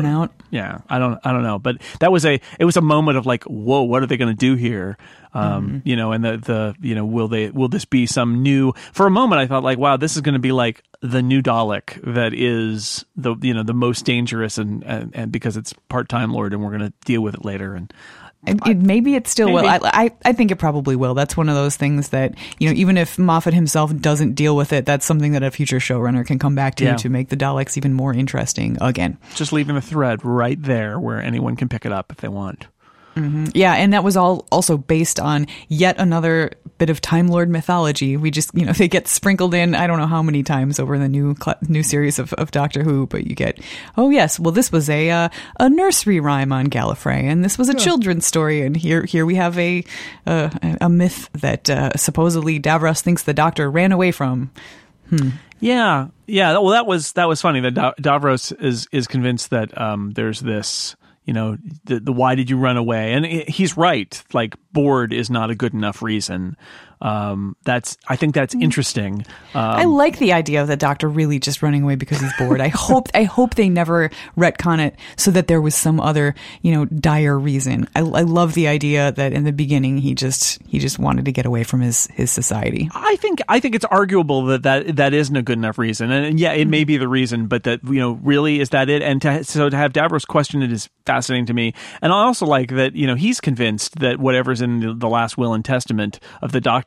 Yeah, 0.51 0.79
I 0.89 0.99
don't 0.99 1.19
I 1.25 1.33
don't 1.33 1.43
know, 1.43 1.59
but 1.59 1.77
that 2.01 2.13
was 2.13 2.25
a 2.25 2.41
it 2.59 2.65
was 2.65 2.77
a 2.77 2.81
moment 2.81 3.19
of 3.19 3.27
like, 3.27 3.45
whoa, 3.45 3.83
what 3.83 4.03
are 4.03 4.07
they 4.07 4.17
going 4.17 4.35
to 4.35 4.39
do 4.39 4.55
here? 4.55 4.97
Um, 5.33 5.67
Mm-hmm. 5.69 5.89
you 5.89 5.97
know, 5.97 6.13
and 6.13 6.25
the 6.25 6.37
the 6.39 6.75
you 6.81 6.95
know, 6.95 7.05
will 7.05 7.29
they 7.29 7.51
will 7.51 7.69
this 7.69 7.85
be 7.85 8.07
some 8.07 8.43
new? 8.43 8.73
For 8.93 9.07
a 9.07 9.11
moment, 9.11 9.41
I 9.41 9.47
thought 9.47 9.63
like, 9.63 9.79
wow, 9.79 9.97
this 9.97 10.17
is 10.17 10.23
going 10.23 10.33
to 10.35 10.39
be 10.39 10.53
like 10.53 10.83
the 11.03 11.21
new 11.23 11.43
Dalek 11.43 12.01
that 12.15 12.33
is 12.33 13.05
the 13.17 13.37
you 13.43 13.53
know 13.53 13.63
the 13.63 13.75
most 13.75 14.05
dangerous 14.07 14.57
and 14.57 14.83
and, 14.85 15.15
and 15.15 15.31
because 15.31 15.57
it's 15.57 15.75
part 15.89 16.09
Time 16.09 16.33
Lord, 16.33 16.53
and 16.55 16.63
we're 16.63 16.71
going 16.77 16.91
to 16.91 16.93
deal 17.05 17.21
with 17.23 17.35
it 17.35 17.45
later 17.45 17.75
and. 17.75 17.93
It, 18.47 18.79
maybe 18.79 19.15
it 19.15 19.27
still 19.27 19.53
will. 19.53 19.67
I, 19.67 19.81
I, 19.83 20.11
I 20.25 20.33
think 20.33 20.51
it 20.51 20.57
probably 20.57 20.97
will. 20.97 21.15
That's 21.15 21.37
one 21.37 21.49
of 21.49 21.55
those 21.55 21.77
things 21.77 22.11
that 22.11 22.35
you 22.59 22.69
know, 22.69 22.75
even 22.77 22.97
if 22.97 23.19
Moffat 23.19 23.55
himself 23.55 23.95
doesn't 23.97 24.35
deal 24.35 24.57
with 24.57 24.73
it, 24.73 24.87
that's 24.87 25.05
something 25.05 25.33
that 25.33 25.43
a 25.43 25.51
future 25.51 25.79
showrunner 25.79 26.25
can 26.27 26.39
come 26.39 26.55
back 26.55 26.77
to 26.77 26.85
Yeah. 26.85 26.97
to 26.97 27.09
make 27.09 27.29
the 27.29 27.37
Daleks 27.37 27.77
even 27.77 27.93
more 27.93 28.13
interesting 28.15 28.79
again. 28.81 29.19
just 29.35 29.53
leaving 29.53 29.77
a 29.77 29.81
thread 29.81 30.25
right 30.25 30.61
there 30.63 30.99
where 30.99 31.21
anyone 31.21 31.57
can 31.57 31.69
pick 31.69 31.85
it 31.85 31.93
up 31.93 32.11
if 32.13 32.19
they 32.19 32.29
want. 32.29 32.67
Yeah, 33.55 33.74
and 33.74 33.92
that 33.92 34.05
was 34.05 34.16
all 34.16 34.46
also 34.52 34.76
based 34.76 35.18
on 35.18 35.46
yet 35.68 35.96
another 35.98 36.50
bit 36.79 36.90
of 36.90 37.00
Time 37.00 37.29
Lord 37.29 37.48
mythology. 37.48 38.16
We 38.16 38.31
just, 38.31 38.55
you 38.55 38.66
know, 38.66 38.72
they 38.76 38.88
get 38.88 39.09
sprinkled 39.09 39.55
in. 39.55 39.74
I 39.74 39.87
don't 39.87 39.98
know 39.98 40.07
how 40.07 40.22
many 40.22 40.42
times 40.42 40.79
over 40.79 40.98
the 40.98 41.09
new 41.09 41.35
cl- 41.42 41.59
new 41.68 41.83
series 41.83 42.18
of, 42.18 42.33
of 42.35 42.50
Doctor 42.50 42.83
Who, 42.83 43.07
but 43.07 43.26
you 43.26 43.35
get, 43.35 43.59
oh 43.96 44.11
yes, 44.11 44.38
well 44.38 44.52
this 44.52 44.70
was 44.70 44.90
a 44.90 45.11
uh, 45.11 45.29
a 45.59 45.70
nursery 45.70 46.20
rhyme 46.20 46.52
on 46.52 46.66
Gallifrey, 46.68 47.22
and 47.24 47.44
this 47.44 47.57
was 47.57 47.68
a 47.68 47.74
children's 47.74 48.26
story, 48.26 48.62
and 48.62 48.76
here 48.76 49.05
here 49.05 49.24
we 49.24 49.37
have 49.37 49.59
a 49.59 49.85
uh, 50.26 50.50
a 50.81 50.88
myth 50.88 51.31
that 51.33 51.70
uh, 51.70 51.90
supposedly 51.96 52.61
Davros 52.61 53.00
thinks 53.00 53.22
the 53.22 53.35
Doctor 53.35 53.70
ran 53.70 53.92
away 53.92 54.11
from. 54.12 54.50
Yeah, 55.61 56.09
yeah. 56.26 56.52
Well, 56.52 56.68
that 56.68 56.87
was 56.87 57.12
that 57.12 57.29
was 57.29 57.40
funny. 57.40 57.61
That 57.61 57.96
Davros 57.98 58.52
is 58.62 58.88
is 58.92 59.07
convinced 59.07 59.50
that 59.50 59.76
um, 59.81 60.11
there's 60.12 60.40
this, 60.40 60.96
you 61.27 61.33
know, 61.33 61.59
the, 61.85 61.99
the 62.01 62.12
why 62.12 62.37
did 62.37 62.49
you 62.49 62.57
run 62.57 62.77
away? 62.77 63.12
And 63.12 63.27
he's 63.27 63.77
right. 63.77 64.23
Like 64.33 64.55
bored 64.73 65.12
is 65.12 65.29
not 65.29 65.51
a 65.51 65.57
good 65.57 65.75
enough 65.75 66.01
reason. 66.01 66.57
Um, 67.01 67.57
that's 67.65 67.97
I 68.09 68.17
think 68.17 68.35
that's 68.35 68.55
interesting. 68.55 69.27
Uh, 69.55 69.59
I 69.59 69.85
like 69.85 70.19
the 70.19 70.33
idea 70.33 70.63
of 70.63 70.69
the 70.69 70.77
Doctor 70.77 71.09
really 71.09 71.39
just 71.39 71.63
running 71.63 71.83
away 71.83 71.95
because 71.97 72.21
he's 72.21 72.33
bored. 72.39 72.61
I 72.61 72.69
hope 72.69 73.09
I 73.15 73.25
hope 73.25 73.55
they 73.55 73.69
never 73.69 74.11
retcon 74.37 74.85
it 74.85 74.97
so 75.17 75.31
that 75.33 75.47
there 75.47 75.61
was 75.61 75.75
some 75.75 76.01
other 76.01 76.35
you 76.63 76.73
know 76.73 76.87
dire 76.87 77.39
reason. 77.39 77.87
I, 77.95 78.01
I 78.01 78.23
love 78.23 78.55
the 78.55 78.69
idea 78.69 79.13
that 79.13 79.33
in 79.33 79.45
the 79.45 79.53
beginning 79.53 79.99
he 79.99 80.15
just 80.15 80.61
he 80.67 80.79
just 80.79 80.99
wanted 80.99 81.27
to 81.27 81.33
get 81.33 81.45
away 81.45 81.65
from 81.65 81.81
his 81.81 82.07
his 82.15 82.31
society. 82.31 82.89
I 82.95 83.17
think 83.17 83.41
I 83.49 83.61
think 83.61 83.75
it's 83.75 83.85
arguable 83.85 84.47
that 84.47 84.63
that, 84.63 84.97
that 84.97 85.13
isn't 85.13 85.37
a 85.37 85.43
good 85.43 85.59
enough 85.59 85.79
reason, 85.79 86.11
and, 86.11 86.25
and 86.25 86.41
yeah, 86.41 86.53
it 86.53 86.67
may 86.67 86.85
be 86.85 86.97
the 86.97 87.09
reason, 87.09 87.47
but 87.47 87.65
that 87.65 87.81
you 87.85 88.01
know, 88.01 88.13
really 88.23 88.61
is 88.61 88.71
that 88.71 88.89
it? 88.89 89.03
And 89.03 89.21
to, 89.23 89.45
so 89.45 89.69
to 89.69 89.77
have 89.77 89.93
Davros 89.93 90.27
question 90.27 90.63
it 90.63 90.73
is 90.73 90.89
fascinating 91.05 91.47
to 91.47 91.55
me, 91.55 91.75
and 92.01 92.11
I 92.11 92.17
also 92.17 92.47
like 92.47 92.71
that 92.71 92.97
you 92.97 93.07
know 93.07 93.17
he's 93.17 93.41
convinced 93.41 93.99
that 93.99 94.19
whatever's 94.19 94.63
in 94.63 94.81
the, 94.81 94.95
the 94.95 95.09
last 95.09 95.37
will 95.37 95.53
and 95.53 95.65
testament 95.65 96.21
of 96.41 96.53
the 96.53 96.61
Doctor 96.61 96.86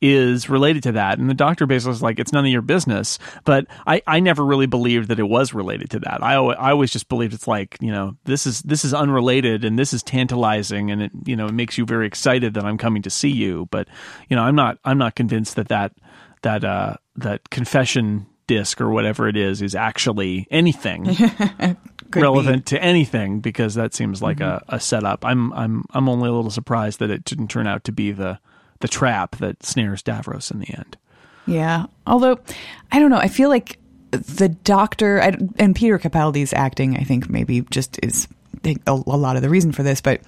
is 0.00 0.48
related 0.48 0.82
to 0.84 0.92
that, 0.92 1.18
and 1.18 1.28
the 1.28 1.34
Doctor 1.34 1.66
basically 1.66 1.92
is 1.92 2.02
like 2.02 2.18
it's 2.18 2.32
none 2.32 2.44
of 2.44 2.50
your 2.50 2.62
business. 2.62 3.18
But 3.44 3.66
I 3.86 4.02
I 4.06 4.20
never 4.20 4.44
really 4.44 4.66
believed 4.66 5.08
that 5.08 5.18
it 5.18 5.28
was 5.28 5.54
related 5.54 5.90
to 5.90 6.00
that. 6.00 6.22
I 6.22 6.34
al- 6.34 6.58
I 6.58 6.70
always 6.70 6.90
just 6.90 7.08
believed 7.08 7.34
it's 7.34 7.48
like 7.48 7.76
you 7.80 7.90
know 7.90 8.16
this 8.24 8.46
is 8.46 8.62
this 8.62 8.84
is 8.84 8.94
unrelated 8.94 9.64
and 9.64 9.78
this 9.78 9.92
is 9.92 10.02
tantalizing, 10.02 10.90
and 10.90 11.02
it 11.02 11.12
you 11.24 11.36
know 11.36 11.46
it 11.46 11.54
makes 11.54 11.78
you 11.78 11.84
very 11.84 12.06
excited 12.06 12.54
that 12.54 12.64
I'm 12.64 12.78
coming 12.78 13.02
to 13.02 13.10
see 13.10 13.30
you, 13.30 13.68
but 13.70 13.88
you 14.28 14.36
know 14.36 14.42
I'm 14.42 14.56
not 14.56 14.78
I'm 14.84 14.98
not 14.98 15.14
convinced 15.14 15.56
that 15.56 15.68
that 15.68 15.92
that 16.42 16.64
uh 16.64 16.94
that 17.16 17.50
confession 17.50 18.26
disc 18.46 18.80
or 18.80 18.90
whatever 18.90 19.28
it 19.28 19.36
is 19.36 19.60
is 19.60 19.74
actually 19.74 20.46
anything 20.50 21.16
relevant 22.14 22.66
to 22.66 22.80
anything 22.82 23.40
because 23.40 23.74
that 23.74 23.94
seems 23.94 24.22
like 24.22 24.40
a, 24.40 24.62
a 24.68 24.78
setup. 24.80 25.24
I'm 25.24 25.52
I'm 25.52 25.84
I'm 25.90 26.08
only 26.08 26.28
a 26.28 26.32
little 26.32 26.50
surprised 26.50 26.98
that 27.00 27.10
it 27.10 27.24
didn't 27.24 27.48
turn 27.48 27.66
out 27.66 27.84
to 27.84 27.92
be 27.92 28.12
the 28.12 28.38
the 28.80 28.88
trap 28.88 29.36
that 29.36 29.64
snares 29.64 30.02
Davros 30.02 30.50
in 30.50 30.60
the 30.60 30.74
end. 30.74 30.96
Yeah, 31.46 31.86
although 32.06 32.38
I 32.92 32.98
don't 32.98 33.10
know. 33.10 33.18
I 33.18 33.28
feel 33.28 33.48
like 33.48 33.78
the 34.10 34.48
Doctor 34.48 35.20
I, 35.22 35.36
and 35.58 35.74
Peter 35.76 35.98
Capaldi's 35.98 36.52
acting. 36.52 36.96
I 36.96 37.02
think 37.02 37.28
maybe 37.30 37.62
just 37.70 37.98
is 38.02 38.28
a, 38.64 38.76
a 38.86 38.94
lot 38.94 39.36
of 39.36 39.42
the 39.42 39.50
reason 39.50 39.72
for 39.72 39.82
this, 39.82 40.00
but. 40.00 40.20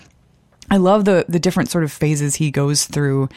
I 0.70 0.76
love 0.76 1.06
the 1.06 1.24
the 1.30 1.40
different 1.40 1.70
sort 1.70 1.82
of 1.82 1.90
phases 1.90 2.34
he 2.34 2.50
goes 2.50 2.84
through 2.84 3.30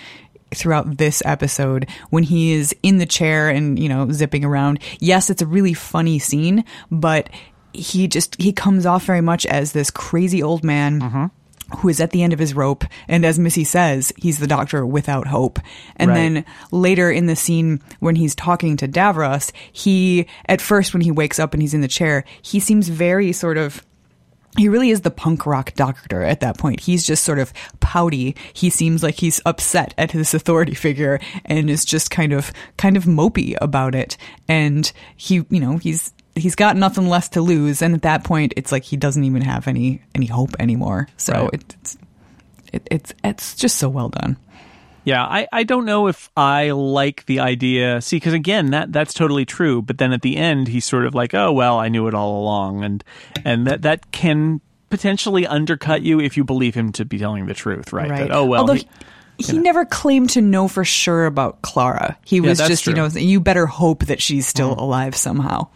throughout 0.54 0.98
this 0.98 1.22
episode 1.26 1.88
when 2.10 2.24
he 2.24 2.54
is 2.54 2.76
in 2.84 2.98
the 2.98 3.06
chair 3.06 3.50
and 3.50 3.80
you 3.80 3.90
know 3.90 4.12
zipping 4.12 4.46
around. 4.46 4.80
Yes, 5.00 5.30
it's 5.30 5.42
a 5.42 5.48
really 5.48 5.74
funny 5.74 6.20
scene, 6.20 6.66
but 6.92 7.30
he 7.74 8.08
just 8.08 8.40
he 8.40 8.52
comes 8.52 8.86
off 8.86 9.06
very 9.06 9.22
much 9.22 9.46
as 9.46 9.72
this 9.72 9.90
crazy 9.90 10.44
old 10.44 10.64
man. 10.64 11.00
Mm-hmm. 11.00 11.26
Who 11.78 11.90
is 11.90 12.00
at 12.02 12.12
the 12.12 12.22
end 12.24 12.34
of 12.34 12.40
his 12.40 12.54
rope, 12.54 12.84
and 13.08 13.26
as 13.26 13.40
Missy 13.40 13.64
says, 13.64 14.12
he's 14.18 14.40
the 14.40 14.48
doctor 14.48 14.86
without 14.86 15.28
hope. 15.28 15.60
And 15.96 16.10
Right. 16.10 16.16
then 16.16 16.46
later 16.72 17.10
in 17.12 17.26
the 17.28 17.36
scene 17.36 17.82
when 18.00 18.16
he's 18.16 18.36
talking 18.36 18.78
to 18.78 18.88
Davros, 18.88 19.52
he 19.72 20.28
at 20.48 20.62
first 20.62 20.94
when 20.94 21.02
he 21.02 21.12
wakes 21.12 21.40
up 21.40 21.54
and 21.54 21.62
he's 21.62 21.74
in 21.74 21.82
the 21.82 21.88
chair, 21.88 22.24
he 22.42 22.60
seems 22.60 22.88
very 22.90 23.32
sort 23.32 23.58
of 23.58 23.84
he 24.58 24.68
really 24.68 24.90
is 24.90 25.00
the 25.00 25.12
punk 25.12 25.46
rock 25.46 25.74
doctor 25.76 26.24
at 26.24 26.42
that 26.42 26.58
point. 26.58 26.82
He's 26.82 27.06
just 27.08 27.24
sort 27.24 27.40
of 27.40 27.54
pouty. 27.80 28.36
He 28.52 28.70
seems 28.70 29.02
like 29.02 29.16
he's 29.16 29.40
upset 29.46 29.94
at 29.98 30.12
his 30.12 30.34
authority 30.34 30.74
figure 30.74 31.22
and 31.46 31.70
is 31.70 31.86
just 31.86 32.12
kind 32.12 32.34
of 32.34 32.52
kind 32.76 32.98
of 32.98 33.06
mopey 33.06 33.56
about 33.62 33.96
it. 33.96 34.18
And 34.50 34.92
he, 35.16 35.46
you 35.50 35.62
know, 35.62 35.78
he's 35.78 36.12
he's 36.36 36.56
got 36.56 36.76
nothing 36.78 37.08
left 37.08 37.34
to 37.34 37.42
lose 37.42 37.82
and 37.82 37.94
at 37.94 38.04
that 38.04 38.24
point 38.24 38.54
it's 38.56 38.72
like 38.72 38.84
he 38.84 38.96
doesn't 38.98 39.24
even 39.24 39.42
have 39.42 39.68
any 39.68 40.02
any 40.16 40.26
hope 40.28 40.52
anymore. 40.60 41.08
So 41.18 41.34
Right. 41.34 41.54
it, 41.54 41.76
it's 41.82 41.98
it, 42.74 42.88
it's 42.92 43.14
it's 43.24 43.56
just 43.56 43.78
so 43.78 43.90
well 43.90 44.10
done. 44.10 44.38
Yeah, 45.04 45.24
I, 45.26 45.48
I 45.52 45.64
don't 45.64 45.86
know 45.86 46.08
if 46.08 46.30
I 46.38 46.70
like 46.72 47.26
the 47.26 47.40
idea. 47.40 48.02
See, 48.02 48.18
because 48.18 48.34
again, 48.34 48.70
that 48.70 48.94
that's 48.94 49.16
totally 49.16 49.46
true. 49.46 49.82
But 49.82 49.98
then 49.98 50.14
at 50.14 50.22
the 50.22 50.38
end, 50.38 50.68
he's 50.68 50.86
sort 50.86 51.08
of 51.08 51.16
like, 51.16 51.34
"Oh 51.34 51.52
well, 51.52 51.80
I 51.80 51.90
knew 51.90 52.08
it 52.08 52.14
all 52.14 52.40
along," 52.40 52.84
and 52.84 53.04
and 53.44 53.66
that 53.66 53.82
that 53.82 54.12
can 54.12 54.62
potentially 54.92 55.48
undercut 55.48 56.04
you 56.04 56.20
if 56.20 56.38
you 56.38 56.44
believe 56.44 56.76
him 56.76 56.92
to 56.92 57.04
be 57.06 57.18
telling 57.18 57.48
the 57.48 57.56
truth, 57.56 57.92
right? 57.92 58.10
That, 58.10 58.32
oh 58.32 58.46
well, 58.46 58.62
Although 58.62 58.74
he- 58.76 58.88
he, 59.40 59.58
never 59.58 59.86
claimed 59.86 60.30
to 60.32 60.42
know 60.42 60.68
for 60.68 60.86
sure 60.86 61.26
about 61.26 61.64
Clara. 61.64 62.16
He 62.24 62.40
was 62.40 62.60
that's 62.60 62.70
just, 62.70 62.86
you 62.86 62.94
true. 62.94 63.04
Mm-hmm. 63.06 63.16
know, 63.16 63.22
you 63.22 63.40
better 63.40 63.66
hope 63.66 64.06
that 64.06 64.22
she's 64.22 64.46
still 64.46 64.74
alive 64.74 65.16
somehow. 65.16 65.68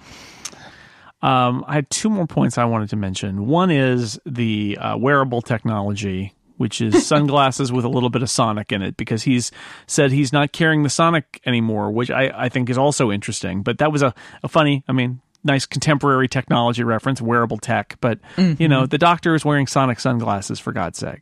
Um, 1.25 1.65
I 1.67 1.73
had 1.73 1.89
two 1.89 2.11
more 2.11 2.27
points 2.27 2.59
I 2.59 2.65
wanted 2.65 2.91
to 2.91 2.95
mention. 2.95 3.47
One 3.47 3.71
is 3.71 4.19
the 4.27 4.77
uh, 4.79 4.95
wearable 4.95 5.41
technology, 5.41 6.35
which 6.57 6.81
is 6.81 7.07
sunglasses 7.07 7.71
with 7.71 7.83
a 7.83 7.89
little 7.89 8.11
bit 8.11 8.21
of 8.21 8.29
Sonic 8.29 8.71
in 8.71 8.83
it, 8.83 8.95
because 8.95 9.23
he's 9.23 9.51
said 9.87 10.11
he's 10.11 10.31
not 10.31 10.51
carrying 10.51 10.83
the 10.83 10.89
Sonic 10.89 11.41
anymore, 11.43 11.89
which 11.89 12.11
I, 12.11 12.31
I 12.35 12.49
think 12.49 12.69
is 12.69 12.77
also 12.77 13.11
interesting. 13.11 13.63
But 13.63 13.79
that 13.79 13.91
was 13.91 14.03
a, 14.03 14.13
a 14.43 14.47
funny, 14.47 14.83
I 14.87 14.91
mean, 14.91 15.19
nice 15.43 15.65
contemporary 15.65 16.27
technology 16.27 16.83
reference, 16.83 17.19
wearable 17.19 17.57
tech. 17.57 17.97
But, 18.01 18.19
you 18.37 18.67
know, 18.67 18.85
the 18.85 18.99
doctor 18.99 19.33
is 19.33 19.43
wearing 19.43 19.65
Sonic 19.65 19.99
sunglasses, 19.99 20.59
for 20.59 20.73
God's 20.73 20.99
sake. 20.99 21.21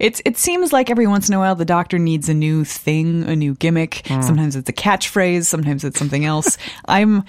It's 0.00 0.20
it 0.24 0.36
seems 0.36 0.72
like 0.72 0.90
every 0.90 1.06
once 1.06 1.28
in 1.28 1.34
a 1.34 1.38
while 1.38 1.54
the 1.54 1.64
doctor 1.64 2.00
needs 2.00 2.28
a 2.28 2.34
new 2.34 2.64
thing, 2.64 3.22
a 3.24 3.36
new 3.36 3.54
gimmick. 3.54 4.02
Mm. 4.06 4.24
Sometimes 4.24 4.56
it's 4.56 4.68
a 4.68 4.72
catchphrase, 4.72 5.44
sometimes 5.44 5.84
it's 5.84 5.98
something 5.98 6.24
else. 6.24 6.58
I'm 6.88 7.24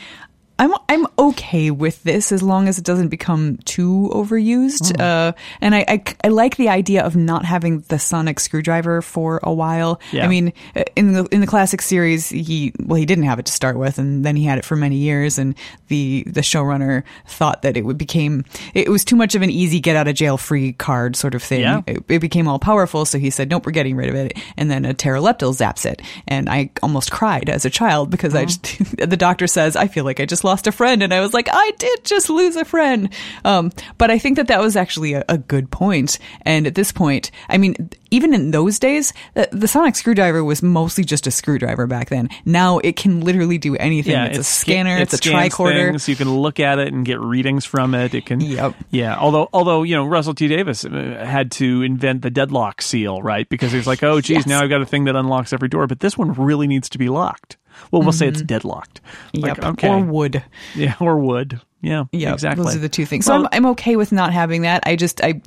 I'm 0.58 0.74
I'm 0.88 1.06
okay 1.20 1.70
with 1.70 2.04
this 2.04 2.32
as 2.32 2.41
long 2.41 2.70
as 2.70 2.78
it 2.78 2.86
doesn't 2.86 3.10
become 3.10 3.58
too 3.65 4.10
overused. 4.13 4.94
Mm. 4.94 5.02
Uh, 5.02 5.34
and 5.60 5.76
I, 5.76 5.86
I 5.88 6.04
I 6.24 6.28
like 6.30 6.56
the 6.56 6.70
idea 6.70 7.04
of 7.04 7.15
not 7.15 7.44
having 7.44 7.82
the 7.89 8.00
sonic 8.00 8.39
screwdriver 8.39 9.02
for 9.02 9.41
a 9.44 9.54
while. 9.54 10.00
Yeah. 10.13 10.24
I 10.24 10.28
mean, 10.30 10.54
uh, 10.76 10.84
in 10.96 11.12
the 11.12 11.26
in 11.26 11.41
the 11.41 11.48
classic 11.48 11.82
series, 11.82 12.30
he 12.30 12.72
well 12.80 12.96
he 12.96 13.06
didn't 13.06 13.26
have 13.26 13.38
it 13.38 13.46
to 13.48 13.52
start 13.52 13.78
with, 13.78 13.98
and 13.98 14.24
then 14.24 14.38
he 14.38 14.46
had 14.46 14.58
it 14.58 14.63
for 14.63 14.78
many 14.78 14.96
years. 14.96 15.38
And 15.38 15.56
the 15.89 16.24
the 16.26 16.41
showrunner 16.41 17.04
thought 17.28 17.62
that 17.63 17.76
it 17.76 17.84
would 17.84 17.98
became 17.98 18.46
it 18.74 18.88
was 18.88 19.04
too 19.04 19.18
much 19.18 19.36
of 19.36 19.41
an 19.41 19.50
easy 19.50 19.82
get 19.82 19.98
out 19.98 20.08
of 20.08 20.15
jail 20.15 20.38
free 20.38 20.72
card 20.72 21.18
sort 21.18 21.36
of 21.36 21.44
thing. 21.44 21.62
Yeah. 21.62 21.82
It, 21.86 22.04
it 22.08 22.20
became 22.20 22.48
all 22.48 22.60
powerful, 22.60 23.04
so 23.04 23.20
he 23.20 23.30
said, 23.30 23.50
"Nope, 23.50 23.65
we're 23.65 23.74
getting 23.74 23.98
rid 23.98 24.08
of 24.08 24.15
it." 24.15 24.38
And 24.56 24.72
then 24.72 24.86
a 24.86 24.94
Terileptil 24.94 25.54
zaps 25.54 25.86
it, 25.86 26.02
and 26.30 26.48
I 26.48 26.70
almost 26.82 27.12
cried 27.12 27.50
as 27.50 27.65
a 27.65 27.70
child 27.70 28.10
because 28.10 28.34
I 28.34 28.46
just 28.46 28.63
the 28.98 29.18
doctor 29.18 29.48
says, 29.48 29.76
"I 29.76 29.88
feel 29.88 30.06
like 30.06 30.22
I 30.22 30.26
just 30.26 30.44
lost 30.45 30.67
a 30.67 30.71
friend," 30.71 31.03
and 31.03 31.13
I 31.13 31.19
was 31.19 31.34
like, 31.34 31.49
"I 31.51 31.71
did 31.77 32.05
just 32.05 32.29
lose 32.29 32.55
a 32.55 32.63
friend." 32.63 33.10
Um, 33.43 33.71
but 33.97 34.10
I 34.10 34.17
think 34.17 34.38
that 34.38 34.47
that 34.47 34.62
was 34.62 34.77
actually 34.77 35.13
a, 35.13 35.25
a 35.27 35.38
good 35.38 35.69
point. 35.71 36.17
And 36.43 36.65
at 36.67 36.75
this 36.75 36.91
point, 36.93 37.31
I 37.49 37.58
mean, 37.58 37.89
even 38.12 38.34
in 38.34 38.51
those 38.51 38.79
days, 38.79 39.12
the, 39.34 39.49
the 39.51 39.67
sonic 39.67 39.95
screwdriver 39.95 40.43
was 40.43 40.63
mostly 40.63 41.03
just 41.03 41.27
a 41.27 41.31
screwdriver 41.31 41.88
back 41.88 42.10
then. 42.10 42.29
Now 42.45 42.77
it 42.79 42.95
can 42.95 43.19
literally 43.21 43.58
do 43.58 43.75
anything. 43.75 44.13
Yeah, 44.13 44.25
it's, 44.27 44.38
a 44.38 44.43
scanner. 44.43 44.95
it 44.97 45.01
it's 45.01 45.13
a 45.15 45.17
tricorder. 45.17 45.89
things, 45.89 46.08
you 46.08 46.15
can 46.15 46.29
look 46.34 46.60
at 46.60 46.79
it 46.79 46.93
and 46.93 47.05
get 47.05 47.19
readings 47.19 47.65
from 47.65 47.93
it. 47.93 48.13
It 48.13 48.25
can. 48.27 48.39
Yep. 48.39 48.75
Yeah. 48.91 49.17
Although, 49.17 49.49
although 49.51 49.84
you 49.84 49.95
know, 49.95 50.05
Russell 50.05 50.34
T 50.36 50.47
Davies 50.47 50.86
uh, 50.86 51.25
had 51.27 51.51
to 51.53 51.81
invent 51.81 52.21
the 52.21 52.29
deadlock 52.29 52.81
seal, 52.81 53.21
right? 53.21 53.49
Because 53.49 53.71
he 53.71 53.77
was 53.77 53.88
like, 53.88 54.03
oh, 54.03 54.21
geez, 54.21 54.38
Yes. 54.38 54.47
now 54.47 54.62
I've 54.62 54.69
got 54.69 54.81
a 54.81 54.86
thing 54.86 55.05
that 55.05 55.15
unlocks 55.15 55.51
every 55.53 55.67
door, 55.69 55.88
but 55.88 55.99
this 55.99 56.17
one 56.17 56.34
really 56.34 56.67
needs 56.67 56.89
to 56.89 56.97
be 56.97 57.10
locked. 57.10 57.58
Well, 57.92 58.02
we'll 58.02 58.12
say 58.12 58.28
it's 58.28 58.42
deadlocked. 58.42 59.02
Like, 59.34 59.54
Mm-hmm. 59.54 59.62
Yep. 59.64 59.74
okay. 59.74 59.90
Or 59.90 60.00
wood. 60.02 60.44
yeah, 60.76 60.96
or 61.00 61.18
wood. 61.20 61.62
Yeah. 61.82 62.06
Yeah, 62.12 62.34
Exactly. 62.34 62.64
Those 62.66 62.76
are 62.76 62.80
the 62.80 62.90
two 62.90 63.06
things. 63.06 63.26
So 63.26 63.34
Well- 63.34 63.50
I'm, 63.52 63.66
I'm 63.66 63.72
okay 63.72 63.96
with 63.96 64.12
not 64.12 64.34
having 64.34 64.64
that. 64.64 64.84
I 64.86 64.96
just 64.96 65.24
I 65.24 65.42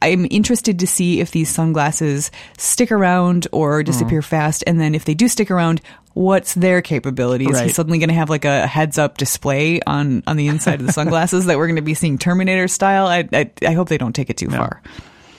I'm 0.00 0.26
interested 0.30 0.80
to 0.80 0.86
see 0.86 1.20
if 1.20 1.30
these 1.30 1.48
sunglasses 1.48 2.30
stick 2.58 2.90
around 2.90 3.46
or 3.52 3.82
disappear 3.84 4.20
Mm. 4.20 4.24
fast, 4.24 4.64
and 4.66 4.80
then 4.80 4.94
if 4.96 5.04
they 5.04 5.14
do 5.14 5.28
stick 5.28 5.48
around, 5.48 5.80
what's 6.14 6.54
their 6.54 6.82
capabilities? 6.82 7.52
Right. 7.52 7.66
He's 7.66 7.76
suddenly 7.76 7.98
going 8.00 8.08
to 8.08 8.14
have 8.16 8.28
like 8.28 8.44
a 8.44 8.66
heads 8.66 8.98
up 8.98 9.16
display 9.16 9.80
on 9.86 10.24
on 10.26 10.36
the 10.36 10.48
inside 10.48 10.80
of 10.80 10.86
the 10.88 10.92
sunglasses 11.00 11.46
that 11.46 11.56
we're 11.56 11.68
going 11.68 11.76
to 11.76 11.82
be 11.82 11.94
seeing 11.94 12.18
Terminator 12.18 12.66
style. 12.68 13.06
I, 13.06 13.28
I 13.32 13.50
I 13.64 13.72
hope 13.74 13.88
they 13.88 13.98
don't 13.98 14.12
take 14.14 14.28
it 14.30 14.36
too 14.36 14.48
far. 14.50 14.82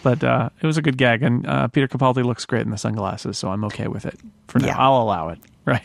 But 0.01 0.23
uh, 0.23 0.49
it 0.61 0.65
was 0.65 0.77
a 0.77 0.81
good 0.81 0.97
gag, 0.97 1.23
and 1.23 1.45
uh, 1.47 1.67
Peter 1.69 1.87
Capaldi 1.89 2.23
looks 2.25 2.45
great 2.45 2.61
in 2.63 2.71
the 2.71 2.77
sunglasses, 2.77 3.37
so 3.37 3.49
I'm 3.49 3.63
okay 3.65 3.87
with 3.87 4.05
it 4.05 4.17
for 4.47 4.59
now. 4.59 4.67
Yeah. 4.67 4.77
I'll 4.77 5.01
allow 5.01 5.29
it. 5.29 5.39
Right. 5.73 5.81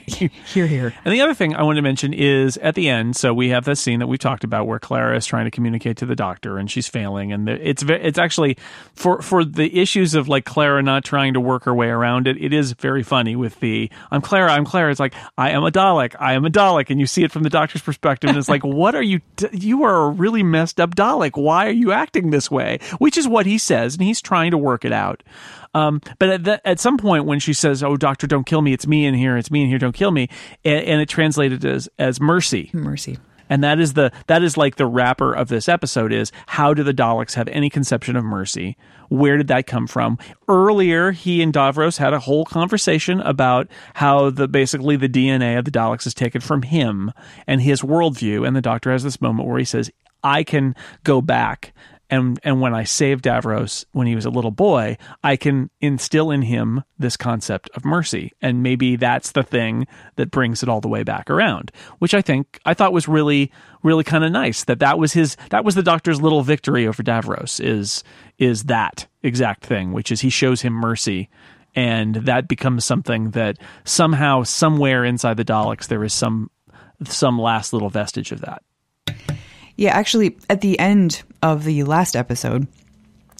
Here, 0.53 0.67
here. 0.67 0.93
And 1.05 1.14
the 1.14 1.21
other 1.21 1.35
thing 1.35 1.55
I 1.55 1.62
wanted 1.62 1.77
to 1.77 1.83
mention 1.83 2.12
is 2.12 2.57
at 2.57 2.75
the 2.75 2.88
end. 2.88 3.14
So 3.14 3.33
we 3.33 3.51
have 3.51 3.64
that 3.67 3.77
scene 3.77 4.01
that 4.01 4.09
we've 4.09 4.19
talked 4.19 4.43
about 4.43 4.67
where 4.67 4.81
Clara 4.81 5.17
is 5.17 5.25
trying 5.25 5.45
to 5.45 5.53
communicate 5.53 5.99
to 5.99 6.07
the 6.07 6.17
doctor, 6.17 6.59
and 6.59 6.69
she's 6.69 6.88
failing. 6.88 7.33
And 7.33 7.47
the, 7.47 7.69
it's 7.69 7.85
ve- 7.85 7.95
it's 7.95 8.19
actually 8.19 8.57
for 8.95 9.23
for 9.23 9.45
the 9.45 9.79
issues 9.79 10.17
of 10.17 10.27
like 10.27 10.45
Clara 10.45 10.83
not 10.83 11.05
trying 11.05 11.35
to 11.35 11.41
work 11.41 11.62
her 11.62 11.73
way 11.73 11.91
around 11.91 12.27
it. 12.27 12.43
It 12.43 12.53
is 12.53 12.73
very 12.73 13.05
funny 13.05 13.37
with 13.37 13.61
the 13.61 13.88
I'm 14.11 14.21
Clara, 14.21 14.51
I'm 14.51 14.64
Clara. 14.64 14.91
It's 14.91 14.99
like 14.99 15.14
I 15.37 15.51
am 15.51 15.62
a 15.62 15.71
Dalek, 15.71 16.17
I 16.19 16.33
am 16.33 16.45
a 16.45 16.51
Dalek, 16.51 16.91
and 16.91 16.99
you 16.99 17.07
see 17.07 17.23
it 17.23 17.31
from 17.31 17.45
the 17.45 17.51
doctor's 17.51 17.83
perspective, 17.83 18.31
and 18.31 18.37
it's 18.38 18.49
like, 18.49 18.64
what 18.64 18.97
are 18.97 19.03
you? 19.03 19.21
You 19.53 19.85
are 19.85 20.07
a 20.07 20.11
really 20.11 20.43
messed 20.43 20.81
up 20.81 20.97
Dalek. 20.97 21.41
Why 21.41 21.69
are 21.69 21.71
you 21.71 21.93
acting 21.93 22.31
this 22.31 22.51
way? 22.51 22.81
Which 22.99 23.17
is 23.17 23.29
what 23.29 23.47
he 23.47 23.59
says, 23.59 23.95
and 23.95 24.03
he's 24.03 24.21
trying 24.21 24.51
to 24.51 24.59
work 24.59 24.85
it 24.85 24.93
out. 24.93 25.23
Um, 25.74 26.00
but 26.18 26.28
at, 26.31 26.44
the, 26.44 26.66
at 26.68 26.81
some 26.81 26.96
point 26.98 27.24
when 27.24 27.38
she 27.40 27.52
says, 27.52 27.83
"Oh, 27.83 27.96
doctor, 27.96 28.26
don't 28.26 28.44
kill 28.46 28.62
me. 28.62 28.72
It's 28.72 28.87
me 28.87 29.07
in 29.07 29.14
here. 29.14 29.37
It's 29.37 29.50
me 29.50 29.62
in 29.62 29.68
here. 29.68 29.78
Don't 29.78 29.94
kill 29.94 30.11
me," 30.11 30.28
and, 30.64 30.85
and 30.85 31.00
it 31.00 31.09
translated 31.09 31.64
as 31.64 31.88
as 31.98 32.20
mercy, 32.20 32.70
Mercy. 32.72 33.18
and 33.50 33.62
that 33.62 33.78
is 33.78 33.92
the 33.94 34.11
that 34.28 34.42
is 34.42 34.57
like 34.57 34.76
the 34.76 34.87
wrapper 34.87 35.35
of 35.35 35.48
this 35.48 35.68
episode 35.68 36.12
is 36.12 36.33
how 36.46 36.72
do 36.74 36.83
the 36.83 36.94
Daleks 36.94 37.35
have 37.35 37.48
any 37.48 37.68
conception 37.70 38.16
of 38.16 38.24
mercy? 38.24 38.76
Where 39.11 39.37
did 39.38 39.48
that 39.48 39.66
come 39.66 39.87
from? 39.87 40.18
Earlier, 40.48 41.12
he 41.12 41.42
and 41.42 41.52
Davros 41.52 41.96
had 41.98 42.12
a 42.12 42.18
whole 42.20 42.44
conversation 42.44 43.20
about 43.20 43.68
how 43.94 44.28
the 44.31 44.46
basically 44.48 44.96
the 44.96 45.09
DNA 45.09 45.59
of 45.59 45.64
the 45.64 45.70
Daleks 45.70 46.07
is 46.07 46.14
taken 46.14 46.40
from 46.40 46.62
him 46.62 47.12
and 47.46 47.62
his 47.62 47.83
worldview, 47.83 48.46
and 48.46 48.54
the 48.57 48.61
Doctor 48.61 48.90
has 48.92 49.02
this 49.02 49.20
moment 49.20 49.48
where 49.48 49.59
he 49.59 49.64
says, 49.64 49.90
"I 50.22 50.42
can 50.44 50.74
go 51.04 51.20
back." 51.20 51.72
And 52.11 52.40
and 52.42 52.61
when 52.61 52.75
I 52.75 52.85
saved 52.85 53.25
Davros 53.25 53.85
when 53.92 54.07
he 54.07 54.14
was 54.14 54.25
a 54.25 54.31
little 54.31 54.51
boy, 54.51 54.97
I 55.23 55.37
can 55.37 55.71
instill 55.81 56.31
in 56.31 56.42
him 56.42 56.83
this 56.99 57.16
concept 57.16 57.68
of 57.75 57.85
mercy, 57.85 58.33
and 58.40 58.62
maybe 58.62 58.97
that's 58.97 59.33
the 59.33 59.42
thing 59.42 59.87
that 60.16 60.31
brings 60.31 60.62
it 60.62 60.68
all 60.68 60.81
the 60.81 60.88
way 60.88 61.03
back 61.03 61.31
around. 61.31 61.71
Which 61.99 62.14
I 62.14 62.23
think 62.23 62.61
I 62.64 62.75
thought 62.75 62.92
was 62.92 63.09
really 63.09 63.53
really 63.83 64.05
kind 64.05 64.25
of 64.25 64.33
nice 64.33 64.64
that 64.64 64.81
that 64.81 64.99
was 64.99 65.12
his 65.12 65.37
that 65.51 65.64
was 65.64 65.75
the 65.75 65.83
Doctor's 65.83 66.21
little 66.21 66.42
victory 66.42 66.87
over 66.87 67.03
Davros 67.03 67.64
is 67.64 68.03
is 68.38 68.64
that 68.64 69.07
exact 69.23 69.64
thing, 69.64 69.92
which 69.92 70.11
is 70.11 70.21
he 70.21 70.31
shows 70.31 70.62
him 70.62 70.73
mercy. 70.73 71.29
And 71.75 72.16
that 72.16 72.49
becomes 72.49 72.85
something 72.85 73.33
that 73.33 73.59
somehow, 73.85 74.42
somewhere 74.42 75.05
inside 75.05 75.37
the 75.37 75.44
Daleks, 75.44 75.87
there 75.87 76.03
is 76.03 76.12
some 76.12 76.51
some 77.05 77.38
last 77.38 77.73
little 77.73 77.90
vestige 77.90 78.33
of 78.33 78.40
that. 78.40 78.62
Yeah, 79.79 79.97
actually, 79.97 80.37
at 80.51 80.61
the 80.61 80.77
end 80.81 81.23
of 81.41 81.62
the 81.62 81.85
last 81.85 82.17
episode, 82.17 82.67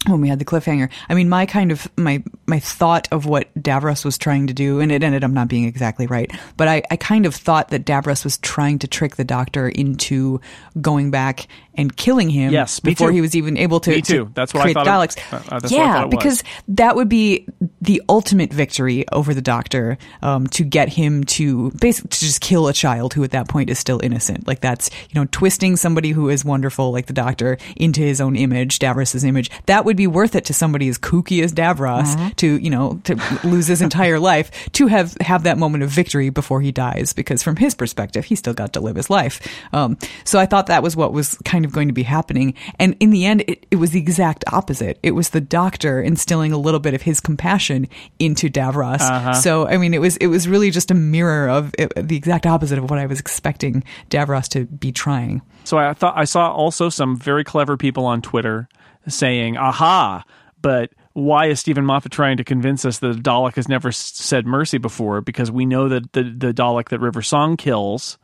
when 0.07 0.21
we 0.21 0.29
had 0.29 0.39
the 0.39 0.45
cliffhanger, 0.45 0.91
I 1.09 1.15
mean, 1.15 1.29
my 1.29 1.47
kind 1.47 1.73
of 1.73 1.89
my 1.97 2.23
my 2.47 2.61
thought 2.61 3.09
of 3.11 3.27
what 3.27 3.53
Davros 3.55 4.05
was 4.05 4.17
trying 4.17 4.47
to 4.47 4.55
do, 4.55 4.81
and 4.81 4.93
it 4.93 5.03
ended 5.03 5.25
up 5.25 5.31
not 5.31 5.49
being 5.49 5.65
exactly 5.65 6.07
right, 6.07 6.31
but 6.57 6.69
I, 6.69 6.83
I 6.91 6.97
kind 6.97 7.27
of 7.27 7.35
thought 7.35 7.71
that 7.71 7.85
Davros 7.85 8.25
was 8.25 8.39
trying 8.39 8.79
to 8.81 8.89
trick 8.89 9.17
the 9.17 9.25
Doctor 9.25 9.69
into 9.69 10.41
going 10.81 11.11
back 11.11 11.49
and 11.75 11.95
killing 11.97 12.31
him. 12.31 12.53
Yes, 12.53 12.81
before 12.81 13.13
he 13.13 13.21
was 13.21 13.35
even 13.35 13.57
able 13.57 13.81
to. 13.81 13.91
Me 13.91 14.03
too. 14.03 14.27
to 14.27 14.31
That's 14.35 14.55
what 14.55 14.67
I 14.67 14.73
thought 14.73 14.87
Daleks. 14.87 15.33
uh, 15.33 15.37
uh, 15.37 15.59
that's 15.61 15.73
what 15.73 15.81
I 15.81 15.85
yeah, 15.85 16.05
it 16.05 16.11
because 16.11 16.45
that 16.69 16.97
would 16.97 17.09
be 17.09 17.47
the 17.81 18.03
ultimate 18.09 18.53
victory 18.53 19.05
over 19.13 19.35
the 19.35 19.43
doctor 19.43 19.99
um, 20.23 20.47
to 20.49 20.65
get 20.65 20.89
him 20.89 21.25
to 21.25 21.71
basically 21.73 22.09
to 22.09 22.21
just 22.21 22.41
kill 22.41 22.69
a 22.69 22.73
child 22.73 23.15
who 23.15 23.25
at 23.25 23.33
that 23.33 23.49
point 23.49 23.71
is 23.71 23.79
still 23.79 24.01
innocent. 24.03 24.47
Like 24.47 24.61
that's 24.61 24.91
you 25.11 25.21
know 25.21 25.27
twisting 25.31 25.77
somebody 25.77 26.11
who 26.11 26.29
is 26.29 26.45
wonderful 26.45 26.93
like 26.93 27.07
the 27.07 27.13
doctor 27.13 27.59
into 27.77 28.01
his 28.01 28.21
own 28.21 28.37
image, 28.37 28.79
Davros's 28.79 29.25
image. 29.25 29.51
That 29.67 29.85
would 29.89 29.97
be 29.97 30.07
worth 30.07 30.35
it 30.35 30.45
to 30.45 30.53
somebody 30.55 30.89
as 30.89 30.99
kooky 30.99 31.43
as 31.43 31.53
Davros 31.53 31.89
Mm-hmm. 32.15 32.29
to 32.37 32.59
you 32.59 32.71
know 32.71 33.01
to 33.05 33.17
lose 33.45 33.67
his 33.67 33.83
entire 33.83 34.19
life 34.33 34.71
to 34.73 34.87
have 34.87 35.17
have 35.21 35.43
that 35.45 35.59
moment 35.59 35.83
of 35.83 35.91
victory 35.91 36.31
before 36.31 36.61
he 36.61 36.71
dies 36.71 37.13
because 37.13 37.43
from 37.43 37.57
his 37.57 37.75
perspective 37.75 38.25
he 38.27 38.37
still 38.37 38.55
got 38.55 38.73
to 38.75 38.81
live 38.81 38.97
his 38.97 39.09
life. 39.11 39.41
Um, 39.73 39.97
so 40.25 40.39
I 40.39 40.47
thought 40.47 40.67
that 40.67 40.83
was 40.83 40.95
what 40.95 41.13
was 41.13 41.37
kind 41.45 41.65
of 41.65 41.73
going 41.73 41.89
to 41.89 41.95
be 41.95 42.03
happening, 42.05 42.55
and 42.79 42.97
in 43.01 43.11
the 43.11 43.25
end 43.27 43.43
it, 43.49 43.67
it 43.71 43.77
was 43.77 43.91
the 43.91 43.99
exact 43.99 44.45
opposite. 44.53 44.99
It 45.03 45.13
was 45.13 45.31
the 45.31 45.41
doctor 45.41 46.01
instilling 46.03 46.53
a 46.53 46.59
little 46.59 46.81
bit 46.81 46.95
of 46.95 47.03
his 47.03 47.21
compassion 47.21 47.89
into 48.19 48.49
Davros. 48.49 49.01
Uh-huh. 49.01 49.33
So 49.35 49.67
I 49.67 49.77
mean 49.79 49.95
it 49.95 50.01
was 50.01 50.17
it 50.19 50.29
was 50.29 50.47
really 50.47 50.71
just 50.71 50.91
a 50.91 50.95
mirror 50.95 51.49
of 51.49 51.75
it, 51.79 51.93
the 51.97 52.17
exact 52.17 52.47
opposite 52.47 52.79
of 52.79 52.91
what 52.91 52.99
I 52.99 53.07
was 53.07 53.19
expecting 53.21 53.83
Davros 54.11 54.49
to 54.51 54.67
be 54.67 54.93
trying. 54.93 55.41
So 55.65 55.79
I 55.79 55.93
thought 55.95 56.17
I 56.17 56.25
saw 56.25 56.51
also 56.53 56.89
some 56.89 57.17
very 57.17 57.45
clever 57.45 57.77
people 57.77 58.05
on 58.07 58.23
Twitter 58.23 58.69
saying, 59.07 59.57
"Aha!" 59.57 60.25
But 60.61 60.91
why 61.13 61.47
is 61.47 61.61
Steven 61.61 61.85
Moffat 61.85 62.13
trying 62.13 62.37
to 62.37 62.45
convince 62.45 62.85
us 62.85 62.99
that 62.99 63.23
Dalek 63.23 63.57
has 63.57 63.69
never 63.69 63.93
said 63.93 64.47
mercy 64.47 64.79
before? 64.79 65.21
Because 65.21 65.51
we 65.51 65.67
know 65.67 65.89
that 65.89 66.13
the 66.13 66.23
the 66.23 66.53
Dalek 66.53 66.89
that 66.89 67.01
River 67.01 67.23
Song 67.23 67.57
kills 67.57 68.19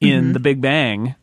in 0.00 0.24
mm-hmm. 0.24 0.32
the 0.32 0.40
Big 0.40 0.60
Bang 0.60 1.14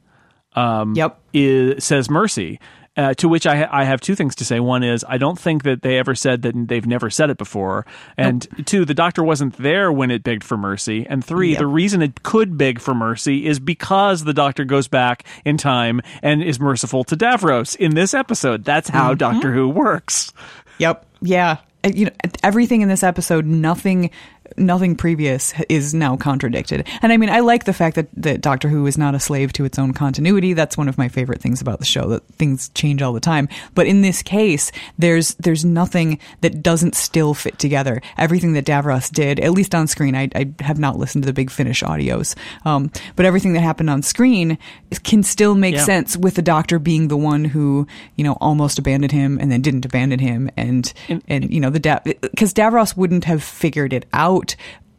um, 0.54 0.96
yep. 0.96 1.20
is, 1.34 1.84
says 1.84 2.10
mercy. 2.10 2.60
Uh, 2.98 3.14
to 3.14 3.30
which 3.30 3.48
I, 3.48 3.56
ha- 3.56 3.70
I 3.72 3.86
have 3.86 4.02
two 4.02 4.16
things 4.16 4.36
to 4.36 4.46
say. 4.46 4.60
One 4.60 4.84
is 4.84 5.06
I 5.08 5.18
don't 5.18 5.40
think 5.40 5.64
that 5.64 5.82
they 5.82 5.98
ever 5.98 6.14
said 6.14 6.42
that 6.42 6.54
they've 6.68 6.86
never 6.86 7.10
said 7.10 7.30
it 7.30 7.38
before. 7.38 7.86
And 8.18 8.46
two, 8.66 8.84
the 8.84 8.94
doctor 8.94 9.24
wasn't 9.24 9.56
there 9.58 9.94
when 9.94 10.12
it 10.12 10.24
begged 10.24 10.44
for 10.44 10.58
mercy. 10.58 11.08
And 11.10 11.24
three, 11.24 11.52
Yep. 11.52 11.60
the 11.60 11.68
reason 11.68 12.02
it 12.02 12.22
could 12.24 12.58
beg 12.58 12.82
for 12.82 12.94
mercy 12.94 13.46
is 13.46 13.62
because 13.62 14.26
the 14.26 14.34
doctor 14.34 14.66
goes 14.66 14.90
back 14.90 15.24
in 15.46 15.56
time 15.56 16.02
and 16.22 16.44
is 16.44 16.60
merciful 16.60 17.06
to 17.06 17.16
Davros 17.16 17.78
in 17.78 17.96
this 17.96 18.14
episode. 18.14 18.66
That's 18.66 18.90
how 18.90 19.14
Doctor 19.14 19.54
Who 19.54 19.70
works. 19.70 20.34
Yep. 20.80 21.06
Yeah. 21.22 21.58
You 21.86 22.06
know, 22.08 22.12
everything 22.44 22.82
in 22.82 22.90
this 22.90 23.04
episode, 23.04 23.46
nothing, 23.46 24.12
nothing 24.58 24.96
previous 24.96 25.54
is 25.70 25.94
now 25.94 26.18
contradicted. 26.18 26.88
And 27.02 27.12
I 27.12 27.18
mean, 27.18 27.30
I 27.30 27.40
like 27.40 27.66
the 27.66 27.74
fact 27.74 27.96
that, 27.96 28.08
that 28.18 28.42
Doctor 28.42 28.70
Who 28.70 28.86
is 28.88 28.98
not 28.98 29.16
a 29.16 29.20
slave 29.20 29.54
to 29.54 29.66
its 29.66 29.80
own 29.80 29.94
continuity. 29.94 30.54
That's 30.54 30.78
one 30.78 30.88
of 30.88 30.98
my 30.98 31.08
favorite 31.08 31.42
things 31.42 31.62
about 31.62 31.80
the 31.80 31.86
show, 31.86 32.08
that 32.10 32.26
things 32.34 32.70
change 32.70 33.02
all 33.02 33.14
the 33.14 33.20
time. 33.20 33.50
But 33.76 33.88
in 33.88 34.02
this 34.02 34.22
case, 34.22 34.72
there's, 34.98 35.36
there's 35.36 35.66
nothing 35.66 36.20
that 36.42 36.62
doesn't 36.64 36.96
still 36.96 37.34
fit 37.34 37.60
together. 37.60 38.02
Everything 38.18 38.54
that 38.54 38.66
Davros 38.66 39.12
did, 39.12 39.40
at 39.40 39.52
least 39.52 39.76
on 39.76 39.88
screen, 39.88 40.16
I, 40.16 40.30
I 40.36 40.52
have 40.62 40.80
not 40.80 40.98
listened 40.98 41.24
to 41.24 41.28
the 41.28 41.34
Big 41.34 41.50
Finish 41.52 41.84
audios. 41.84 42.36
Um, 42.66 42.92
but 43.16 43.26
everything 43.26 43.54
that 43.54 43.62
happened 43.62 43.90
on 43.90 44.02
screen 44.02 44.58
can 45.04 45.24
still 45.24 45.56
make 45.56 45.76
Yeah. 45.76 45.84
sense 45.86 46.18
with 46.18 46.36
the 46.36 46.42
doctor 46.42 46.80
being 46.80 47.08
the 47.08 47.18
one 47.18 47.46
who, 47.46 47.88
you 48.16 48.24
know, 48.24 48.34
almost 48.42 48.80
abandoned 48.80 49.12
him 49.12 49.38
and 49.40 49.52
then 49.52 49.62
didn't 49.62 49.86
abandon 49.86 50.20
him. 50.20 50.50
And, 50.58 50.92
and, 51.28 51.54
you 51.54 51.60
know, 51.60 51.70
the, 51.70 52.18
because 52.22 52.54
Davros 52.54 52.98
wouldn't 52.98 53.26
have 53.26 53.44
figured 53.44 53.94
it 53.94 54.06
out 54.14 54.41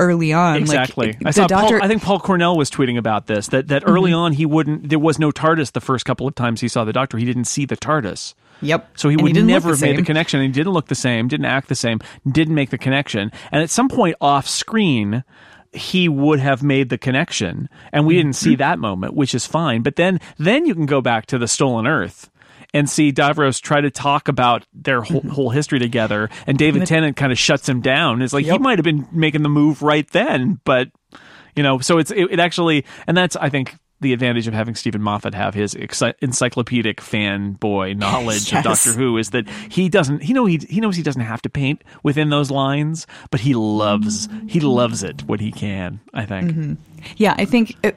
early 0.00 0.32
on. 0.32 0.56
Exactly. 0.56 1.08
Like, 1.12 1.26
I 1.26 1.30
saw. 1.30 1.46
doctor, 1.46 1.78
Paul, 1.78 1.84
I 1.84 1.88
think 1.88 2.02
Paul 2.02 2.20
Cornell 2.20 2.56
was 2.56 2.70
tweeting 2.70 2.98
about 2.98 3.26
this. 3.26 3.48
That 3.48 3.68
that 3.68 3.84
early 3.86 4.12
on 4.12 4.32
he 4.32 4.46
wouldn't. 4.46 4.88
There 4.88 4.98
was 4.98 5.18
no 5.18 5.30
TARDIS 5.30 5.72
the 5.72 5.80
first 5.80 6.04
couple 6.04 6.26
of 6.26 6.34
times 6.34 6.60
he 6.60 6.68
saw 6.68 6.84
the 6.84 6.92
Doctor. 6.92 7.18
He 7.18 7.24
didn't 7.24 7.44
see 7.44 7.64
the 7.66 7.76
TARDIS. 7.76 8.34
Yep. 8.62 8.96
So 8.96 9.08
he 9.08 9.14
And 9.14 9.22
would 9.22 9.32
didn't 9.34 9.48
never 9.48 9.70
have 9.70 9.80
made 9.80 9.96
the 9.96 10.02
connection. 10.04 10.40
He 10.40 10.48
didn't 10.48 10.72
look 10.72 10.86
the 10.86 10.94
same, 10.94 11.26
didn't 11.28 11.46
act 11.46 11.68
the 11.68 11.74
same, 11.74 11.98
didn't 12.30 12.54
make 12.54 12.70
the 12.70 12.78
connection. 12.78 13.32
And 13.50 13.60
at 13.62 13.70
some 13.70 13.88
point 13.88 14.14
off 14.20 14.46
screen, 14.46 15.24
he 15.72 16.08
would 16.08 16.38
have 16.38 16.62
made 16.62 16.88
the 16.88 16.98
connection. 16.98 17.68
And 17.92 18.06
we 18.06 18.14
didn't 18.14 18.32
Mm-hmm. 18.32 18.50
see 18.50 18.56
that 18.56 18.78
moment, 18.78 19.14
which 19.14 19.34
is 19.34 19.46
fine. 19.46 19.82
But 19.82 19.96
then 19.96 20.20
then 20.38 20.64
you 20.66 20.74
can 20.74 20.86
go 20.86 21.00
back 21.00 21.26
to 21.26 21.38
the 21.38 21.48
stolen 21.48 21.86
earth 21.88 22.30
and 22.74 22.88
see 22.88 23.12
Davros 23.12 23.60
try 23.60 23.80
to 23.80 23.90
talk 23.90 24.28
about 24.28 24.66
their 24.72 25.02
whole, 25.02 25.20
mm-hmm. 25.20 25.28
whole 25.30 25.50
history 25.50 25.78
together. 25.78 26.30
And 26.46 26.58
David 26.58 26.86
Tennant 26.86 27.16
kind 27.16 27.32
of 27.32 27.38
shuts 27.38 27.68
him 27.68 27.80
down. 27.80 28.22
It's 28.22 28.32
like 28.32 28.44
he 28.44 28.58
might 28.58 28.78
have 28.78 28.84
been 28.84 29.06
making 29.12 29.42
the 29.42 29.48
move 29.48 29.82
right 29.82 30.08
then, 30.10 30.60
but 30.64 30.90
you 31.54 31.62
know, 31.62 31.78
so 31.78 31.98
it's 31.98 32.10
it, 32.10 32.30
it 32.30 32.40
actually 32.40 32.84
and 33.06 33.16
that's 33.16 33.36
I 33.36 33.48
think 33.48 33.76
the 34.00 34.12
advantage 34.12 34.48
of 34.48 34.54
having 34.54 34.74
Steven 34.74 35.00
Moffat 35.00 35.32
have 35.32 35.54
his 35.54 35.74
encyclopedic 35.74 37.00
fanboy 37.00 37.96
knowledge 37.96 38.52
Yes. 38.52 38.58
of 38.58 38.64
Doctor 38.64 38.92
Who 38.98 39.16
is 39.16 39.30
that 39.30 39.48
he 39.70 39.88
doesn't 39.88 40.22
he 40.22 40.32
know 40.32 40.44
he 40.44 40.58
he 40.68 40.80
knows 40.80 40.96
he 40.96 41.02
doesn't 41.02 41.22
have 41.22 41.40
to 41.42 41.48
paint 41.48 41.82
within 42.02 42.30
those 42.30 42.50
lines, 42.50 43.06
but 43.30 43.40
he 43.40 43.54
loves 43.54 44.28
he 44.48 44.60
loves 44.60 45.02
it 45.02 45.22
when 45.24 45.38
he 45.38 45.52
can. 45.52 46.00
I 46.12 46.26
think. 46.26 46.50
Mm-hmm. 46.50 46.74
Yeah, 47.16 47.34
I 47.38 47.44
think 47.44 47.76
it, 47.84 47.96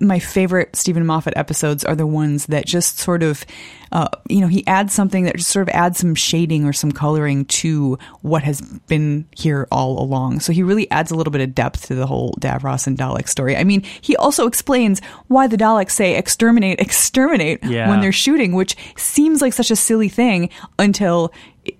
my 0.00 0.18
favorite 0.18 0.74
Steven 0.76 1.04
Moffat 1.06 1.34
episodes 1.36 1.84
are 1.84 1.94
the 1.94 2.06
ones 2.06 2.46
that 2.46 2.66
just 2.66 2.98
sort 2.98 3.22
of, 3.22 3.44
uh, 3.92 4.08
you 4.28 4.40
know, 4.40 4.46
he 4.46 4.66
adds 4.66 4.92
something 4.92 5.24
that 5.24 5.36
just 5.36 5.50
sort 5.50 5.68
of 5.68 5.74
adds 5.74 5.98
some 5.98 6.14
shading 6.14 6.64
or 6.64 6.72
some 6.72 6.92
coloring 6.92 7.44
to 7.46 7.98
what 8.22 8.42
has 8.42 8.60
been 8.88 9.26
here 9.36 9.66
all 9.72 10.00
along. 10.02 10.40
So 10.40 10.52
he 10.52 10.62
really 10.62 10.90
adds 10.90 11.10
a 11.10 11.14
little 11.14 11.30
bit 11.30 11.40
of 11.40 11.54
depth 11.54 11.86
to 11.86 11.94
the 11.94 12.06
whole 12.06 12.32
Davros 12.40 12.86
and 12.86 12.96
Dalek 12.96 13.28
story. 13.28 13.56
I 13.56 13.64
mean, 13.64 13.82
he 14.00 14.16
also 14.16 14.46
explains 14.46 15.00
why 15.28 15.46
the 15.46 15.56
Daleks 15.56 15.92
say 15.92 16.16
exterminate, 16.16 16.80
exterminate 16.80 17.64
Yeah. 17.64 17.88
when 17.88 18.00
they're 18.00 18.12
shooting, 18.12 18.52
which 18.52 18.76
seems 18.96 19.42
like 19.42 19.52
such 19.52 19.70
a 19.70 19.76
silly 19.76 20.08
thing 20.08 20.50
until 20.78 21.32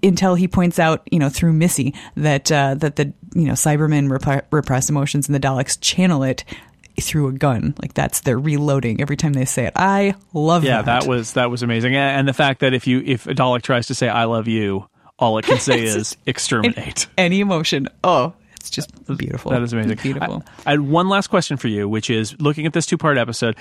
until 0.02 0.34
he 0.34 0.46
points 0.46 0.78
out, 0.78 1.02
you 1.10 1.18
know, 1.18 1.30
through 1.30 1.54
Missy 1.54 1.94
that 2.14 2.52
uh, 2.52 2.74
that 2.74 2.96
the 2.96 3.12
you 3.34 3.46
know 3.46 3.54
Cybermen 3.54 4.10
rep- 4.10 4.46
repress 4.52 4.90
emotions 4.90 5.26
and 5.26 5.34
the 5.34 5.40
Daleks 5.40 5.78
channel 5.80 6.22
it 6.22 6.44
through 7.00 7.28
a 7.28 7.32
gun. 7.32 7.74
Like 7.80 7.94
that's 7.94 8.20
their 8.20 8.38
reloading 8.38 9.00
every 9.00 9.16
time 9.16 9.32
they 9.32 9.44
say 9.44 9.66
it. 9.66 9.72
I 9.76 10.14
love 10.32 10.64
you. 10.64 10.70
Yeah, 10.70 10.82
that. 10.82 11.02
that 11.02 11.08
was 11.08 11.34
that 11.34 11.50
was 11.50 11.62
amazing, 11.62 11.94
and 11.96 12.18
and 12.20 12.28
the 12.28 12.32
fact 12.32 12.60
that 12.60 12.74
if 12.74 12.86
you 12.86 13.02
if 13.04 13.26
a 13.26 13.34
Dalek 13.34 13.62
tries 13.62 13.88
to 13.88 13.94
say 13.94 14.08
"I 14.08 14.24
love 14.24 14.48
you," 14.48 14.88
all 15.18 15.38
it 15.38 15.44
can 15.44 15.58
say 15.60 15.82
is 15.82 16.16
"exterminate." 16.26 17.06
any 17.18 17.40
emotion. 17.40 17.88
Oh, 18.04 18.34
it's 18.56 18.70
just 18.70 18.90
beautiful. 19.16 19.50
That 19.50 19.62
is 19.62 19.72
amazing. 19.72 19.96
Beautiful. 19.96 20.44
I, 20.64 20.68
I 20.68 20.70
had 20.72 20.80
one 20.80 21.08
last 21.08 21.28
question 21.28 21.56
for 21.56 21.68
you, 21.68 21.88
which 21.88 22.10
is 22.10 22.40
looking 22.40 22.66
at 22.66 22.72
this 22.72 22.86
two 22.86 22.98
part 22.98 23.18
episode. 23.18 23.56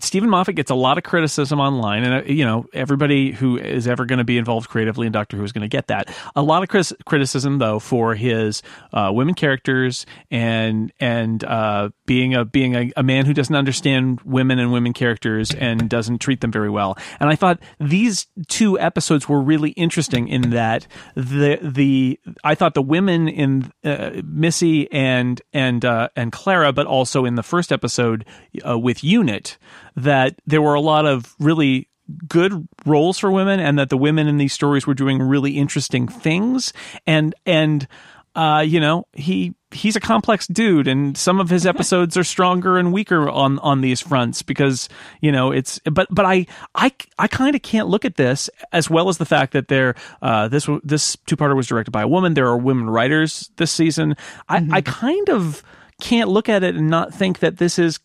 Steven 0.00 0.28
Moffat 0.28 0.56
gets 0.56 0.70
a 0.70 0.74
lot 0.74 0.98
of 0.98 1.04
criticism 1.04 1.60
online, 1.60 2.02
and 2.02 2.14
uh, 2.14 2.32
you 2.32 2.44
know 2.44 2.66
everybody 2.72 3.30
who 3.30 3.56
is 3.56 3.86
ever 3.86 4.04
going 4.04 4.18
to 4.18 4.24
be 4.24 4.38
involved 4.38 4.68
creatively 4.68 5.06
in 5.06 5.12
Doctor 5.12 5.36
Who 5.36 5.44
is 5.44 5.52
going 5.52 5.62
to 5.62 5.68
get 5.68 5.86
that. 5.86 6.14
A 6.34 6.42
lot 6.42 6.62
of 6.62 6.86
criticism, 7.04 7.58
though, 7.58 7.78
for 7.78 8.14
his 8.14 8.62
uh, 8.92 9.10
women 9.14 9.34
characters 9.34 10.04
and 10.30 10.92
and 10.98 11.44
uh, 11.44 11.90
being 12.06 12.34
a 12.34 12.44
being 12.44 12.74
a, 12.74 12.92
a 12.96 13.02
man 13.04 13.24
who 13.24 13.32
doesn't 13.32 13.54
understand 13.54 14.20
women 14.22 14.58
and 14.58 14.72
women 14.72 14.92
characters 14.92 15.52
and 15.52 15.88
doesn't 15.88 16.18
treat 16.18 16.40
them 16.40 16.50
very 16.50 16.70
well. 16.70 16.98
And 17.20 17.30
I 17.30 17.36
thought 17.36 17.60
these 17.78 18.26
two 18.48 18.78
episodes 18.78 19.28
were 19.28 19.40
really 19.40 19.70
interesting 19.70 20.26
in 20.26 20.50
that 20.50 20.88
the 21.14 21.58
the 21.62 22.18
I 22.42 22.56
thought 22.56 22.74
the 22.74 22.82
women 22.82 23.28
in 23.28 23.72
uh, 23.84 24.22
Missy 24.24 24.90
and 24.90 25.40
and 25.52 25.84
uh, 25.84 26.08
and 26.16 26.32
Clara, 26.32 26.72
but 26.72 26.86
also 26.86 27.24
in 27.24 27.36
the 27.36 27.44
first 27.44 27.70
episode 27.70 28.24
uh, 28.66 28.76
with 28.76 29.04
Unit, 29.04 29.56
that 29.96 30.40
there 30.46 30.62
were 30.62 30.74
a 30.74 30.80
lot 30.80 31.06
of 31.06 31.34
really 31.38 31.88
good 32.28 32.68
roles 32.84 33.18
for 33.18 33.30
women, 33.30 33.60
and 33.60 33.78
that 33.78 33.90
the 33.90 33.96
women 33.96 34.26
in 34.26 34.36
these 34.36 34.52
stories 34.52 34.86
were 34.86 34.94
doing 34.94 35.22
really 35.22 35.58
interesting 35.58 36.06
things, 36.08 36.72
and 37.06 37.34
and 37.46 37.86
uh, 38.34 38.64
you 38.66 38.80
know 38.80 39.06
he 39.12 39.54
he's 39.70 39.96
a 39.96 40.00
complex 40.00 40.46
dude, 40.46 40.88
and 40.88 41.16
some 41.16 41.40
of 41.40 41.48
his 41.50 41.66
episodes 41.66 42.16
are 42.16 42.24
stronger 42.24 42.78
and 42.78 42.92
weaker 42.92 43.28
on 43.28 43.58
on 43.60 43.80
these 43.80 44.00
fronts 44.00 44.42
because 44.42 44.88
you 45.20 45.32
know 45.32 45.50
it's 45.50 45.80
but 45.90 46.08
but 46.10 46.24
I 46.24 46.46
I 46.74 46.92
I 47.18 47.28
kind 47.28 47.54
of 47.54 47.62
can't 47.62 47.88
look 47.88 48.04
at 48.04 48.16
this 48.16 48.50
as 48.72 48.90
well 48.90 49.08
as 49.08 49.18
the 49.18 49.26
fact 49.26 49.52
that 49.52 49.68
there 49.68 49.94
uh, 50.22 50.48
this 50.48 50.68
this 50.82 51.16
two 51.26 51.36
parter 51.36 51.56
was 51.56 51.66
directed 51.66 51.90
by 51.90 52.02
a 52.02 52.08
woman. 52.08 52.34
There 52.34 52.48
are 52.48 52.56
women 52.56 52.90
writers 52.90 53.50
this 53.56 53.72
season. 53.72 54.16
I 54.48 54.66
I 54.70 54.80
kind 54.80 55.28
of 55.30 55.62
can't 56.00 56.28
look 56.28 56.48
at 56.48 56.64
it 56.64 56.74
and 56.74 56.90
not 56.90 57.14
think 57.14 57.38
that 57.38 57.58
this 57.58 57.78
is 57.78 58.00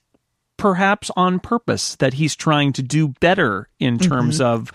perhaps 0.60 1.10
on 1.16 1.40
purpose 1.40 1.96
that 1.96 2.14
he's 2.14 2.36
trying 2.36 2.74
to 2.74 2.84
do 2.84 3.10
better 3.20 3.70
in 3.80 3.98
terms 3.98 4.40
of 4.42 4.72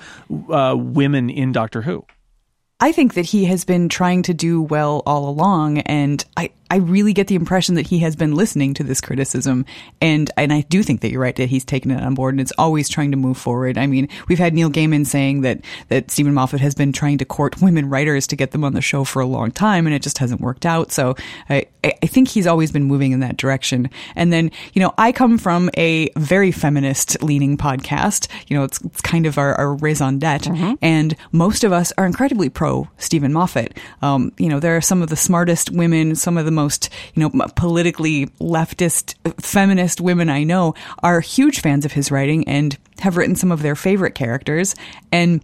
uh, 0.51 0.75
women 0.77 1.31
in 1.31 1.53
Doctor 1.53 1.83
Who. 1.83 2.05
I 2.81 2.93
think 2.93 3.15
that 3.15 3.27
he 3.27 3.45
has 3.45 3.65
been 3.65 3.89
trying 3.89 4.23
to 4.23 4.35
do 4.35 4.61
well 4.61 5.03
all 5.07 5.29
along, 5.29 5.79
and 5.79 6.25
I, 6.37 6.51
I 6.75 6.79
really 6.79 7.13
get 7.13 7.29
the 7.29 7.37
impression 7.37 7.77
that 7.77 7.87
he 7.87 8.01
has 8.01 8.17
been 8.17 8.35
listening 8.35 8.75
to 8.75 8.83
this 8.83 9.01
criticism, 9.01 9.65
and 10.01 10.29
and 10.37 10.53
I 10.53 10.63
do 10.63 10.83
think 10.83 11.03
that 11.03 11.13
you're 11.13 11.21
right 11.21 11.37
that 11.37 11.49
he's 11.49 11.65
taken 11.65 11.93
it 11.93 12.03
on 12.03 12.15
board 12.15 12.35
and 12.35 12.41
it's 12.41 12.53
always 12.59 12.89
trying 12.89 13.13
to 13.13 13.17
move 13.17 13.39
forward. 13.39 13.79
I 13.79 13.87
mean, 13.87 14.09
we've 14.27 14.41
had 14.41 14.55
Neil 14.55 14.71
Gaiman 14.71 15.07
saying 15.07 15.43
that 15.43 15.61
that 15.87 16.11
Steven 16.11 16.35
Moffat 16.35 16.61
has 16.61 16.75
been 16.75 16.93
trying 16.93 17.19
to 17.19 17.25
court 17.25 17.63
women 17.63 17.89
writers 17.89 18.27
to 18.27 18.35
get 18.35 18.51
them 18.51 18.65
on 18.65 18.75
the 18.75 18.81
show 18.81 19.05
for 19.05 19.23
a 19.23 19.25
long 19.25 19.53
time, 19.53 19.87
and 19.87 19.95
it 19.95 20.03
just 20.03 20.19
hasn't 20.19 20.41
worked 20.41 20.67
out. 20.67 20.91
So 20.91 21.15
I 21.49 21.67
I 21.85 22.07
think 22.07 22.27
he's 22.27 22.49
always 22.49 22.73
been 22.73 22.83
moving 22.83 23.13
in 23.13 23.21
that 23.21 23.37
direction. 23.37 23.89
And 24.17 24.33
then 24.33 24.51
you 24.73 24.83
know, 24.83 24.93
I 24.99 25.13
come 25.13 25.39
from 25.39 25.71
a 25.77 26.09
very 26.17 26.51
feminist 26.51 27.23
leaning 27.23 27.57
podcast. 27.57 28.27
You 28.49 28.57
know, 28.57 28.65
it's, 28.65 28.81
it's 28.81 29.01
kind 29.01 29.27
of 29.27 29.39
our, 29.39 29.55
our 29.55 29.75
raison 29.75 30.19
d'etre, 30.19 30.53
mm-hmm. 30.53 30.75
and 30.83 31.15
most 31.31 31.63
of 31.63 31.71
us 31.71 31.93
are 31.97 32.05
incredibly 32.05 32.49
pro 32.49 32.89
Steven 32.99 33.33
Moffat. 33.33 33.79
Um, 34.03 34.33
you 34.39 34.49
know, 34.49 34.59
there 34.59 34.77
are 34.77 34.81
some 34.81 35.03
of 35.03 35.09
the 35.09 35.17
smartest 35.17 35.71
women, 35.71 36.17
some 36.17 36.37
of 36.37 36.45
the 36.45 36.51
most, 36.51 36.64
you 37.15 37.21
know, 37.21 37.31
politically 37.57 38.27
leftist, 38.41 39.15
feminist 39.41 40.01
women 40.01 40.29
I 40.29 40.45
know 40.45 40.75
are 41.03 41.21
huge 41.21 41.61
fans 41.61 41.85
of 41.85 41.93
his 41.93 42.11
writing 42.11 42.47
and 42.49 42.77
have 43.01 43.17
written 43.17 43.37
some 43.37 43.53
of 43.53 43.63
their 43.63 43.77
favorite 43.77 44.15
characters. 44.15 44.75
And 45.13 45.43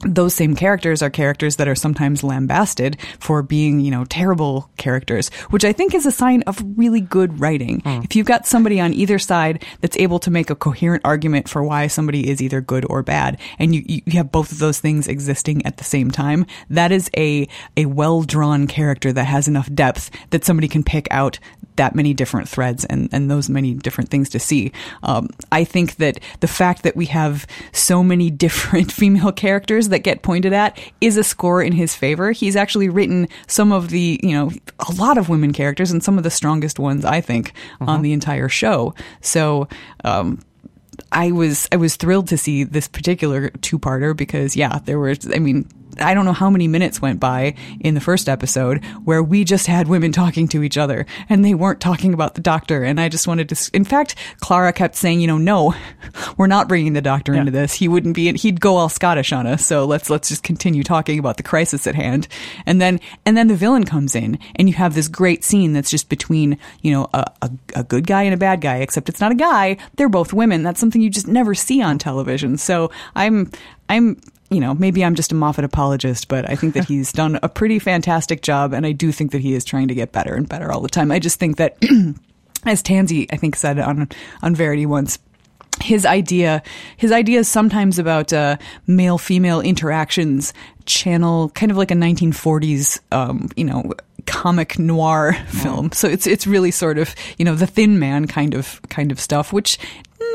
those 0.00 0.34
same 0.34 0.54
characters 0.54 1.02
are 1.02 1.10
characters 1.10 1.56
that 1.56 1.68
are 1.68 1.74
sometimes 1.74 2.22
lambasted 2.22 2.98
for 3.18 3.42
being, 3.42 3.80
you 3.80 3.90
know, 3.90 4.04
terrible 4.04 4.70
characters, 4.76 5.30
which 5.50 5.64
I 5.64 5.72
think 5.72 5.94
is 5.94 6.06
a 6.06 6.10
sign 6.10 6.42
of 6.42 6.62
really 6.76 7.00
good 7.00 7.40
writing. 7.40 7.80
Mm. 7.80 8.04
If 8.04 8.14
you've 8.14 8.26
got 8.26 8.46
somebody 8.46 8.80
on 8.80 8.92
either 8.92 9.18
side 9.18 9.64
that's 9.80 9.96
able 9.96 10.18
to 10.20 10.30
make 10.30 10.50
a 10.50 10.54
coherent 10.54 11.02
argument 11.04 11.48
for 11.48 11.62
why 11.62 11.86
somebody 11.86 12.28
is 12.28 12.42
either 12.42 12.60
good 12.60 12.84
or 12.90 13.02
bad, 13.02 13.40
and 13.58 13.74
you, 13.74 13.82
you 13.86 14.02
have 14.12 14.30
both 14.30 14.52
of 14.52 14.58
those 14.58 14.80
things 14.80 15.08
existing 15.08 15.64
at 15.64 15.78
the 15.78 15.84
same 15.84 16.10
time, 16.10 16.46
that 16.68 16.92
is 16.92 17.10
a, 17.16 17.48
a 17.76 17.86
well 17.86 18.22
drawn 18.22 18.66
character 18.66 19.12
that 19.12 19.24
has 19.24 19.48
enough 19.48 19.72
depth 19.72 20.10
that 20.30 20.44
somebody 20.44 20.68
can 20.68 20.82
pick 20.82 21.08
out 21.10 21.38
that 21.76 21.94
many 21.94 22.12
different 22.12 22.48
threads 22.48 22.84
and, 22.86 23.08
and 23.12 23.30
those 23.30 23.48
many 23.48 23.74
different 23.74 24.10
things 24.10 24.28
to 24.30 24.38
see. 24.38 24.72
Um, 25.02 25.28
I 25.52 25.64
think 25.64 25.96
that 25.96 26.18
the 26.40 26.48
fact 26.48 26.82
that 26.82 26.96
we 26.96 27.06
have 27.06 27.46
so 27.72 28.02
many 28.02 28.30
different 28.46 28.90
female 28.90 29.32
characters 29.32 29.85
that 29.90 30.00
get 30.00 30.22
pointed 30.22 30.52
at 30.52 30.78
is 31.00 31.16
a 31.16 31.24
score 31.24 31.62
in 31.62 31.72
his 31.72 31.94
favor. 31.94 32.32
He's 32.32 32.56
actually 32.56 32.88
written 32.88 33.28
some 33.46 33.72
of 33.72 33.88
the, 33.88 34.20
you 34.22 34.32
know, 34.32 34.50
a 34.80 34.92
lot 34.92 35.18
of 35.18 35.28
women 35.28 35.52
characters 35.52 35.90
and 35.90 36.02
some 36.02 36.18
of 36.18 36.24
the 36.24 36.30
strongest 36.30 36.78
ones, 36.78 37.04
I 37.04 37.20
think, 37.20 37.52
uh-huh. 37.80 37.90
on 37.90 38.02
the 38.02 38.12
entire 38.12 38.48
show. 38.48 38.94
So, 39.20 39.68
um, 40.04 40.40
I 41.12 41.30
was 41.30 41.68
I 41.70 41.76
was 41.76 41.96
thrilled 41.96 42.28
to 42.28 42.38
see 42.38 42.64
this 42.64 42.88
particular 42.88 43.50
two 43.60 43.78
parter 43.78 44.16
because 44.16 44.56
yeah, 44.56 44.78
there 44.84 44.98
were 44.98 45.14
I 45.32 45.38
mean 45.38 45.68
I 46.00 46.14
don't 46.14 46.24
know 46.24 46.32
how 46.32 46.50
many 46.50 46.68
minutes 46.68 47.00
went 47.00 47.20
by 47.20 47.54
in 47.80 47.94
the 47.94 48.00
first 48.00 48.28
episode 48.28 48.84
where 49.04 49.22
we 49.22 49.44
just 49.44 49.66
had 49.66 49.88
women 49.88 50.12
talking 50.12 50.48
to 50.48 50.62
each 50.62 50.76
other 50.76 51.06
and 51.28 51.44
they 51.44 51.54
weren't 51.54 51.80
talking 51.80 52.14
about 52.14 52.34
the 52.34 52.40
doctor. 52.40 52.82
And 52.82 53.00
I 53.00 53.08
just 53.08 53.26
wanted 53.26 53.48
to, 53.50 53.70
in 53.72 53.84
fact, 53.84 54.14
Clara 54.40 54.72
kept 54.72 54.96
saying, 54.96 55.20
you 55.20 55.26
know, 55.26 55.38
no, 55.38 55.74
we're 56.36 56.46
not 56.46 56.68
bringing 56.68 56.92
the 56.92 57.00
doctor 57.00 57.32
yeah. 57.34 57.40
into 57.40 57.52
this. 57.52 57.74
He 57.74 57.88
wouldn't 57.88 58.14
be, 58.14 58.32
he'd 58.32 58.60
go 58.60 58.76
all 58.76 58.88
Scottish 58.88 59.32
on 59.32 59.46
us. 59.46 59.66
So 59.66 59.84
let's, 59.84 60.10
let's 60.10 60.28
just 60.28 60.42
continue 60.42 60.82
talking 60.82 61.18
about 61.18 61.36
the 61.36 61.42
crisis 61.42 61.86
at 61.86 61.94
hand. 61.94 62.28
And 62.66 62.80
then, 62.80 63.00
and 63.24 63.36
then 63.36 63.48
the 63.48 63.56
villain 63.56 63.84
comes 63.84 64.14
in 64.14 64.38
and 64.56 64.68
you 64.68 64.74
have 64.74 64.94
this 64.94 65.08
great 65.08 65.44
scene 65.44 65.72
that's 65.72 65.90
just 65.90 66.08
between, 66.08 66.58
you 66.82 66.92
know, 66.92 67.08
a, 67.14 67.24
a, 67.42 67.50
a 67.76 67.84
good 67.84 68.06
guy 68.06 68.22
and 68.22 68.34
a 68.34 68.38
bad 68.38 68.60
guy, 68.60 68.76
except 68.76 69.08
it's 69.08 69.20
not 69.20 69.32
a 69.32 69.36
guy. 69.36 69.76
They're 69.96 70.08
both 70.08 70.32
women. 70.32 70.62
That's 70.62 70.80
something 70.80 71.00
you 71.00 71.10
just 71.10 71.28
never 71.28 71.54
see 71.54 71.82
on 71.82 71.98
television. 71.98 72.56
So 72.58 72.90
I'm, 73.14 73.50
I'm 73.88 74.20
you 74.50 74.60
know, 74.60 74.74
maybe 74.74 75.04
I'm 75.04 75.14
just 75.14 75.32
a 75.32 75.34
Moffat 75.34 75.64
apologist, 75.64 76.28
but 76.28 76.48
I 76.48 76.56
think 76.56 76.74
that 76.74 76.84
he's 76.88 77.12
done 77.12 77.38
a 77.42 77.48
pretty 77.48 77.78
fantastic 77.78 78.42
job, 78.42 78.72
and 78.72 78.86
I 78.86 78.92
do 78.92 79.12
think 79.12 79.32
that 79.32 79.40
he 79.40 79.54
is 79.54 79.64
trying 79.64 79.88
to 79.88 79.94
get 79.94 80.12
better 80.12 80.34
and 80.34 80.48
better 80.48 80.72
all 80.72 80.80
the 80.80 80.88
time. 80.88 81.10
I 81.10 81.18
just 81.18 81.38
think 81.38 81.56
that, 81.56 81.76
as 82.64 82.82
Tansy, 82.82 83.26
I 83.32 83.36
think, 83.36 83.56
said 83.56 83.78
on 83.78 84.08
on 84.42 84.54
Verity 84.54 84.86
once, 84.86 85.18
his 85.82 86.06
idea 86.06 86.62
his 86.96 87.12
ideas 87.12 87.48
sometimes 87.48 87.98
about 87.98 88.32
uh, 88.32 88.56
male 88.86 89.18
female 89.18 89.60
interactions 89.60 90.52
channel 90.86 91.50
kind 91.50 91.70
of 91.70 91.76
like 91.76 91.90
a 91.90 91.94
1940s 91.94 93.00
um, 93.12 93.48
you 93.56 93.64
know 93.64 93.92
comic 94.26 94.78
noir 94.78 95.34
film 95.48 95.90
so 95.92 96.08
it's 96.08 96.26
it's 96.26 96.46
really 96.46 96.70
sort 96.70 96.98
of 96.98 97.14
you 97.38 97.44
know 97.44 97.54
the 97.54 97.66
thin 97.66 97.98
man 97.98 98.26
kind 98.26 98.54
of 98.54 98.80
kind 98.88 99.12
of 99.12 99.20
stuff 99.20 99.52
which 99.52 99.78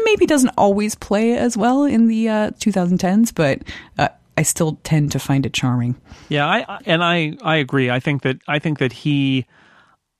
maybe 0.05 0.25
doesn't 0.25 0.53
always 0.57 0.95
play 0.95 1.37
as 1.37 1.57
well 1.57 1.83
in 1.83 2.07
the 2.07 2.29
uh, 2.29 2.51
2010s, 2.51 3.33
but 3.33 3.61
uh, 3.97 4.09
I 4.37 4.43
still 4.43 4.79
tend 4.83 5.11
to 5.13 5.19
find 5.19 5.45
it 5.45 5.53
charming. 5.53 5.95
Yeah, 6.29 6.47
I 6.47 6.79
and 6.85 7.03
I 7.03 7.37
I 7.43 7.57
agree. 7.57 7.89
I 7.89 7.99
think 7.99 8.23
that 8.23 8.39
I 8.47 8.59
think 8.59 8.79
that 8.79 8.93
he 8.93 9.45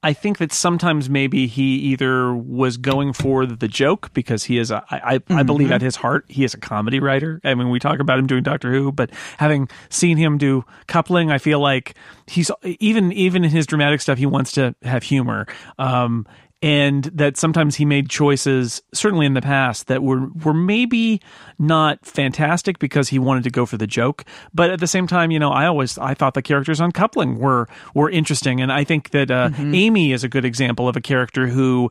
I 0.04 0.14
think 0.14 0.40
that 0.40 0.52
sometimes 0.52 1.10
maybe 1.10 1.46
he 1.46 1.76
either 1.76 2.34
was 2.34 2.78
going 2.78 3.14
for 3.14 3.46
the 3.46 3.68
joke 3.68 4.12
because 4.14 4.44
he 4.44 4.58
is 4.58 4.72
a, 4.72 4.84
I, 4.90 5.02
I, 5.04 5.18
mm-hmm. 5.20 5.38
I 5.38 5.44
believe 5.44 5.68
mm-hmm. 5.68 5.76
at 5.76 5.82
his 5.82 5.96
heart 5.96 6.26
he 6.28 6.44
is 6.44 6.54
a 6.56 6.58
comedy 6.58 7.00
writer. 7.00 7.40
I 7.44 7.54
mean, 7.54 7.70
we 7.70 7.80
talk 7.80 8.00
about 8.00 8.18
him 8.18 8.26
doing 8.26 8.42
Doctor 8.42 8.72
Who, 8.72 8.92
but 8.92 9.12
having 9.38 9.70
seen 9.90 10.18
him 10.18 10.38
do 10.38 10.66
coupling, 10.88 11.32
I 11.32 11.38
feel 11.38 11.60
like 11.60 11.96
he's 12.26 12.50
even 12.64 13.12
even 13.12 13.44
in 13.44 13.52
his 13.52 13.68
dramatic 13.68 14.02
stuff, 14.02 14.18
he 14.18 14.26
wants 14.26 14.54
to 14.54 14.76
have 14.82 15.04
humor. 15.04 15.46
Um, 15.78 16.26
and 16.62 17.06
that 17.06 17.38
sometimes 17.38 17.76
he 17.76 17.86
made 17.86 18.10
choices 18.10 18.82
certainly 18.94 19.26
in 19.26 19.34
the 19.34 19.42
past 19.42 19.88
that 19.88 20.04
were 20.04 20.28
were 20.44 20.54
maybe 20.54 21.22
not 21.58 22.06
fantastic 22.06 22.78
because 22.80 23.10
he 23.10 23.18
wanted 23.18 23.44
to 23.44 23.50
go 23.50 23.66
for 23.66 23.78
the 23.78 23.88
joke 23.88 24.24
but 24.54 24.70
at 24.70 24.80
the 24.80 24.88
same 24.88 25.08
time 25.08 25.32
you 25.32 25.40
know 25.40 25.52
i 25.52 25.66
always 25.66 25.98
i 25.98 26.14
thought 26.14 26.34
the 26.34 26.42
characters 26.42 26.80
on 26.80 26.92
coupling 26.92 27.40
were 27.40 27.68
were 27.94 28.10
interesting 28.10 28.62
and 28.62 28.72
i 28.72 28.84
think 28.84 29.10
that 29.10 29.32
uh, 29.32 29.50
mm-hmm. 29.50 29.74
amy 29.74 30.12
is 30.12 30.24
a 30.24 30.30
good 30.30 30.46
example 30.46 30.88
of 30.88 30.96
a 30.96 31.02
character 31.02 31.48
who 31.48 31.90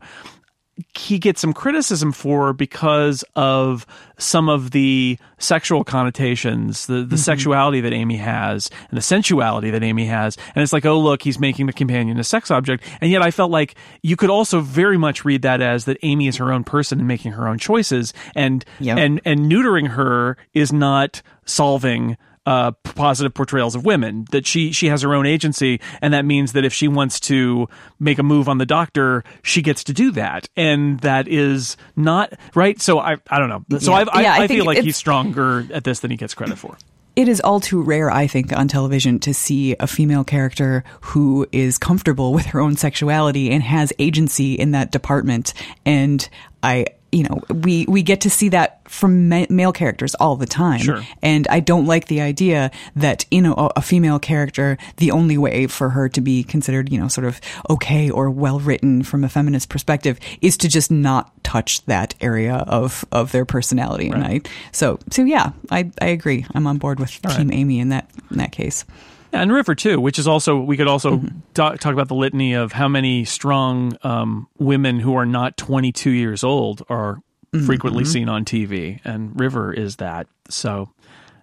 he 0.97 1.19
gets 1.19 1.41
some 1.41 1.53
criticism 1.53 2.11
for 2.11 2.53
because 2.53 3.23
of 3.35 3.85
some 4.17 4.49
of 4.49 4.71
the 4.71 5.17
sexual 5.37 5.83
connotations, 5.83 6.85
the, 6.85 6.93
the 6.93 7.01
mm-hmm. 7.01 7.15
sexuality 7.15 7.81
that 7.81 7.93
Amy 7.93 8.17
has, 8.17 8.69
and 8.89 8.97
the 8.97 9.01
sensuality 9.01 9.71
that 9.71 9.83
Amy 9.83 10.05
has. 10.05 10.37
And 10.55 10.61
it's 10.61 10.73
like, 10.73 10.85
oh, 10.85 10.99
look, 10.99 11.23
he's 11.23 11.39
making 11.39 11.65
the 11.65 11.73
companion 11.73 12.19
a 12.19 12.23
sex 12.23 12.51
object. 12.51 12.83
And 13.01 13.11
yet 13.11 13.21
I 13.21 13.31
felt 13.31 13.51
like 13.51 13.75
you 14.01 14.15
could 14.15 14.29
also 14.29 14.59
very 14.59 14.97
much 14.97 15.25
read 15.25 15.41
that 15.41 15.61
as 15.61 15.85
that 15.85 15.97
Amy 16.03 16.27
is 16.27 16.37
her 16.37 16.51
own 16.51 16.63
person 16.63 16.99
and 16.99 17.07
making 17.07 17.33
her 17.33 17.47
own 17.47 17.57
choices. 17.57 18.13
And, 18.35 18.63
yep. 18.79 18.97
and, 18.97 19.21
and 19.25 19.41
neutering 19.41 19.89
her 19.89 20.37
is 20.53 20.71
not 20.71 21.21
solving 21.45 22.17
uh, 22.45 22.71
positive 22.83 23.33
portrayals 23.33 23.75
of 23.75 23.85
women. 23.85 24.25
That 24.31 24.45
she 24.45 24.71
she 24.71 24.87
has 24.87 25.01
her 25.01 25.13
own 25.13 25.25
agency, 25.25 25.79
and 26.01 26.13
that 26.13 26.25
means 26.25 26.53
that 26.53 26.65
if 26.65 26.73
she 26.73 26.87
wants 26.87 27.19
to 27.21 27.67
make 27.99 28.19
a 28.19 28.23
move 28.23 28.49
on 28.49 28.57
the 28.57 28.65
doctor, 28.65 29.23
she 29.43 29.61
gets 29.61 29.83
to 29.85 29.93
do 29.93 30.11
that, 30.11 30.49
and 30.55 30.99
that 31.01 31.27
is 31.27 31.77
not 31.95 32.33
right. 32.55 32.81
So 32.81 32.99
I 32.99 33.17
I 33.29 33.39
don't 33.39 33.49
know. 33.49 33.79
So 33.79 33.91
yeah. 33.91 34.05
I, 34.11 34.21
yeah, 34.21 34.33
I, 34.33 34.43
I 34.43 34.47
feel 34.47 34.65
like 34.65 34.79
he's 34.79 34.97
stronger 34.97 35.65
at 35.73 35.83
this 35.83 35.99
than 35.99 36.11
he 36.11 36.17
gets 36.17 36.33
credit 36.33 36.57
for 36.57 36.77
it 37.15 37.27
is 37.27 37.41
all 37.41 37.59
too 37.59 37.81
rare, 37.81 38.09
I 38.09 38.27
think, 38.27 38.53
on 38.53 38.67
television 38.67 39.19
to 39.19 39.33
see 39.33 39.75
a 39.79 39.87
female 39.87 40.23
character 40.23 40.83
who 41.01 41.45
is 41.51 41.77
comfortable 41.77 42.33
with 42.33 42.45
her 42.47 42.59
own 42.59 42.77
sexuality 42.77 43.51
and 43.51 43.61
has 43.63 43.91
agency 43.99 44.53
in 44.55 44.71
that 44.71 44.91
department. 44.91 45.53
And 45.85 46.27
I, 46.63 46.85
you 47.11 47.23
know, 47.23 47.41
we, 47.53 47.85
we 47.87 48.03
get 48.03 48.21
to 48.21 48.29
see 48.29 48.49
that 48.49 48.79
from 48.89 49.27
ma- 49.27 49.45
male 49.49 49.73
characters 49.73 50.15
all 50.15 50.35
the 50.35 50.45
time. 50.45 50.79
Sure. 50.79 51.01
And 51.21 51.47
I 51.49 51.59
don't 51.59 51.85
like 51.85 52.07
the 52.07 52.21
idea 52.21 52.71
that, 52.95 53.25
you 53.29 53.41
know, 53.41 53.53
a, 53.53 53.71
a, 53.77 53.81
female 53.81 54.19
character, 54.19 54.77
the 54.97 55.11
only 55.11 55.37
way 55.37 55.67
for 55.67 55.89
her 55.89 56.07
to 56.09 56.21
be 56.21 56.43
considered, 56.43 56.91
you 56.91 56.99
know, 56.99 57.07
sort 57.09 57.25
of 57.25 57.41
okay 57.69 58.09
or 58.09 58.29
well 58.29 58.59
written 58.59 59.03
from 59.03 59.23
a 59.23 59.29
feminist 59.29 59.69
perspective 59.69 60.19
is 60.41 60.55
to 60.57 60.69
just 60.69 60.89
not 60.89 61.31
touch 61.43 61.85
that 61.85 62.15
area 62.21 62.55
of, 62.67 63.03
of 63.11 63.31
their 63.31 63.45
personality. 63.45 64.09
Right. 64.09 64.15
And 64.15 64.25
I, 64.25 64.41
so, 64.71 64.99
so 65.09 65.23
yeah, 65.23 65.51
I, 65.69 65.91
I 66.01 66.07
agree. 66.07 66.45
I'm 66.55 66.65
on 66.67 66.77
board 66.77 66.99
with 66.99 67.19
all 67.25 67.35
Team 67.35 67.49
right. 67.49 67.57
Amy 67.57 67.79
in 67.79 67.89
that, 67.89 68.09
in 68.29 68.37
that 68.37 68.51
case. 68.51 68.85
Yeah, 69.33 69.41
and 69.41 69.51
River 69.51 69.75
too, 69.75 69.99
which 69.99 70.19
is 70.19 70.27
also 70.27 70.59
we 70.59 70.77
could 70.77 70.87
also 70.87 71.17
mm-hmm. 71.17 71.39
talk, 71.53 71.79
talk, 71.79 71.93
about 71.93 72.07
the 72.07 72.15
litany 72.15 72.53
of 72.53 72.71
how 72.73 72.87
many 72.87 73.25
strong 73.25 73.97
um, 74.03 74.47
women 74.57 74.99
who 74.99 75.15
are 75.15 75.25
not 75.25 75.57
22 75.57 76.09
years 76.09 76.43
old 76.43 76.83
are 76.89 77.21
mm-hmm. 77.53 77.65
frequently 77.65 78.05
seen 78.05 78.29
on 78.29 78.45
TV, 78.45 78.99
and 79.05 79.39
River 79.39 79.73
is 79.73 79.97
that. 79.97 80.27
So 80.49 80.89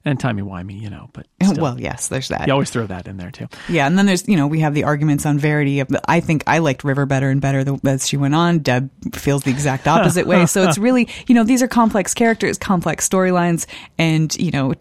and 0.08 0.18
timey 0.18 0.42
wimey, 0.42 0.80
you 0.80 0.90
know. 0.90 1.10
But 1.12 1.26
still, 1.42 1.62
well, 1.62 1.80
yes, 1.80 2.08
there's 2.08 2.28
that. 2.28 2.46
You 2.46 2.52
always 2.52 2.70
throw 2.70 2.86
that 2.86 3.06
in 3.06 3.16
there 3.16 3.30
too. 3.30 3.48
Yeah, 3.68 3.86
and 3.86 3.98
then 3.98 4.06
there's 4.06 4.26
you 4.28 4.36
know 4.36 4.46
we 4.46 4.60
have 4.60 4.74
the 4.74 4.84
arguments 4.84 5.26
on 5.26 5.38
Verity. 5.38 5.80
Of, 5.80 5.94
I 6.06 6.20
think 6.20 6.44
I 6.46 6.58
liked 6.58 6.84
River 6.84 7.06
better 7.06 7.30
and 7.30 7.40
better 7.40 7.64
as 7.84 8.08
she 8.08 8.16
went 8.16 8.34
on. 8.34 8.60
Deb 8.60 8.90
feels 9.14 9.44
the 9.44 9.50
exact 9.50 9.86
opposite 9.86 10.26
way. 10.26 10.46
So 10.46 10.62
it's 10.64 10.78
really 10.78 11.08
you 11.26 11.34
know 11.34 11.44
these 11.44 11.62
are 11.62 11.68
complex 11.68 12.14
characters, 12.14 12.58
complex 12.58 13.08
storylines, 13.08 13.66
and 13.98 14.34
you 14.36 14.50
know 14.50 14.74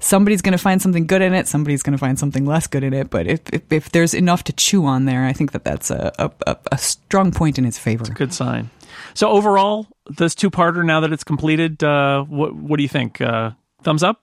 somebody's 0.00 0.42
going 0.42 0.52
to 0.52 0.58
find 0.58 0.80
something 0.82 1.06
good 1.06 1.22
in 1.22 1.34
it, 1.34 1.48
somebody's 1.48 1.82
going 1.82 1.92
to 1.92 1.98
find 1.98 2.18
something 2.18 2.44
less 2.44 2.66
good 2.66 2.82
in 2.82 2.92
it. 2.92 3.10
But 3.10 3.26
if, 3.26 3.40
if, 3.52 3.72
if 3.72 3.92
there's 3.92 4.14
enough 4.14 4.44
to 4.44 4.52
chew 4.52 4.84
on 4.84 5.04
there, 5.04 5.24
I 5.24 5.32
think 5.32 5.52
that 5.52 5.64
that's 5.64 5.90
a 5.90 6.12
a, 6.18 6.56
a 6.72 6.78
strong 6.78 7.32
point 7.32 7.58
in 7.58 7.64
its 7.64 7.78
favor. 7.78 8.02
It's 8.02 8.10
a 8.10 8.14
good 8.14 8.32
sign. 8.32 8.70
So 9.14 9.28
overall, 9.30 9.86
this 10.08 10.34
two-parter, 10.34 10.84
now 10.84 11.00
that 11.00 11.12
it's 11.12 11.24
completed, 11.24 11.82
uh, 11.82 12.24
what 12.24 12.54
what 12.54 12.76
do 12.76 12.82
you 12.82 12.88
think? 12.88 13.20
Uh, 13.20 13.52
thumbs 13.82 14.02
up? 14.02 14.22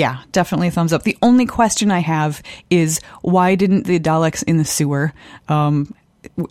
Yeah, 0.00 0.22
definitely 0.32 0.68
a 0.68 0.70
thumbs 0.70 0.94
up. 0.94 1.02
The 1.02 1.18
only 1.20 1.44
question 1.44 1.90
I 1.90 1.98
have 1.98 2.42
is 2.70 3.00
why 3.20 3.54
didn't 3.54 3.84
the 3.84 4.00
Daleks 4.00 4.42
in 4.44 4.56
the 4.56 4.64
sewer 4.64 5.12
um, 5.50 5.94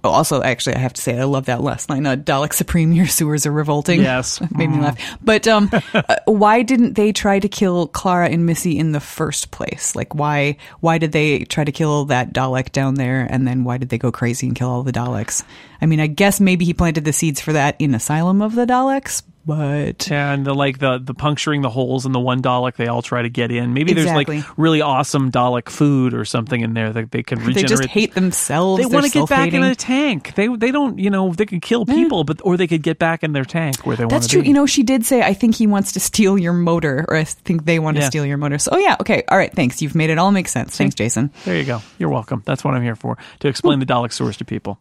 also, 0.04 0.42
actually, 0.42 0.76
I 0.76 0.80
have 0.80 0.94
to 0.94 1.02
say, 1.02 1.20
I 1.20 1.24
love 1.24 1.46
that 1.46 1.62
last 1.62 1.90
line. 1.90 2.06
Uh, 2.06 2.16
Dalek 2.16 2.54
Supreme, 2.54 2.92
your 2.92 3.08
sewers 3.08 3.46
are 3.46 3.52
revolting. 3.52 4.02
Yes. 4.02 4.42
Made 4.58 4.70
me 4.70 4.80
laugh. 4.80 5.18
But 5.24 5.48
um, 5.48 5.70
uh, 5.94 6.16
why 6.26 6.64
didn't 6.64 6.94
they 6.94 7.12
try 7.12 7.40
to 7.40 7.48
kill 7.48 7.88
Clara 7.88 8.30
and 8.30 8.46
Missy 8.46 8.78
in 8.78 8.92
the 8.92 9.00
first 9.00 9.52
place? 9.52 9.96
Like, 9.96 10.16
why 10.16 10.58
why 10.80 10.98
did 10.98 11.12
they 11.12 11.44
try 11.46 11.64
to 11.64 11.72
kill 11.72 12.06
that 12.06 12.34
Dalek 12.34 12.72
down 12.72 12.96
there, 12.96 13.28
and 13.30 13.48
then 13.48 13.64
why 13.64 13.78
did 13.78 13.90
they 13.90 13.98
go 13.98 14.12
crazy 14.12 14.48
and 14.48 14.56
kill 14.56 14.70
all 14.70 14.84
the 14.84 14.92
Daleks? 14.92 15.44
I 15.82 15.86
mean, 15.86 16.00
I 16.00 16.08
guess 16.08 16.40
maybe 16.40 16.66
he 16.66 16.74
planted 16.74 17.06
the 17.06 17.14
seeds 17.14 17.40
for 17.40 17.54
that 17.54 17.76
in 17.80 17.94
Asylum 17.94 18.42
of 18.42 18.56
the 18.56 18.66
Daleks, 18.66 19.24
but 19.46 20.12
and 20.12 20.46
the 20.46 20.54
like 20.54 20.78
the 20.80 21.00
the 21.00 21.14
puncturing 21.14 21.62
the 21.62 21.70
holes 21.70 22.06
in 22.06 22.12
the 22.12 22.20
one 22.20 22.42
Dalek 22.42 22.76
they 22.76 22.88
all 22.88 23.02
try 23.02 23.22
to 23.24 23.30
get 23.30 23.52
in. 23.52 23.74
Maybe 23.74 23.92
Exactly. 23.94 24.26
there's 24.38 24.48
like 24.48 24.58
really 24.58 24.82
awesome 24.82 25.32
Dalek 25.32 25.70
food 25.70 26.14
or 26.14 26.24
something 26.26 26.62
in 26.62 26.74
there 26.74 26.92
that 26.94 27.12
they 27.12 27.24
can 27.24 27.40
they 27.40 27.46
regenerate. 27.48 27.70
just 27.70 27.84
hate 27.90 28.14
themselves. 28.14 28.82
They 28.82 28.94
want 28.94 29.06
to 29.06 29.12
get 29.12 29.28
back 29.30 29.54
in 29.54 29.64
a 29.64 29.74
tank. 29.74 30.36
They 30.36 30.48
they 30.48 30.72
don't 30.72 31.00
you 31.00 31.10
know 31.10 31.34
they 31.34 31.46
can 31.46 31.62
kill 31.62 31.86
people, 31.86 32.24
but 32.24 32.42
or 32.44 32.58
they 32.58 32.68
could 32.68 32.84
get 32.84 33.00
back 33.00 33.24
in 33.24 33.32
their 33.34 33.46
tank 33.46 33.86
where 33.86 33.96
they 33.96 34.04
want 34.04 34.12
to. 34.12 34.16
That's 34.16 34.28
true. 34.28 34.42
You 34.42 34.54
know, 34.54 34.66
she 34.66 34.84
did 34.84 35.06
say, 35.06 35.22
I 35.22 35.34
think 35.34 35.56
he 35.56 35.66
wants 35.68 35.94
to 35.94 36.00
steal 36.00 36.38
your 36.38 36.54
motor, 36.54 37.06
or 37.08 37.16
I 37.16 37.24
think 37.24 37.66
they 37.66 37.80
want 37.80 37.98
to 37.98 38.02
Yeah. 38.02 38.10
steal 38.10 38.26
your 38.26 38.38
motor. 38.38 38.58
So, 38.60 38.72
oh, 38.74 38.78
yeah, 38.78 38.98
okay. 39.02 39.24
All 39.30 39.38
right. 39.38 39.52
Thanks. 39.54 39.82
You've 39.82 39.96
made 39.96 40.10
it 40.10 40.18
all 40.20 40.32
make 40.32 40.48
sense. 40.48 40.78
Thanks, 40.78 40.96
Jason. 40.96 41.32
There 41.46 41.58
you 41.58 41.64
go. 41.66 41.82
You're 41.98 42.10
welcome. 42.10 42.44
That's 42.46 42.64
what 42.64 42.74
I'm 42.76 42.84
here 42.84 42.96
for 42.96 43.18
to 43.40 43.48
explain 43.48 43.80
the 43.80 43.86
Dalek 43.86 44.12
source 44.14 44.38
to 44.38 44.46
people. 44.46 44.80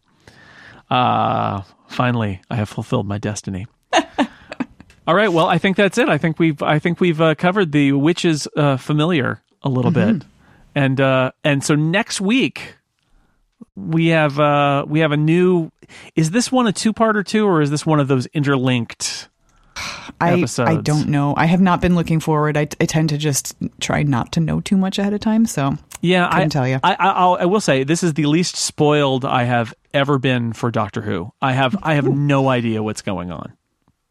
Uh 0.89 1.61
finally, 1.87 2.41
I 2.49 2.55
have 2.55 2.69
fulfilled 2.69 3.07
my 3.07 3.17
destiny. 3.17 3.65
All 5.09 5.15
right. 5.15 5.33
Well, 5.33 5.47
I 5.47 5.57
think 5.57 5.75
that's 5.75 5.97
it. 5.97 6.07
I 6.07 6.19
think 6.19 6.37
we've 6.37 6.61
I 6.61 6.77
think 6.77 6.99
we've 6.99 7.19
uh, 7.19 7.33
covered 7.33 7.71
the 7.71 7.93
witches 7.93 8.47
uh, 8.55 8.77
familiar 8.77 9.41
a 9.63 9.67
little 9.67 9.89
bit, 9.89 10.21
and 10.75 11.01
uh, 11.01 11.31
and 11.43 11.63
so 11.63 11.73
next 11.73 12.21
week 12.21 12.75
we 13.75 14.09
have 14.09 14.39
uh, 14.39 14.85
we 14.87 14.99
have 14.99 15.11
a 15.11 15.17
new. 15.17 15.71
Is 16.15 16.29
this 16.29 16.51
one 16.51 16.67
a 16.67 16.71
two 16.71 16.93
part 16.93 17.17
or 17.17 17.23
two, 17.23 17.47
or 17.47 17.59
is 17.59 17.71
this 17.71 17.87
one 17.87 17.99
of 17.99 18.07
those 18.07 18.27
interlinked? 18.35 19.29
I, 20.21 20.33
Episodes. 20.33 20.69
I 20.69 20.75
don't 20.75 21.09
know. 21.09 21.33
I 21.35 21.47
have 21.47 21.59
not 21.59 21.81
been 21.81 21.95
looking 21.95 22.19
forward. 22.19 22.55
I, 22.55 22.67
I 22.79 22.85
tend 22.85 23.09
to 23.09 23.17
just 23.17 23.55
try 23.79 24.03
not 24.03 24.33
to 24.33 24.39
know 24.39 24.61
too 24.61 24.77
much 24.77 24.99
ahead 24.99 25.13
of 25.13 25.21
time. 25.21 25.47
So, 25.47 25.75
Yeah, 26.01 26.27
I 26.27 26.33
Couldn't 26.33 26.49
tell 26.51 26.67
you. 26.67 26.79
I, 26.83 26.93
I, 26.93 27.07
I'll, 27.07 27.37
I 27.41 27.45
will 27.45 27.61
say 27.61 27.83
this 27.83 28.03
is 28.03 28.13
the 28.13 28.27
least 28.27 28.57
spoiled 28.57 29.25
I 29.25 29.45
have 29.45 29.73
ever 29.91 30.19
been 30.19 30.53
for 30.53 30.69
Doctor 30.69 31.01
Who. 31.01 31.31
I 31.41 31.53
have 31.53 31.75
I 31.81 31.95
have 31.95 32.07
no 32.07 32.47
idea 32.47 32.83
what's 32.83 33.01
going 33.01 33.31
on. 33.31 33.53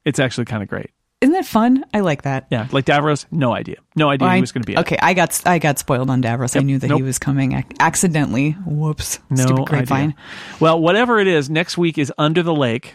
It's 0.09 0.19
actually 0.19 0.47
kind 0.47 0.63
of 0.63 0.69
great. 0.69 0.91
isn't 1.21 1.33
that 1.35 1.45
fun? 1.47 1.85
I 1.93 2.01
like 2.01 2.23
that. 2.23 2.47
Yeah, 2.51 2.69
like 2.73 2.85
Davros, 2.87 3.27
no 3.31 3.53
idea, 3.53 3.77
no 3.97 4.09
idea 4.09 4.29
I- 4.29 4.37
he 4.37 4.41
was 4.41 4.53
going 4.53 4.63
to 4.63 4.67
be. 4.67 4.73
in 4.75 4.79
it. 4.79 4.83
okay, 4.83 4.99
I 5.03 5.13
got 5.15 5.41
I 5.47 5.59
got 5.59 5.79
spoiled 5.79 6.09
on 6.11 6.23
Davros. 6.23 6.55
I 6.57 6.61
Yep. 6.61 6.65
knew 6.65 6.79
that 6.79 6.89
Nope. 6.89 6.99
he 6.99 7.03
was 7.03 7.19
coming 7.19 7.53
ac- 7.53 7.67
accidentally. 7.81 8.53
Whoops. 8.65 9.19
no 9.29 9.43
Stupid 9.47 9.67
grapevine. 9.67 10.11
idea. 10.11 10.17
Well, 10.61 10.81
whatever 10.81 11.19
it 11.19 11.27
is, 11.27 11.51
next 11.51 11.77
week 11.77 11.99
is 11.99 12.13
Under 12.19 12.43
the 12.43 12.55
Lake, 12.55 12.95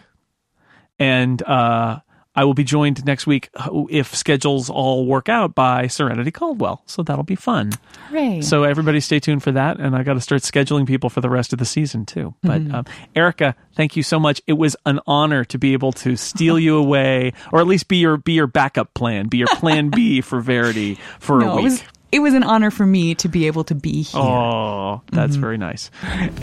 and 0.99 1.41
uh, 1.43 1.99
I 2.35 2.45
will 2.45 2.53
be 2.53 2.63
joined 2.63 3.05
next 3.05 3.27
week 3.27 3.49
uh, 3.55 3.69
if 3.89 4.15
schedules 4.15 4.69
all 4.69 5.05
work 5.05 5.29
out 5.29 5.53
by 5.53 5.87
Serenity 5.87 6.31
Caldwell. 6.31 6.81
So 6.87 7.03
that'll 7.03 7.23
be 7.23 7.35
fun. 7.35 7.71
Hooray. 8.09 8.41
So 8.41 8.63
everybody 8.63 8.99
stay 8.99 9.19
tuned 9.19 9.43
for 9.43 9.51
that, 9.51 9.79
and 9.79 9.95
I 9.95 10.03
got 10.03 10.13
to 10.15 10.21
start 10.21 10.41
scheduling 10.41 10.87
people 10.87 11.09
for 11.09 11.21
the 11.21 11.29
rest 11.29 11.53
of 11.53 11.59
the 11.59 11.65
season 11.65 12.05
too. 12.05 12.33
But 12.41 12.61
Mm-hmm. 12.63 12.75
um, 12.75 12.85
Erika, 13.15 13.55
thank 13.75 13.95
you 13.95 14.03
so 14.03 14.19
much. 14.19 14.41
It 14.47 14.53
was 14.53 14.75
an 14.85 14.99
honor 15.05 15.43
to 15.45 15.57
be 15.57 15.73
able 15.73 15.91
to 15.93 16.15
steal 16.15 16.57
you 16.57 16.77
away, 16.77 17.33
or 17.51 17.59
at 17.59 17.67
least 17.67 17.87
be 17.87 17.97
your 17.97 18.17
be 18.17 18.33
your 18.33 18.47
backup 18.47 18.93
plan, 18.93 19.27
be 19.27 19.37
your 19.37 19.47
plan 19.47 19.89
B 19.89 20.21
for 20.21 20.39
Verity 20.41 20.97
for 21.19 21.41
a 21.41 21.55
week. 21.55 21.59
it 21.59 21.63
was 21.63 21.83
it 22.13 22.19
was 22.19 22.35
an 22.35 22.43
honor 22.43 22.69
for 22.69 22.85
me 22.85 23.15
to 23.15 23.27
be 23.27 23.47
able 23.47 23.63
to 23.63 23.73
be 23.73 24.03
here. 24.03 24.21
Oh, 24.21 25.01
that's 25.11 25.33
mm-hmm. 25.33 25.41
very 25.41 25.57
nice. 25.57 25.89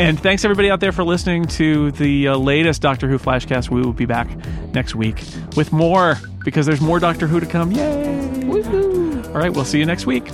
And 0.01 0.19
thanks 0.19 0.45
everybody 0.45 0.69
out 0.69 0.81
there 0.81 0.91
for 0.91 1.05
listening 1.05 1.45
to 1.45 1.93
the 1.93 2.27
uh, 2.29 2.37
latest 2.37 2.83
Doctor 2.83 3.09
Who 3.09 3.19
Flashcast. 3.19 3.71
We 3.71 3.81
will 3.81 3.93
be 3.93 4.05
back 4.05 4.29
next 4.75 4.97
week 4.97 5.23
with 5.57 5.73
more 5.73 6.17
because 6.45 6.67
there's 6.67 6.81
more 6.81 6.99
Doctor 6.99 7.29
Who 7.29 7.39
to 7.39 7.47
come. 7.47 7.71
Yay! 7.71 8.45
Woo-hoo. 8.47 9.23
All 9.27 9.35
right, 9.35 9.53
we'll 9.53 9.65
see 9.65 9.79
you 9.79 9.87
next 9.87 10.07
week. 10.07 10.27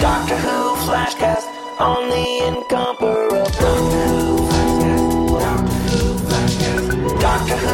Doctor 0.00 0.36
Who 0.36 0.76
Flashcast 0.86 1.80
on 1.80 2.08
the 2.08 2.46
incomparable. 2.46 3.44
Doctor 3.44 3.66
Who 4.06 4.46
Flashcast. 5.36 7.20
Doctor 7.20 7.56
Who. 7.56 7.56
Flashcast. 7.56 7.56
Doctor 7.56 7.56
Who 7.56 7.65